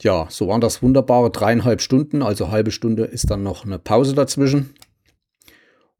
Ja, 0.00 0.28
so 0.30 0.46
waren 0.46 0.60
das 0.60 0.80
wunderbare 0.82 1.30
dreieinhalb 1.30 1.80
Stunden, 1.80 2.22
also 2.22 2.50
halbe 2.50 2.70
Stunde 2.70 3.04
ist 3.04 3.30
dann 3.30 3.42
noch 3.42 3.64
eine 3.64 3.80
Pause 3.80 4.14
dazwischen. 4.14 4.74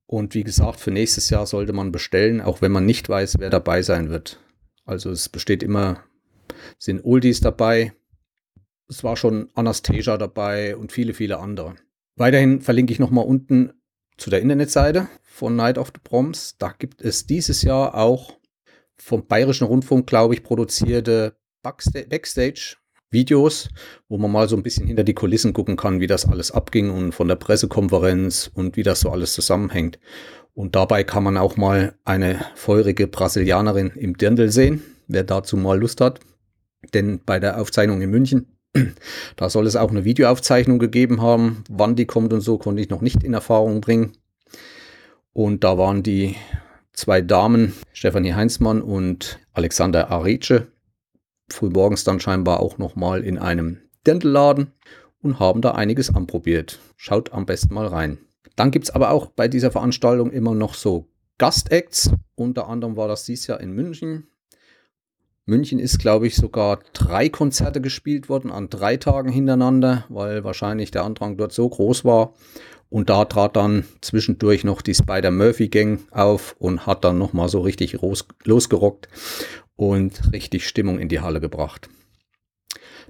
Und 0.07 0.35
wie 0.35 0.45
gesagt, 0.45 0.81
für 0.81 0.93
nächstes 0.93 1.31
Jahr 1.31 1.47
sollte 1.47 1.73
man 1.73 1.93
bestellen, 1.93 2.41
auch 2.41 2.63
wenn 2.63 2.73
man 2.73 2.87
nicht 2.87 3.09
weiß, 3.09 3.41
wer 3.41 3.51
dabei 3.51 3.83
sein 3.83 4.09
wird. 4.09 4.41
Also 4.85 5.11
es 5.11 5.29
besteht 5.29 5.63
immer, 5.63 6.05
sind 6.79 7.05
Oldies 7.05 7.41
dabei. 7.41 7.93
Es 8.89 9.05
war 9.05 9.17
schon 9.17 9.51
Anastasia 9.55 10.17
dabei 10.17 10.77
und 10.77 10.93
viele, 10.93 11.13
viele 11.13 11.41
andere. 11.41 11.75
Weiterhin 12.17 12.63
verlinke 12.63 12.93
ich 12.93 12.99
nochmal 12.99 13.27
unten 13.27 13.73
zu 14.17 14.31
der 14.31 14.41
Internetseite 14.41 15.09
von 15.23 15.57
Night 15.57 15.77
of 15.77 15.89
the 15.89 16.01
Proms. 16.03 16.57
Da 16.59 16.73
gibt 16.77 17.03
es 17.03 17.27
dieses 17.27 17.63
Jahr 17.63 17.95
auch 17.95 18.39
vom 18.97 19.27
Bayerischen 19.27 19.67
Rundfunk, 19.67 20.07
glaube 20.07 20.35
ich, 20.35 20.43
produzierte 20.43 21.37
Backstage 21.63 22.77
Videos, 23.11 23.69
wo 24.09 24.19
man 24.19 24.31
mal 24.31 24.49
so 24.49 24.57
ein 24.57 24.63
bisschen 24.63 24.87
hinter 24.87 25.05
die 25.05 25.15
Kulissen 25.15 25.53
gucken 25.53 25.77
kann, 25.77 26.01
wie 26.01 26.07
das 26.07 26.27
alles 26.27 26.51
abging 26.51 26.91
und 26.91 27.13
von 27.13 27.29
der 27.29 27.37
Pressekonferenz 27.37 28.51
und 28.53 28.77
wie 28.77 28.83
das 28.83 29.01
so 29.01 29.11
alles 29.11 29.33
zusammenhängt. 29.33 29.99
Und 30.55 30.75
dabei 30.75 31.05
kann 31.05 31.25
man 31.25 31.37
auch 31.37 31.57
mal 31.57 31.95
eine 32.05 32.45
feurige 32.55 33.07
Brasilianerin 33.07 33.91
im 33.91 34.17
Dirndl 34.19 34.51
sehen, 34.51 34.83
wer 35.07 35.25
dazu 35.25 35.57
mal 35.57 35.79
Lust 35.79 36.01
hat. 36.01 36.21
Denn 36.95 37.21
bei 37.25 37.39
der 37.39 37.61
Aufzeichnung 37.61 38.03
in 38.03 38.11
München, 38.11 38.59
da 39.37 39.49
soll 39.49 39.67
es 39.67 39.77
auch 39.77 39.91
eine 39.91 40.05
Videoaufzeichnung 40.05 40.79
gegeben 40.79 41.23
haben. 41.23 41.65
Wann 41.71 41.97
die 41.97 42.07
kommt 42.07 42.33
und 42.33 42.41
so, 42.41 42.59
konnte 42.59 42.83
ich 42.83 42.91
noch 42.91 43.01
nicht 43.01 43.23
in 43.25 43.35
Erfahrung 43.35 43.81
bringen. 43.81 44.13
Und 45.33 45.65
da 45.65 45.79
waren 45.79 46.03
die 46.03 46.37
zwei 46.93 47.21
Damen, 47.21 47.75
Stefanie 47.93 48.35
Heinzmann 48.35 48.83
und 48.83 49.39
Alexander 49.53 50.11
Arice, 50.11 50.67
frühmorgens 51.51 52.05
dann 52.05 52.21
scheinbar 52.21 52.61
auch 52.61 52.79
nochmal 52.79 53.23
in 53.23 53.39
einem 53.39 53.79
Dentelladen 54.07 54.73
und 55.23 55.39
haben 55.41 55.61
da 55.63 55.73
einiges 55.73 56.15
anprobiert. 56.15 56.79
Schaut 56.97 57.33
am 57.33 57.47
besten 57.47 57.75
mal 57.75 57.87
rein. 57.87 58.19
Dann 58.57 58.71
gibt 58.71 58.87
es 58.87 58.91
aber 58.91 59.11
auch 59.11 59.27
bei 59.27 59.49
dieser 59.49 59.71
Veranstaltung 59.71 60.31
immer 60.31 60.55
noch 60.55 60.75
so 60.75 61.07
Gastacts. 61.39 62.11
Unter 62.35 62.69
anderem 62.69 62.97
war 62.97 63.09
das 63.09 63.25
dieses 63.25 63.47
Jahr 63.47 63.61
in 63.61 63.73
München. 63.73 64.27
München 65.47 65.79
ist, 65.79 65.99
glaube 65.99 66.27
ich, 66.27 66.37
sogar 66.37 66.81
drei 66.93 67.29
Konzerte 67.29 67.81
gespielt 67.81 68.29
worden 68.29 68.51
an 68.51 68.69
drei 68.69 68.97
Tagen 68.97 69.31
hintereinander, 69.31 70.05
weil 70.09 70.45
wahrscheinlich 70.45 70.91
der 70.91 71.05
Andrang 71.05 71.37
dort 71.37 71.53
so 71.53 71.69
groß 71.69 72.05
war. 72.05 72.35
Und 72.91 73.11
da 73.11 73.25
trat 73.25 73.57
dann 73.57 73.85
zwischendurch 74.01 74.65
noch 74.65 74.83
die 74.83 74.95
Spider-Murphy-Gang 74.95 76.01
auf 76.11 76.57
und 76.59 76.87
hat 76.87 77.05
dann 77.05 77.19
nochmal 77.19 77.49
so 77.49 77.61
richtig 77.61 77.99
losgerockt 78.45 79.09
und 79.79 80.33
richtig 80.33 80.67
Stimmung 80.67 80.99
in 80.99 81.09
die 81.09 81.21
Halle 81.21 81.41
gebracht. 81.41 81.89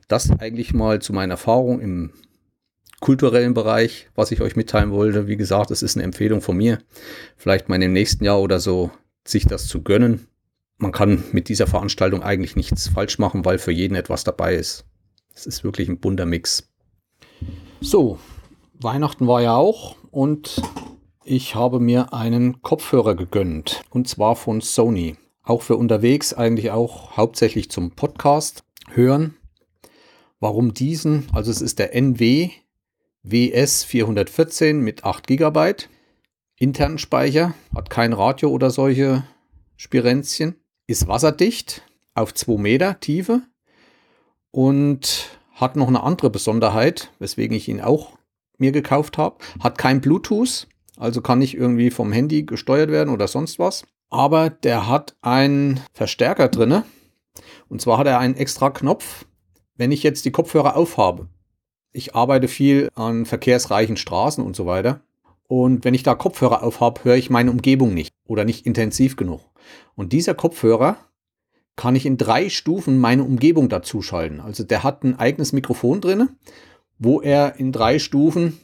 Das 0.07 0.31
eigentlich 0.31 0.75
mal 0.75 1.01
zu 1.01 1.15
meiner 1.15 1.35
Erfahrung 1.35 1.81
im 1.81 2.13
kulturellen 3.01 3.55
Bereich, 3.55 4.09
was 4.15 4.31
ich 4.33 4.43
euch 4.43 4.55
mitteilen 4.55 4.91
wollte. 4.91 5.27
Wie 5.29 5.39
gesagt, 5.39 5.71
es 5.71 5.83
ist 5.83 5.97
eine 5.97 6.05
Empfehlung 6.05 6.43
von 6.43 6.57
mir, 6.57 6.79
vielleicht 7.37 7.69
mal 7.69 7.83
im 7.83 7.93
nächsten 7.93 8.23
Jahr 8.25 8.41
oder 8.41 8.61
so 8.61 8.91
sich 9.27 9.47
das 9.47 9.67
zu 9.67 9.83
gönnen. 9.83 10.29
Man 10.77 10.93
kann 10.93 11.25
mit 11.33 11.49
dieser 11.49 11.67
Veranstaltung 11.67 12.23
eigentlich 12.23 12.55
nichts 12.55 12.89
falsch 12.89 13.19
machen, 13.19 13.47
weil 13.47 13.59
für 13.59 13.73
jeden 13.73 13.95
etwas 13.95 14.25
dabei 14.25 14.55
ist. 14.55 14.85
Es 15.35 15.47
ist 15.47 15.65
wirklich 15.65 15.89
ein 15.89 16.01
bunter 16.01 16.27
Mix. 16.27 16.69
So, 17.81 18.19
Weihnachten 18.75 19.27
war 19.27 19.41
ja 19.41 19.57
auch 19.57 19.97
und 20.11 20.61
ich 21.25 21.55
habe 21.55 21.81
mir 21.81 22.13
einen 22.13 22.61
Kopfhörer 22.61 23.15
gegönnt 23.15 23.83
und 23.89 24.07
zwar 24.07 24.37
von 24.37 24.61
Sony 24.61 25.17
auch 25.49 25.63
für 25.63 25.77
unterwegs, 25.77 26.35
eigentlich 26.35 26.71
auch 26.71 27.17
hauptsächlich 27.17 27.71
zum 27.71 27.93
Podcast 27.93 28.65
hören. 28.91 29.35
Warum 30.41 30.75
diesen? 30.75 31.27
Also 31.33 31.51
es 31.51 31.63
ist 31.63 31.79
der 31.79 31.95
NW 31.95 32.51
WS 33.23 33.85
414 33.85 34.81
mit 34.81 35.05
8 35.05 35.27
GB 35.27 35.75
internen 36.61 36.99
Speicher, 36.99 37.55
hat 37.75 37.89
kein 37.89 38.13
Radio 38.13 38.51
oder 38.51 38.71
solche 38.71 39.25
Spirenzchen, 39.77 40.57
ist 40.87 41.07
wasserdicht 41.07 41.83
auf 42.15 42.35
2 42.35 42.59
Meter 42.59 42.99
Tiefe 43.01 43.43
und 44.51 45.31
hat 45.53 45.77
noch 45.77 45.89
eine 45.89 46.03
andere 46.03 46.31
Besonderheit, 46.31 47.13
weswegen 47.21 47.57
ich 47.57 47.69
ihn 47.69 47.81
auch 47.81 48.19
mir 48.59 48.73
gekauft 48.73 49.19
habe. 49.19 49.39
Hat 49.61 49.79
kein 49.79 50.01
Bluetooth, 50.01 50.67
also 50.97 51.21
kann 51.23 51.39
nicht 51.39 51.55
irgendwie 51.55 51.91
vom 51.91 52.13
Handy 52.13 52.43
gesteuert 52.43 52.91
werden 52.91 53.15
oder 53.15 53.29
sonst 53.29 53.59
was 53.59 53.85
aber 54.11 54.51
der 54.51 54.89
hat 54.89 55.17
einen 55.23 55.81
Verstärker 55.93 56.49
drinne. 56.49 56.85
Und 57.69 57.81
zwar 57.81 57.99
hat 57.99 58.07
er 58.07 58.19
einen 58.19 58.37
extra 58.37 58.71
Knopf, 58.71 59.27
wenn 59.77 59.93
ich 59.93 60.03
jetzt 60.03 60.25
die 60.25 60.31
Kopfhörer 60.31 60.77
aufhabe. 60.77 61.29
Ich 61.93 62.15
arbeite 62.15 62.49
viel 62.49 62.89
an 62.95 63.27
verkehrsreichen 63.27 63.97
Straßen 63.97 64.45
und 64.45 64.57
so 64.57 64.67
weiter. 64.67 65.01
Und 65.47 65.85
wenn 65.85 65.95
ich 65.95 66.03
da 66.03 66.15
Kopfhörer 66.15 66.63
aufhabe, 66.63 67.05
höre 67.05 67.17
ich 67.17 67.31
meine 67.31 67.51
Umgebung 67.51 67.95
nicht 67.95 68.13
oder 68.27 68.45
nicht 68.45 68.67
intensiv 68.67 69.17
genug. 69.17 69.41
Und 69.95 70.13
dieser 70.13 70.35
Kopfhörer 70.35 70.97
kann 71.77 71.97
ich 71.97 72.07
in 72.07 72.19
drei 72.19 72.51
Stufen 72.51 72.99
meine 72.99 73.25
Umgebung 73.25 73.69
dazuschalten. 73.69 74.41
Also 74.41 74.65
der 74.65 74.83
hat 74.83 75.05
ein 75.05 75.19
eigenes 75.19 75.53
Mikrofon 75.53 76.01
drinne, 76.01 76.29
wo 76.99 77.21
er 77.21 77.57
in 77.57 77.73
drei 77.73 77.99
Stufen 77.99 78.59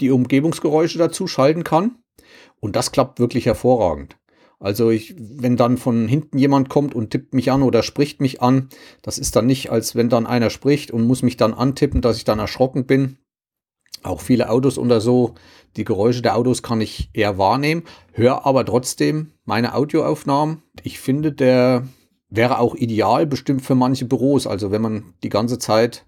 die 0.00 0.10
Umgebungsgeräusche 0.10 0.98
dazuschalten 0.98 1.64
kann. 1.64 1.96
Und 2.60 2.76
das 2.76 2.92
klappt 2.92 3.18
wirklich 3.18 3.46
hervorragend. 3.46 4.16
Also 4.62 4.90
ich, 4.90 5.16
wenn 5.18 5.56
dann 5.56 5.76
von 5.76 6.06
hinten 6.06 6.38
jemand 6.38 6.68
kommt 6.68 6.94
und 6.94 7.10
tippt 7.10 7.34
mich 7.34 7.50
an 7.50 7.62
oder 7.62 7.82
spricht 7.82 8.20
mich 8.20 8.40
an, 8.40 8.68
das 9.02 9.18
ist 9.18 9.34
dann 9.34 9.46
nicht, 9.46 9.72
als 9.72 9.96
wenn 9.96 10.08
dann 10.08 10.24
einer 10.24 10.50
spricht 10.50 10.92
und 10.92 11.04
muss 11.04 11.24
mich 11.24 11.36
dann 11.36 11.52
antippen, 11.52 12.00
dass 12.00 12.16
ich 12.16 12.24
dann 12.24 12.38
erschrocken 12.38 12.86
bin. 12.86 13.18
Auch 14.04 14.20
viele 14.20 14.50
Autos 14.50 14.78
oder 14.78 15.00
so, 15.00 15.34
die 15.76 15.84
Geräusche 15.84 16.22
der 16.22 16.36
Autos 16.36 16.62
kann 16.62 16.80
ich 16.80 17.10
eher 17.12 17.38
wahrnehmen, 17.38 17.82
höre 18.12 18.46
aber 18.46 18.64
trotzdem 18.64 19.32
meine 19.44 19.74
Audioaufnahmen. 19.74 20.62
Ich 20.84 21.00
finde, 21.00 21.32
der 21.32 21.88
wäre 22.28 22.60
auch 22.60 22.76
ideal 22.76 23.26
bestimmt 23.26 23.62
für 23.62 23.74
manche 23.74 24.04
Büros. 24.04 24.46
Also 24.46 24.70
wenn 24.70 24.82
man 24.82 25.14
die 25.24 25.28
ganze 25.28 25.58
Zeit 25.58 26.06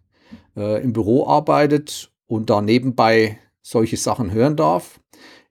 äh, 0.56 0.80
im 0.80 0.92
Büro 0.92 1.26
arbeitet 1.26 2.12
und 2.26 2.50
da 2.50 2.60
nebenbei 2.60 3.36
solche 3.62 3.96
Sachen 3.96 4.30
hören 4.30 4.54
darf, 4.54 5.00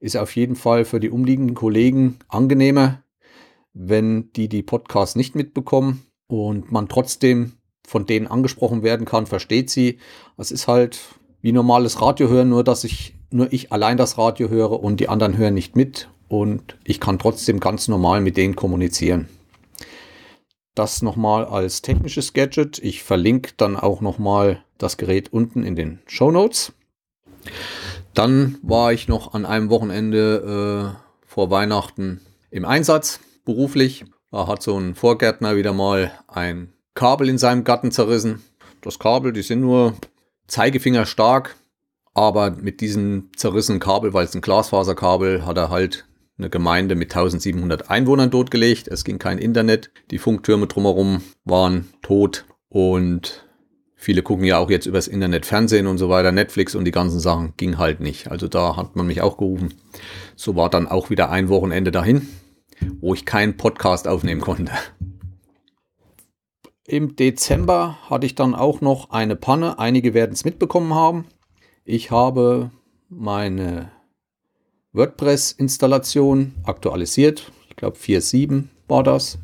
ist 0.04 0.18
auf 0.18 0.36
jeden 0.36 0.58
Fall 0.58 0.84
für 0.84 1.00
die 1.00 1.10
umliegenden 1.10 1.56
Kollegen 1.56 2.20
angenehmer, 2.28 3.02
wenn 3.74 4.34
die 4.34 4.50
die 4.50 4.62
Podcasts 4.62 5.16
nicht 5.16 5.34
mitbekommen 5.34 6.06
und 6.28 6.74
man 6.74 6.90
trotzdem 6.90 7.54
von 7.88 8.06
denen 8.06 8.28
angesprochen 8.28 8.84
werden 8.84 9.06
kann, 9.06 9.28
versteht 9.28 9.70
sie. 9.70 10.00
Es 10.38 10.52
ist 10.52 10.68
halt 10.68 11.00
wie 11.42 11.54
normales 11.54 12.02
Radio 12.02 12.28
hören, 12.28 12.50
nur 12.50 12.66
dass 12.66 12.84
ich 12.84 13.16
nur 13.32 13.52
ich 13.54 13.72
allein 13.72 13.96
das 13.96 14.18
Radio 14.18 14.50
höre 14.50 14.84
und 14.84 15.00
die 15.00 15.08
anderen 15.08 15.38
hören 15.38 15.54
nicht 15.54 15.78
mit 15.78 16.10
und 16.28 16.78
ich 16.84 17.00
kann 17.00 17.18
trotzdem 17.18 17.62
ganz 17.62 17.88
normal 17.88 18.20
mit 18.20 18.36
denen 18.36 18.58
kommunizieren. 18.58 19.30
Das 20.76 21.02
nochmal 21.02 21.46
als 21.46 21.82
technisches 21.82 22.34
Gadget. 22.34 22.78
Ich 22.80 23.04
verlinke 23.04 23.54
dann 23.56 23.78
auch 23.78 24.02
nochmal 24.02 24.66
das 24.78 24.98
Gerät 24.98 25.32
unten 25.32 25.64
in 25.64 25.78
den 25.78 26.00
Show 26.08 26.30
Notes. 26.30 26.74
Dann 28.14 28.58
war 28.62 28.94
ich 28.94 29.08
noch 29.08 29.34
an 29.34 29.46
einem 29.46 29.70
Wochenende 29.70 30.96
äh, 30.96 31.28
vor 31.28 31.50
Weihnachten 31.50 32.22
im 32.52 32.66
Einsatz, 32.66 33.20
beruflich. 33.46 34.06
Da 34.32 34.48
hat 34.48 34.62
so 34.62 34.78
ein 34.78 34.96
Vorgärtner 34.96 35.56
wieder 35.56 35.74
mal 35.74 36.12
ein 36.28 36.74
Kabel 36.94 37.30
in 37.30 37.38
seinem 37.38 37.64
Garten 37.64 37.92
zerrissen. 37.92 38.44
Das 38.82 39.00
Kabel, 39.00 39.34
die 39.34 39.42
sind 39.42 39.62
nur 39.62 39.96
Zeigefinger 40.48 41.06
stark, 41.06 41.56
aber 42.14 42.52
mit 42.52 42.82
diesem 42.82 43.30
zerrissenen 43.36 43.80
Kabel, 43.80 44.14
weil 44.14 44.26
es 44.26 44.36
ein 44.36 44.42
Glasfaserkabel, 44.42 45.46
hat 45.46 45.58
er 45.58 45.70
halt 45.70 46.06
eine 46.38 46.50
Gemeinde 46.50 46.96
mit 46.96 47.16
1700 47.16 47.90
Einwohnern 47.90 48.32
totgelegt. 48.32 48.88
Es 48.88 49.04
ging 49.04 49.20
kein 49.20 49.38
Internet. 49.38 49.92
Die 50.12 50.20
Funktürme 50.20 50.68
drumherum 50.68 51.24
waren 51.46 51.90
tot 52.02 52.46
und 52.70 53.46
Viele 54.04 54.22
gucken 54.22 54.44
ja 54.44 54.58
auch 54.58 54.70
jetzt 54.70 54.86
übers 54.86 55.08
Internet 55.08 55.46
Fernsehen 55.46 55.88
und 55.88 55.98
so 55.98 56.10
weiter, 56.10 56.34
Netflix 56.34 56.76
und 56.76 56.84
die 56.84 56.92
ganzen 56.92 57.22
Sachen 57.22 57.54
ging 57.56 57.78
halt 57.78 58.02
nicht. 58.02 58.30
Also 58.30 58.50
da 58.50 58.76
hat 58.76 58.98
man 58.98 59.08
mich 59.08 59.22
auch 59.22 59.38
gerufen. 59.38 59.74
So 60.36 60.58
war 60.58 60.70
dann 60.70 60.90
auch 60.90 61.10
wieder 61.10 61.30
ein 61.30 61.48
Wochenende 61.48 61.90
dahin, 61.90 62.28
wo 63.00 63.14
ich 63.14 63.26
keinen 63.26 63.56
Podcast 63.56 64.10
aufnehmen 64.10 64.42
konnte. 64.42 64.74
Im 66.86 67.16
Dezember 67.16 67.98
hatte 68.10 68.26
ich 68.26 68.36
dann 68.36 68.56
auch 68.56 68.82
noch 68.82 69.12
eine 69.12 69.38
Panne. 69.38 69.80
Einige 69.80 70.14
werden 70.14 70.34
es 70.34 70.44
mitbekommen 70.44 70.94
haben. 70.94 71.24
Ich 71.86 72.12
habe 72.12 72.72
meine 73.08 73.90
WordPress-Installation 74.92 76.56
aktualisiert. 76.66 77.54
Ich 77.70 77.78
glaube 77.78 77.96
4.7 77.96 78.66
war 78.90 79.04
das. 79.04 79.38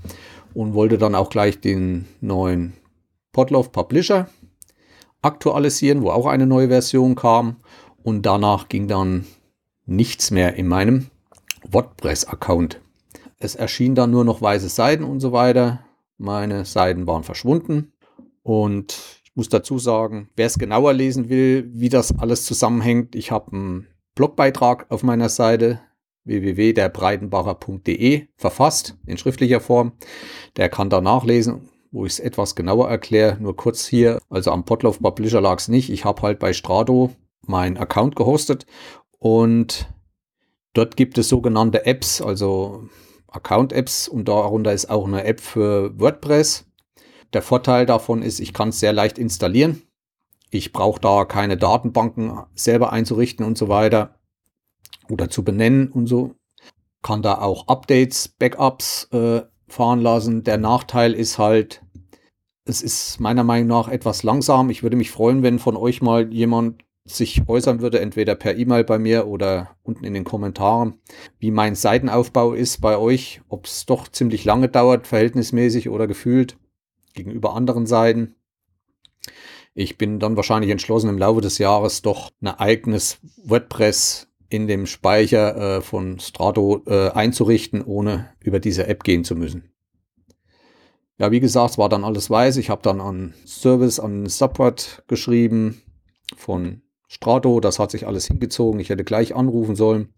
Und 0.53 0.73
wollte 0.73 0.97
dann 0.97 1.15
auch 1.15 1.29
gleich 1.29 1.61
den 1.61 2.07
neuen 2.19 2.73
Podlove 3.31 3.69
Publisher 3.69 4.27
aktualisieren, 5.21 6.01
wo 6.01 6.11
auch 6.11 6.25
eine 6.25 6.45
neue 6.45 6.69
Version 6.69 7.15
kam. 7.15 7.57
Und 8.03 8.25
danach 8.25 8.69
ging 8.69 8.87
dann 8.87 9.25
nichts 9.85 10.31
mehr 10.31 10.55
in 10.55 10.67
meinem 10.67 11.07
WordPress-Account. 11.69 12.81
Es 13.37 13.55
erschien 13.55 13.95
dann 13.95 14.11
nur 14.11 14.25
noch 14.25 14.41
weiße 14.41 14.69
Seiten 14.69 15.03
und 15.03 15.19
so 15.19 15.31
weiter. 15.31 15.81
Meine 16.17 16.65
Seiten 16.65 17.07
waren 17.07 17.23
verschwunden. 17.23 17.93
Und 18.43 18.97
ich 19.23 19.35
muss 19.35 19.49
dazu 19.49 19.79
sagen, 19.79 20.29
wer 20.35 20.47
es 20.47 20.59
genauer 20.59 20.93
lesen 20.93 21.29
will, 21.29 21.69
wie 21.73 21.89
das 21.89 22.17
alles 22.17 22.45
zusammenhängt, 22.45 23.15
ich 23.15 23.31
habe 23.31 23.51
einen 23.51 23.87
Blogbeitrag 24.15 24.87
auf 24.89 25.03
meiner 25.03 25.29
Seite 25.29 25.81
www.derbreitenbacher.de 26.25 28.27
verfasst 28.35 28.97
in 29.05 29.17
schriftlicher 29.17 29.61
Form. 29.61 29.93
Der 30.57 30.69
kann 30.69 30.89
da 30.89 31.01
nachlesen, 31.01 31.69
wo 31.91 32.05
ich 32.05 32.13
es 32.13 32.19
etwas 32.19 32.55
genauer 32.55 32.89
erkläre. 32.89 33.37
Nur 33.39 33.55
kurz 33.55 33.85
hier, 33.85 34.19
also 34.29 34.51
am 34.51 34.65
Potlauf 34.65 34.99
Publisher 34.99 35.41
lag 35.41 35.59
es 35.59 35.67
nicht. 35.67 35.89
Ich 35.89 36.05
habe 36.05 36.21
halt 36.21 36.39
bei 36.39 36.53
Strato 36.53 37.11
meinen 37.45 37.77
Account 37.77 38.15
gehostet 38.15 38.65
und 39.17 39.89
dort 40.73 40.95
gibt 40.95 41.17
es 41.17 41.29
sogenannte 41.29 41.85
Apps, 41.85 42.21
also 42.21 42.83
Account-Apps 43.27 44.07
und 44.07 44.27
darunter 44.27 44.73
ist 44.73 44.89
auch 44.89 45.05
eine 45.05 45.23
App 45.23 45.39
für 45.41 45.97
WordPress. 45.99 46.65
Der 47.33 47.41
Vorteil 47.41 47.85
davon 47.85 48.21
ist, 48.21 48.39
ich 48.39 48.53
kann 48.53 48.69
es 48.69 48.79
sehr 48.79 48.93
leicht 48.93 49.17
installieren. 49.19 49.83
Ich 50.51 50.73
brauche 50.73 50.99
da 50.99 51.25
keine 51.25 51.57
Datenbanken 51.57 52.39
selber 52.55 52.91
einzurichten 52.91 53.45
und 53.45 53.57
so 53.57 53.69
weiter 53.69 54.15
oder 55.09 55.29
zu 55.29 55.43
benennen 55.43 55.91
und 55.91 56.07
so. 56.07 56.35
Kann 57.01 57.21
da 57.21 57.39
auch 57.39 57.67
Updates, 57.67 58.27
Backups 58.27 59.07
äh, 59.11 59.41
fahren 59.73 60.01
lassen. 60.01 60.43
Der 60.43 60.57
Nachteil 60.57 61.13
ist 61.13 61.37
halt, 61.37 61.81
es 62.65 62.81
ist 62.81 63.19
meiner 63.19 63.43
Meinung 63.43 63.67
nach 63.67 63.87
etwas 63.87 64.23
langsam. 64.23 64.69
Ich 64.69 64.83
würde 64.83 64.97
mich 64.97 65.11
freuen, 65.11 65.43
wenn 65.43 65.59
von 65.59 65.75
euch 65.75 66.01
mal 66.01 66.31
jemand 66.31 66.83
sich 67.05 67.47
äußern 67.47 67.81
würde, 67.81 67.99
entweder 67.99 68.35
per 68.35 68.57
E-Mail 68.57 68.83
bei 68.83 68.99
mir 68.99 69.27
oder 69.27 69.75
unten 69.83 70.03
in 70.03 70.13
den 70.13 70.23
Kommentaren, 70.23 70.93
wie 71.39 71.51
mein 71.51 71.75
Seitenaufbau 71.75 72.53
ist 72.53 72.81
bei 72.81 72.97
euch, 72.97 73.41
ob 73.49 73.65
es 73.65 73.85
doch 73.85 74.07
ziemlich 74.07 74.45
lange 74.45 74.69
dauert, 74.69 75.07
verhältnismäßig 75.07 75.89
oder 75.89 76.07
gefühlt 76.07 76.57
gegenüber 77.13 77.55
anderen 77.55 77.85
Seiten. 77.85 78.35
Ich 79.73 79.97
bin 79.97 80.19
dann 80.19 80.35
wahrscheinlich 80.35 80.71
entschlossen, 80.71 81.09
im 81.09 81.17
Laufe 81.17 81.41
des 81.41 81.57
Jahres 81.57 82.01
doch 82.01 82.31
ein 82.41 82.47
eigenes 82.47 83.19
WordPress 83.43 84.28
in 84.49 84.67
dem 84.67 84.85
Speicher 84.85 85.77
äh, 85.77 85.81
von 85.81 86.19
Strato 86.19 86.83
äh, 86.87 87.09
einzurichten, 87.09 87.83
ohne 87.83 88.29
über 88.39 88.59
diese 88.59 88.87
App 88.87 89.03
gehen 89.03 89.23
zu 89.23 89.35
müssen. 89.35 89.71
Ja, 91.19 91.31
wie 91.31 91.39
gesagt, 91.39 91.71
es 91.71 91.77
war 91.77 91.89
dann 91.89 92.03
alles 92.03 92.29
weiß. 92.29 92.57
Ich 92.57 92.69
habe 92.69 92.81
dann 92.81 93.01
an 93.01 93.33
Service, 93.45 93.99
an 93.99 94.25
Support 94.27 95.03
geschrieben 95.07 95.81
von 96.37 96.81
Strato. 97.07 97.59
Das 97.59 97.77
hat 97.77 97.91
sich 97.91 98.07
alles 98.07 98.25
hingezogen. 98.27 98.79
Ich 98.79 98.89
hätte 98.89 99.03
gleich 99.03 99.35
anrufen 99.35 99.75
sollen. 99.75 100.13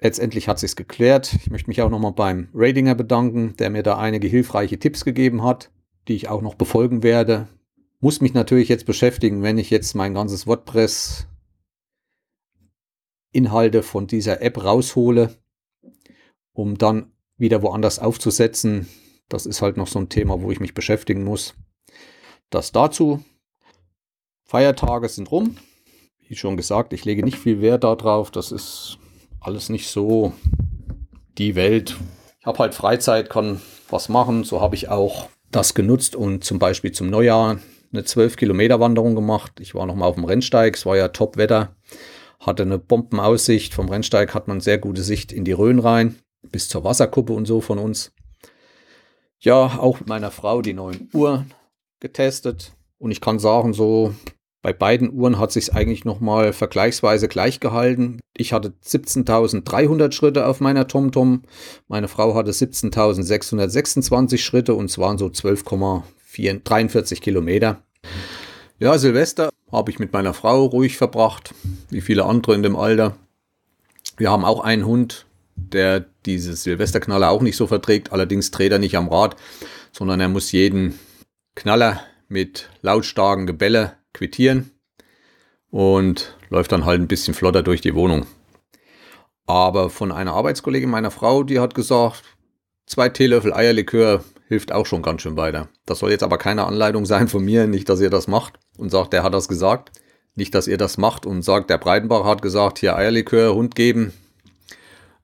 Letztendlich 0.00 0.48
hat 0.48 0.58
sich's 0.58 0.76
geklärt. 0.76 1.34
Ich 1.40 1.50
möchte 1.50 1.68
mich 1.68 1.82
auch 1.82 1.90
nochmal 1.90 2.12
beim 2.12 2.48
Ratinger 2.54 2.94
bedanken, 2.94 3.54
der 3.58 3.70
mir 3.70 3.82
da 3.82 3.98
einige 3.98 4.28
hilfreiche 4.28 4.78
Tipps 4.78 5.04
gegeben 5.04 5.42
hat, 5.42 5.70
die 6.08 6.14
ich 6.14 6.28
auch 6.28 6.42
noch 6.42 6.54
befolgen 6.54 7.02
werde. 7.02 7.48
Muss 8.00 8.20
mich 8.20 8.34
natürlich 8.34 8.68
jetzt 8.68 8.86
beschäftigen, 8.86 9.42
wenn 9.42 9.58
ich 9.58 9.70
jetzt 9.70 9.94
mein 9.94 10.14
ganzes 10.14 10.46
WordPress 10.46 11.26
Inhalte 13.34 13.82
von 13.82 14.06
dieser 14.06 14.40
App 14.42 14.62
raushole, 14.62 15.34
um 16.52 16.78
dann 16.78 17.12
wieder 17.36 17.62
woanders 17.62 17.98
aufzusetzen. 17.98 18.88
Das 19.28 19.46
ist 19.46 19.62
halt 19.62 19.76
noch 19.76 19.88
so 19.88 19.98
ein 19.98 20.08
Thema, 20.08 20.40
wo 20.40 20.50
ich 20.50 20.60
mich 20.60 20.74
beschäftigen 20.74 21.24
muss. 21.24 21.54
Das 22.50 22.72
dazu. 22.72 23.24
Feiertage 24.44 25.08
sind 25.08 25.30
rum 25.30 25.56
wie 26.28 26.36
schon 26.36 26.56
gesagt, 26.56 26.92
ich 26.92 27.04
lege 27.04 27.24
nicht 27.24 27.38
viel 27.38 27.60
Wert 27.60 27.84
darauf. 27.84 28.30
Das 28.30 28.52
ist 28.52 28.98
alles 29.40 29.68
nicht 29.68 29.88
so 29.88 30.32
die 31.38 31.54
Welt. 31.54 31.96
Ich 32.40 32.46
habe 32.46 32.58
halt 32.58 32.74
Freizeit, 32.74 33.30
kann 33.30 33.60
was 33.90 34.08
machen. 34.08 34.44
So 34.44 34.60
habe 34.60 34.74
ich 34.74 34.88
auch 34.88 35.28
das 35.50 35.74
genutzt 35.74 36.16
und 36.16 36.44
zum 36.44 36.58
Beispiel 36.58 36.92
zum 36.92 37.08
Neujahr 37.08 37.58
eine 37.92 38.04
12 38.04 38.36
Kilometer 38.36 38.80
Wanderung 38.80 39.14
gemacht. 39.14 39.52
Ich 39.60 39.74
war 39.74 39.86
noch 39.86 39.94
mal 39.94 40.06
auf 40.06 40.16
dem 40.16 40.24
Rennsteig, 40.24 40.76
es 40.76 40.84
war 40.84 40.96
ja 40.96 41.08
Top-Wetter, 41.08 41.76
hatte 42.40 42.62
eine 42.62 42.78
Bombenaussicht. 42.78 43.74
Vom 43.74 43.88
Rennsteig 43.88 44.34
hat 44.34 44.48
man 44.48 44.60
sehr 44.60 44.78
gute 44.78 45.02
Sicht 45.02 45.32
in 45.32 45.44
die 45.44 45.52
Rhön 45.52 45.78
rein, 45.78 46.16
bis 46.42 46.68
zur 46.68 46.84
Wasserkuppe 46.84 47.32
und 47.32 47.46
so 47.46 47.60
von 47.60 47.78
uns. 47.78 48.12
Ja, 49.40 49.78
auch 49.78 50.00
mit 50.00 50.08
meiner 50.08 50.30
Frau 50.30 50.62
die 50.62 50.74
neuen 50.74 51.08
Uhr 51.12 51.44
getestet 52.00 52.72
und 52.98 53.10
ich 53.10 53.20
kann 53.20 53.38
sagen, 53.38 53.74
so 53.74 54.14
bei 54.64 54.72
beiden 54.72 55.12
Uhren 55.12 55.38
hat 55.38 55.52
sich 55.52 55.74
eigentlich 55.74 56.06
nochmal 56.06 56.54
vergleichsweise 56.54 57.28
gleich 57.28 57.60
gehalten. 57.60 58.20
Ich 58.34 58.54
hatte 58.54 58.72
17.300 58.82 60.10
Schritte 60.12 60.46
auf 60.46 60.60
meiner 60.60 60.88
TomTom. 60.88 61.42
Meine 61.86 62.08
Frau 62.08 62.34
hatte 62.34 62.50
17.626 62.50 64.38
Schritte 64.38 64.72
und 64.74 64.86
es 64.86 64.96
waren 64.96 65.18
so 65.18 65.26
12,43 65.26 67.20
Kilometer. 67.20 67.82
Ja, 68.80 68.98
Silvester 68.98 69.50
habe 69.70 69.92
ich 69.92 70.00
mit 70.00 70.12
meiner 70.12 70.34
Frau 70.34 70.64
ruhig 70.64 70.96
verbracht, 70.96 71.54
wie 71.90 72.00
viele 72.00 72.24
andere 72.24 72.56
in 72.56 72.64
dem 72.64 72.74
Alter. 72.74 73.16
Wir 74.16 74.32
haben 74.32 74.44
auch 74.44 74.64
einen 74.64 74.84
Hund, 74.84 75.26
der 75.54 76.04
diese 76.26 76.56
Silvesterknaller 76.56 77.30
auch 77.30 77.40
nicht 77.40 77.56
so 77.56 77.68
verträgt. 77.68 78.10
Allerdings 78.10 78.50
dreht 78.50 78.72
er 78.72 78.80
nicht 78.80 78.96
am 78.96 79.08
Rad, 79.08 79.36
sondern 79.92 80.20
er 80.20 80.28
muss 80.28 80.50
jeden 80.50 80.98
Knaller 81.54 82.00
mit 82.26 82.68
lautstarken 82.82 83.46
Gebälle 83.46 83.92
quittieren 84.12 84.72
und 85.70 86.36
läuft 86.50 86.72
dann 86.72 86.84
halt 86.84 87.00
ein 87.00 87.08
bisschen 87.08 87.34
flotter 87.34 87.62
durch 87.62 87.80
die 87.80 87.94
Wohnung. 87.94 88.26
Aber 89.46 89.88
von 89.88 90.10
einer 90.10 90.32
Arbeitskollegin 90.32 90.90
meiner 90.90 91.12
Frau, 91.12 91.44
die 91.44 91.60
hat 91.60 91.76
gesagt, 91.76 92.24
zwei 92.86 93.08
Teelöffel 93.08 93.52
Eierlikör 93.52 94.24
hilft 94.48 94.72
auch 94.72 94.86
schon 94.86 95.02
ganz 95.02 95.22
schön 95.22 95.36
weiter. 95.36 95.68
Das 95.86 96.00
soll 96.00 96.10
jetzt 96.10 96.24
aber 96.24 96.38
keine 96.38 96.64
Anleitung 96.66 97.06
sein 97.06 97.28
von 97.28 97.44
mir, 97.44 97.68
nicht, 97.68 97.88
dass 97.88 98.00
ihr 98.00 98.10
das 98.10 98.26
macht 98.26 98.58
und 98.76 98.90
sagt, 98.90 99.12
der 99.12 99.22
hat 99.22 99.34
das 99.34 99.48
gesagt. 99.48 99.92
Nicht, 100.34 100.54
dass 100.54 100.66
ihr 100.66 100.78
das 100.78 100.98
macht 100.98 101.26
und 101.26 101.42
sagt, 101.42 101.70
der 101.70 101.78
Breitenbach 101.78 102.24
hat 102.24 102.42
gesagt, 102.42 102.78
hier 102.78 102.96
Eierlikör, 102.96 103.54
Hund 103.54 103.74
geben. 103.74 104.12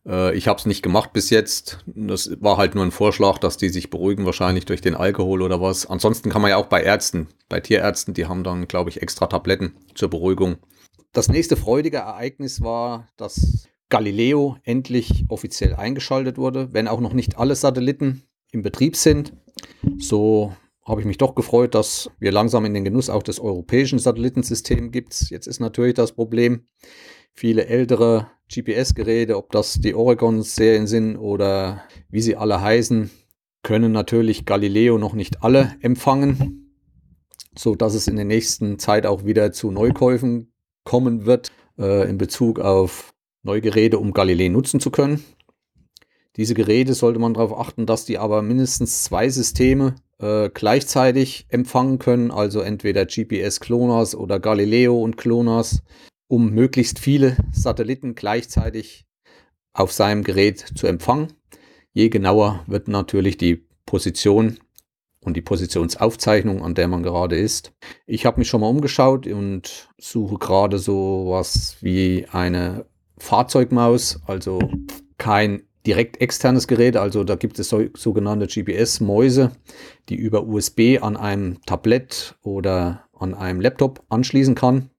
Äh, 0.07 0.37
ich 0.37 0.49
habe 0.49 0.59
es 0.59 0.67
nicht 0.67 0.83
gemacht 0.83 1.13
bis 1.13 1.31
jetzt. 1.31 1.79
Das 1.87 2.31
war 2.41 2.57
halt 2.57 2.75
nur 2.75 2.85
ein 2.85 2.93
Vorschlag, 2.93 3.39
dass 3.39 3.57
die 3.57 3.69
sich 3.69 3.91
beruhigen, 3.91 4.25
wahrscheinlich 4.25 4.67
durch 4.67 4.81
den 4.81 4.95
Alkohol 4.95 5.43
oder 5.43 5.61
was. 5.61 5.87
Ansonsten 5.87 6.31
kann 6.31 6.43
man 6.43 6.51
ja 6.51 6.57
auch 6.57 6.67
bei 6.67 6.83
Ärzten, 6.83 7.29
bei 7.49 7.61
Tierärzten, 7.61 8.15
die 8.15 8.27
haben 8.27 8.45
dann, 8.45 8.69
glaube 8.69 8.91
ich, 8.91 9.03
extra 9.03 9.27
Tabletten 9.27 9.75
zur 9.95 10.11
Beruhigung. 10.11 10.57
Das 11.13 11.29
nächste 11.29 11.57
freudige 11.57 11.99
Ereignis 11.99 12.61
war, 12.63 13.09
dass 13.17 13.69
Galileo 13.89 14.57
endlich 14.63 15.25
offiziell 15.29 15.75
eingeschaltet 15.75 16.39
wurde, 16.39 16.73
wenn 16.73 16.87
auch 16.87 17.01
noch 17.01 17.13
nicht 17.13 17.37
alle 17.39 17.57
Satelliten 17.57 18.23
im 18.53 18.63
Betrieb 18.63 18.95
sind. 18.95 19.33
So 19.99 20.55
habe 20.91 21.01
ich 21.01 21.07
mich 21.07 21.19
doch 21.19 21.37
gefreut, 21.37 21.75
dass 21.77 22.11
wir 22.19 22.33
langsam 22.33 22.65
in 22.65 22.75
den 22.75 22.85
Genuss 22.85 23.11
auch 23.11 23.23
des 23.23 23.39
europäischen 23.39 24.01
Satellitensystems 24.01 24.91
gibt. 24.91 25.31
Jetzt 25.31 25.47
ist 25.47 25.61
natürlich 25.61 25.95
das 25.95 26.13
Problem, 26.13 26.65
viele 27.33 27.67
ältere 27.67 28.27
GPS-Geräte, 28.53 29.37
ob 29.37 29.53
das 29.53 29.75
die 29.75 29.95
Oregon-Serien 29.95 30.89
sind 30.89 31.17
oder 31.17 31.85
wie 32.11 32.21
sie 32.21 32.35
alle 32.35 32.61
heißen, 32.61 33.09
können 33.63 33.93
natürlich 33.93 34.47
Galileo 34.47 34.99
noch 34.99 35.15
nicht 35.15 35.45
alle 35.45 35.77
empfangen, 35.81 36.75
so 37.57 37.77
dass 37.77 37.95
es 37.95 38.09
in 38.09 38.17
der 38.17 38.25
nächsten 38.25 38.81
Zeit 38.81 39.07
auch 39.07 39.25
wieder 39.25 39.53
zu 39.53 39.71
Neukäufen 39.71 40.53
kommen 40.83 41.25
wird 41.25 41.53
äh, 41.79 42.09
in 42.11 42.19
Bezug 42.19 42.59
auf 42.59 43.15
neue 43.43 43.61
Geräte, 43.61 43.99
um 43.99 44.13
Galileo 44.13 44.51
nutzen 44.51 44.81
zu 44.81 44.91
können. 44.91 45.23
Diese 46.37 46.55
Geräte 46.55 46.95
sollte 46.95 47.19
man 47.19 47.35
darauf 47.35 47.59
achten, 47.59 47.87
dass 47.87 48.05
die 48.05 48.19
aber 48.19 48.43
mindestens 48.43 49.03
zwei 49.03 49.29
Systeme 49.29 49.97
äh, 50.19 50.49
gleichzeitig 50.49 51.47
empfangen 51.49 51.99
können, 51.99 52.31
also 52.31 52.61
entweder 52.61 53.07
GPS 53.07 53.61
Clonas 53.61 54.15
oder 54.15 54.39
Galileo 54.39 55.01
und 55.01 55.17
Clonas 55.17 55.83
um 56.31 56.51
möglichst 56.53 57.01
viele 57.01 57.37
Satelliten 57.53 58.15
gleichzeitig 58.15 59.05
auf 59.73 59.93
seinem 59.93 60.23
Gerät 60.23 60.65
zu 60.77 60.87
empfangen. 60.87 61.33
Je 61.93 62.09
genauer 62.09 62.63
wird 62.69 62.87
natürlich 62.87 63.37
die 63.37 63.67
Position 63.85 64.59
und 65.21 65.37
die 65.37 65.43
Positionsaufzeichnung, 65.43 66.63
an 66.63 66.77
der 66.77 66.87
man 66.87 67.03
gerade 67.03 67.37
ist. 67.37 67.73
Ich 68.07 68.27
habe 68.27 68.39
mich 68.39 68.49
schon 68.49 68.61
mal 68.61 68.69
umgeschaut 68.69 69.27
und 69.27 69.89
suche 69.99 70.39
gerade 70.39 70.79
so 70.79 71.27
was 71.31 71.77
wie 71.81 72.27
eine 72.31 72.87
Fahrzeugmaus, 73.19 74.21
also 74.25 74.61
kein 75.19 75.65
direkt 75.87 76.21
externes 76.21 76.67
Gerät, 76.67 76.97
also 76.97 77.25
da 77.25 77.37
gibt 77.37 77.59
es 77.59 77.69
so, 77.69 77.83
sogenannte 77.95 78.47
GPS-Mäuse, 78.47 79.53
die 80.09 80.17
über 80.17 80.47
USB 80.47 80.99
an 81.01 81.17
einem 81.17 81.63
Tablet 81.65 82.37
oder 82.43 83.05
an 83.19 83.35
einem 83.35 83.61
Laptop 83.61 84.05
anschließen 84.09 84.55
kann. 84.55 84.91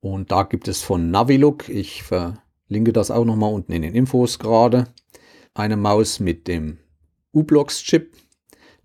Und 0.00 0.32
da 0.32 0.42
gibt 0.42 0.68
es 0.68 0.82
von 0.82 1.10
Navilook, 1.10 1.68
ich 1.68 2.02
verlinke 2.02 2.40
linke 2.68 2.92
das 2.92 3.10
auch 3.10 3.24
nochmal 3.24 3.52
unten 3.52 3.72
in 3.72 3.82
den 3.82 3.94
Infos 3.94 4.38
gerade. 4.38 4.88
Eine 5.54 5.76
Maus 5.76 6.18
mit 6.18 6.48
dem 6.48 6.78
U-Blocks-Chip, 7.34 8.14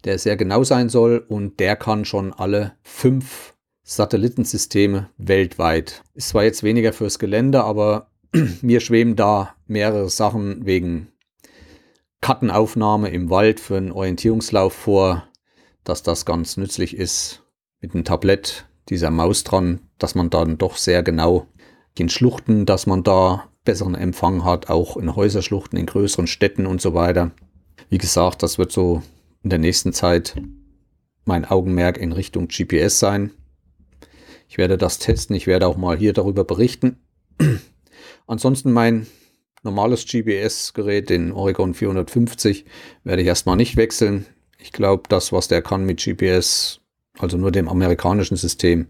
der 0.04 0.20
sehr 0.20 0.38
genau 0.38 0.64
sein 0.64 0.90
soll 0.90 1.26
und 1.28 1.60
der 1.60 1.76
kann 1.76 2.06
schon 2.06 2.34
alle 2.34 2.74
fünf 2.84 3.56
Satellitensysteme 3.84 5.10
weltweit. 5.18 6.04
Ist 6.14 6.30
zwar 6.30 6.44
jetzt 6.44 6.62
weniger 6.64 6.92
fürs 6.92 7.20
Gelände, 7.20 7.64
aber 7.64 8.12
mir 8.62 8.82
schweben 8.82 9.16
da 9.16 9.56
mehrere 9.66 10.10
Sachen 10.10 10.66
wegen 10.66 11.08
Kartenaufnahme 12.22 13.10
im 13.10 13.30
Wald 13.30 13.60
für 13.60 13.78
einen 13.78 13.92
Orientierungslauf 13.92 14.74
vor, 14.74 15.28
dass 15.84 16.04
das 16.04 16.26
ganz 16.26 16.58
nützlich 16.58 16.96
ist 16.96 17.44
mit 17.80 17.94
einem 17.94 18.04
Tablett, 18.04 18.66
dieser 18.90 19.12
Maus 19.12 19.44
dran, 19.44 19.82
dass 19.98 20.16
man 20.16 20.30
dann 20.30 20.58
doch 20.58 20.78
sehr 20.78 21.04
genau 21.04 21.48
in 21.98 22.10
Schluchten, 22.10 22.66
dass 22.66 22.88
man 22.88 23.04
da 23.04 23.50
besseren 23.64 23.96
Empfang 23.96 24.44
hat, 24.44 24.70
auch 24.70 24.98
in 24.98 25.16
Häuserschluchten, 25.16 25.78
in 25.78 25.86
größeren 25.86 26.28
Städten 26.28 26.66
und 26.66 26.82
so 26.82 26.94
weiter. 26.94 27.32
Wie 27.90 27.98
gesagt, 27.98 28.44
das 28.44 28.58
wird 28.58 28.72
so 28.72 29.02
in 29.44 29.50
der 29.50 29.60
nächsten 29.60 29.94
Zeit 29.94 30.36
mein 31.26 31.44
Augenmerk 31.46 31.98
in 31.98 32.14
Richtung 32.14 32.48
GPS 32.48 33.00
sein. 33.00 33.32
Ich 34.48 34.58
werde 34.58 34.78
das 34.78 35.00
testen, 35.00 35.36
ich 35.36 35.48
werde 35.48 35.68
auch 35.68 35.76
mal 35.76 35.98
hier 35.98 36.14
darüber 36.14 36.46
berichten. 36.46 36.98
Ansonsten 38.28 38.72
mein 38.72 39.08
normales 39.64 40.06
GPS-Gerät, 40.06 41.10
den 41.10 41.32
Oregon 41.32 41.74
450, 41.74 42.66
werde 43.04 43.22
ich 43.22 43.28
erstmal 43.28 43.56
nicht 43.56 43.78
wechseln. 43.78 44.26
Ich 44.60 44.72
glaube, 44.72 45.04
das, 45.10 45.32
was 45.32 45.48
der 45.48 45.62
kann 45.62 45.86
mit 45.86 46.04
GPS, 46.04 46.82
also 47.18 47.38
nur 47.38 47.52
dem 47.52 47.68
amerikanischen 47.68 48.38
System, 48.38 48.88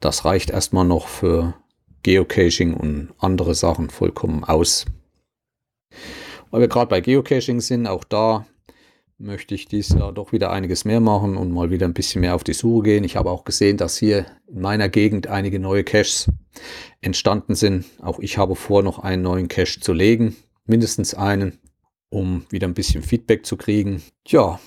das 0.00 0.24
reicht 0.24 0.50
erstmal 0.50 0.84
noch 0.84 1.08
für 1.08 1.54
Geocaching 2.02 2.74
und 2.74 3.12
andere 3.18 3.54
Sachen 3.54 3.90
vollkommen 3.90 4.44
aus. 4.44 4.86
Weil 6.50 6.60
wir 6.60 6.68
gerade 6.68 6.88
bei 6.88 7.00
Geocaching 7.00 7.60
sind, 7.60 7.86
auch 7.86 8.04
da 8.04 8.46
möchte 9.18 9.54
ich 9.54 9.66
dies 9.66 9.90
Jahr 9.90 10.12
doch 10.12 10.32
wieder 10.32 10.50
einiges 10.50 10.84
mehr 10.84 11.00
machen 11.00 11.36
und 11.36 11.52
mal 11.52 11.70
wieder 11.70 11.86
ein 11.86 11.94
bisschen 11.94 12.20
mehr 12.20 12.34
auf 12.34 12.44
die 12.44 12.52
Suche 12.52 12.84
gehen. 12.84 13.04
Ich 13.04 13.16
habe 13.16 13.30
auch 13.30 13.44
gesehen, 13.44 13.76
dass 13.76 13.98
hier 13.98 14.26
in 14.46 14.60
meiner 14.60 14.88
Gegend 14.88 15.26
einige 15.26 15.58
neue 15.58 15.82
Caches 15.84 16.30
entstanden 17.00 17.56
sind. 17.56 17.84
Auch 18.00 18.20
ich 18.20 18.38
habe 18.38 18.54
vor, 18.54 18.82
noch 18.82 19.00
einen 19.00 19.22
neuen 19.22 19.48
Cache 19.48 19.80
zu 19.80 19.92
legen, 19.92 20.36
mindestens 20.66 21.14
einen, 21.14 21.58
um 22.10 22.44
wieder 22.50 22.68
ein 22.68 22.74
bisschen 22.74 23.02
Feedback 23.02 23.44
zu 23.44 23.56
kriegen. 23.56 24.02
Ja, 24.26 24.60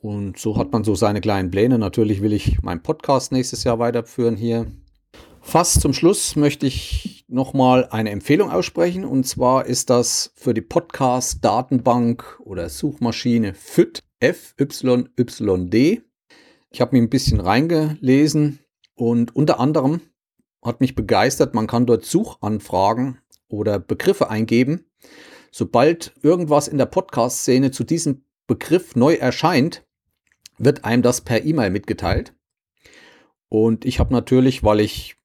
und 0.00 0.38
so 0.38 0.56
hat 0.56 0.72
man 0.72 0.84
so 0.84 0.94
seine 0.94 1.20
kleinen 1.20 1.50
Pläne. 1.50 1.78
Natürlich 1.78 2.22
will 2.22 2.32
ich 2.32 2.62
meinen 2.62 2.82
Podcast 2.82 3.32
nächstes 3.32 3.64
Jahr 3.64 3.80
weiterführen 3.80 4.36
hier. 4.36 4.66
Fast 5.46 5.80
zum 5.80 5.92
Schluss 5.92 6.34
möchte 6.34 6.66
ich 6.66 7.24
nochmal 7.28 7.86
eine 7.92 8.10
Empfehlung 8.10 8.50
aussprechen. 8.50 9.04
Und 9.04 9.28
zwar 9.28 9.66
ist 9.66 9.90
das 9.90 10.32
für 10.34 10.52
die 10.52 10.60
Podcast-Datenbank 10.60 12.40
oder 12.40 12.68
Suchmaschine 12.68 13.54
FYD, 13.54 14.02
F-Y-Y-D. 14.18 16.02
Ich 16.70 16.80
habe 16.80 16.96
mich 16.96 17.02
ein 17.02 17.10
bisschen 17.10 17.38
reingelesen 17.38 18.58
und 18.96 19.36
unter 19.36 19.60
anderem 19.60 20.00
hat 20.64 20.80
mich 20.80 20.96
begeistert, 20.96 21.54
man 21.54 21.68
kann 21.68 21.86
dort 21.86 22.04
Suchanfragen 22.04 23.18
oder 23.46 23.78
Begriffe 23.78 24.28
eingeben. 24.28 24.84
Sobald 25.52 26.12
irgendwas 26.22 26.66
in 26.66 26.76
der 26.76 26.86
Podcast-Szene 26.86 27.70
zu 27.70 27.84
diesem 27.84 28.24
Begriff 28.48 28.96
neu 28.96 29.14
erscheint, 29.14 29.86
wird 30.58 30.84
einem 30.84 31.02
das 31.02 31.20
per 31.20 31.44
E-Mail 31.44 31.70
mitgeteilt. 31.70 32.34
Und 33.48 33.84
ich 33.84 34.00
habe 34.00 34.12
natürlich, 34.12 34.64
weil 34.64 34.80
ich 34.80 35.15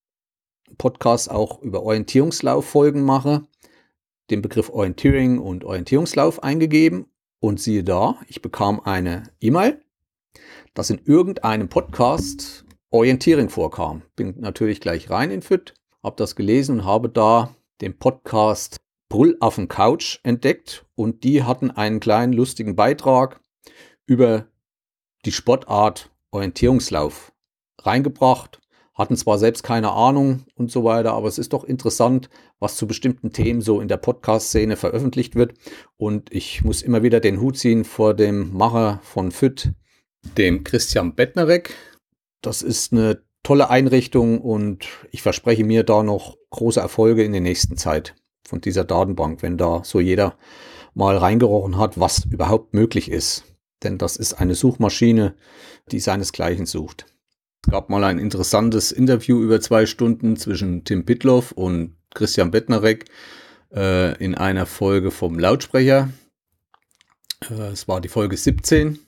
Podcast 0.77 1.29
auch 1.29 1.61
über 1.61 1.83
Orientierungslauffolgen 1.83 3.03
mache, 3.03 3.43
den 4.29 4.41
Begriff 4.41 4.69
Orientering 4.69 5.39
und 5.39 5.63
Orientierungslauf 5.63 6.43
eingegeben 6.43 7.05
und 7.39 7.59
siehe 7.59 7.83
da, 7.83 8.19
ich 8.27 8.41
bekam 8.41 8.79
eine 8.79 9.23
E-Mail, 9.39 9.81
dass 10.73 10.89
in 10.89 11.01
irgendeinem 11.03 11.69
Podcast 11.69 12.65
Orientierung 12.89 13.49
vorkam. 13.49 14.03
Bin 14.15 14.35
natürlich 14.39 14.79
gleich 14.79 15.09
rein 15.09 15.31
in 15.31 15.41
FIT, 15.41 15.73
habe 16.03 16.15
das 16.17 16.35
gelesen 16.35 16.79
und 16.79 16.85
habe 16.85 17.09
da 17.09 17.55
den 17.81 17.97
Podcast 17.97 18.77
Brüllaffen 19.09 19.67
Couch 19.67 20.19
entdeckt 20.23 20.85
und 20.95 21.23
die 21.25 21.43
hatten 21.43 21.71
einen 21.71 21.99
kleinen 21.99 22.31
lustigen 22.31 22.75
Beitrag 22.77 23.41
über 24.05 24.47
die 25.25 25.33
Sportart 25.33 26.09
Orientierungslauf 26.31 27.33
reingebracht 27.79 28.60
hatten 28.93 29.15
zwar 29.15 29.37
selbst 29.37 29.63
keine 29.63 29.91
Ahnung 29.91 30.43
und 30.55 30.71
so 30.71 30.83
weiter, 30.83 31.13
aber 31.13 31.27
es 31.27 31.37
ist 31.37 31.53
doch 31.53 31.63
interessant, 31.63 32.29
was 32.59 32.75
zu 32.75 32.87
bestimmten 32.87 33.31
Themen 33.31 33.61
so 33.61 33.79
in 33.79 33.87
der 33.87 33.97
Podcast-Szene 33.97 34.75
veröffentlicht 34.75 35.35
wird. 35.35 35.53
Und 35.97 36.33
ich 36.33 36.63
muss 36.63 36.81
immer 36.81 37.03
wieder 37.03 37.19
den 37.19 37.39
Hut 37.39 37.57
ziehen 37.57 37.85
vor 37.85 38.13
dem 38.13 38.53
Macher 38.53 38.99
von 39.03 39.31
FIT, 39.31 39.73
dem 40.37 40.63
Christian 40.63 41.15
Bettnerek. 41.15 41.73
Das 42.41 42.61
ist 42.61 42.91
eine 42.91 43.23
tolle 43.43 43.69
Einrichtung 43.69 44.41
und 44.41 44.87
ich 45.11 45.21
verspreche 45.21 45.63
mir 45.63 45.83
da 45.83 46.03
noch 46.03 46.37
große 46.49 46.79
Erfolge 46.79 47.23
in 47.23 47.31
der 47.31 47.41
nächsten 47.41 47.77
Zeit 47.77 48.15
von 48.47 48.61
dieser 48.61 48.83
Datenbank, 48.83 49.41
wenn 49.41 49.57
da 49.57 49.81
so 49.83 49.99
jeder 49.99 50.37
mal 50.93 51.17
reingerochen 51.17 51.77
hat, 51.77 51.99
was 51.99 52.25
überhaupt 52.25 52.73
möglich 52.73 53.09
ist. 53.09 53.45
Denn 53.83 53.97
das 53.97 54.17
ist 54.17 54.33
eine 54.33 54.55
Suchmaschine, 54.55 55.35
die 55.91 55.99
seinesgleichen 55.99 56.65
sucht. 56.65 57.05
Es 57.65 57.71
gab 57.71 57.89
mal 57.89 58.03
ein 58.03 58.19
interessantes 58.19 58.91
Interview 58.91 59.41
über 59.41 59.61
zwei 59.61 59.85
Stunden 59.85 60.35
zwischen 60.35 60.83
Tim 60.83 61.05
Pitloff 61.05 61.51
und 61.51 61.95
Christian 62.13 62.51
Bettnerek 62.51 63.05
äh, 63.73 64.17
in 64.23 64.35
einer 64.35 64.65
Folge 64.65 65.11
vom 65.11 65.37
Lautsprecher. 65.39 66.09
Äh, 67.49 67.71
es 67.71 67.87
war 67.87 68.01
die 68.01 68.09
Folge 68.09 68.35
17. 68.37 68.99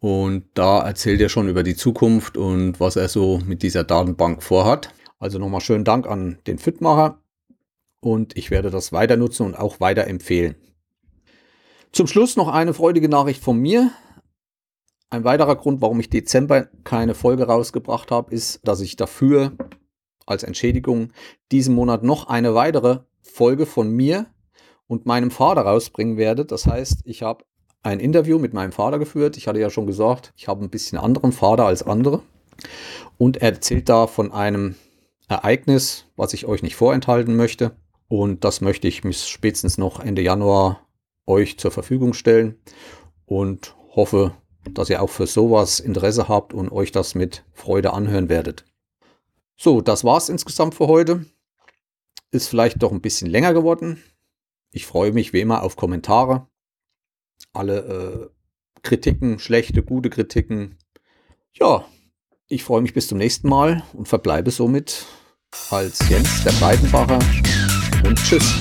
Und 0.00 0.46
da 0.54 0.84
erzählt 0.84 1.20
er 1.20 1.28
schon 1.28 1.48
über 1.48 1.62
die 1.62 1.76
Zukunft 1.76 2.36
und 2.36 2.80
was 2.80 2.96
er 2.96 3.08
so 3.08 3.40
mit 3.46 3.62
dieser 3.62 3.84
Datenbank 3.84 4.42
vorhat. 4.42 4.92
Also 5.20 5.38
nochmal 5.38 5.60
schönen 5.60 5.84
Dank 5.84 6.08
an 6.08 6.38
den 6.48 6.58
Fitmacher 6.58 7.22
und 8.00 8.36
ich 8.36 8.50
werde 8.50 8.70
das 8.70 8.92
weiter 8.92 9.16
nutzen 9.16 9.46
und 9.46 9.54
auch 9.54 9.78
weiter 9.78 10.08
empfehlen. 10.08 10.56
Zum 11.92 12.08
Schluss 12.08 12.36
noch 12.36 12.48
eine 12.48 12.74
freudige 12.74 13.08
Nachricht 13.08 13.44
von 13.44 13.58
mir. 13.58 13.92
Ein 15.12 15.24
weiterer 15.24 15.56
Grund, 15.56 15.82
warum 15.82 16.00
ich 16.00 16.08
Dezember 16.08 16.68
keine 16.84 17.14
Folge 17.14 17.44
rausgebracht 17.44 18.10
habe, 18.10 18.34
ist, 18.34 18.66
dass 18.66 18.80
ich 18.80 18.96
dafür 18.96 19.52
als 20.24 20.42
Entschädigung 20.42 21.12
diesen 21.50 21.74
Monat 21.74 22.02
noch 22.02 22.28
eine 22.28 22.54
weitere 22.54 23.00
Folge 23.20 23.66
von 23.66 23.90
mir 23.90 24.24
und 24.86 25.04
meinem 25.04 25.30
Vater 25.30 25.60
rausbringen 25.66 26.16
werde. 26.16 26.46
Das 26.46 26.66
heißt, 26.66 27.02
ich 27.04 27.22
habe 27.22 27.44
ein 27.82 28.00
Interview 28.00 28.38
mit 28.38 28.54
meinem 28.54 28.72
Vater 28.72 28.98
geführt. 28.98 29.36
Ich 29.36 29.48
hatte 29.48 29.60
ja 29.60 29.68
schon 29.68 29.86
gesagt, 29.86 30.32
ich 30.34 30.48
habe 30.48 30.64
ein 30.64 30.70
bisschen 30.70 30.96
anderen 30.96 31.32
Vater 31.32 31.66
als 31.66 31.82
andere. 31.82 32.22
Und 33.18 33.36
er 33.36 33.52
erzählt 33.52 33.90
da 33.90 34.06
von 34.06 34.32
einem 34.32 34.76
Ereignis, 35.28 36.06
was 36.16 36.32
ich 36.32 36.46
euch 36.46 36.62
nicht 36.62 36.76
vorenthalten 36.76 37.36
möchte. 37.36 37.76
Und 38.08 38.44
das 38.44 38.62
möchte 38.62 38.88
ich 38.88 39.02
bis 39.02 39.28
spätestens 39.28 39.76
noch 39.76 40.00
Ende 40.00 40.22
Januar 40.22 40.86
euch 41.26 41.58
zur 41.58 41.70
Verfügung 41.70 42.14
stellen 42.14 42.56
und 43.26 43.76
hoffe, 43.94 44.32
dass 44.70 44.90
ihr 44.90 45.02
auch 45.02 45.10
für 45.10 45.26
sowas 45.26 45.80
Interesse 45.80 46.28
habt 46.28 46.54
und 46.54 46.70
euch 46.70 46.92
das 46.92 47.14
mit 47.14 47.44
Freude 47.52 47.92
anhören 47.92 48.28
werdet. 48.28 48.64
So, 49.56 49.80
das 49.80 50.04
war's 50.04 50.28
insgesamt 50.28 50.74
für 50.74 50.86
heute. 50.86 51.26
Ist 52.30 52.48
vielleicht 52.48 52.82
doch 52.82 52.92
ein 52.92 53.00
bisschen 53.00 53.28
länger 53.28 53.52
geworden. 53.52 54.02
Ich 54.70 54.86
freue 54.86 55.12
mich 55.12 55.32
wie 55.32 55.40
immer 55.40 55.62
auf 55.62 55.76
Kommentare. 55.76 56.46
Alle 57.52 58.30
äh, 58.32 58.80
Kritiken, 58.82 59.38
schlechte, 59.38 59.82
gute 59.82 60.10
Kritiken. 60.10 60.78
Ja, 61.52 61.84
ich 62.48 62.64
freue 62.64 62.80
mich 62.80 62.94
bis 62.94 63.08
zum 63.08 63.18
nächsten 63.18 63.48
Mal 63.48 63.82
und 63.92 64.08
verbleibe 64.08 64.50
somit 64.50 65.04
als 65.70 66.08
Jens 66.08 66.42
der 66.44 66.52
Breitenbacher 66.52 67.18
und 68.04 68.18
tschüss. 68.18 68.60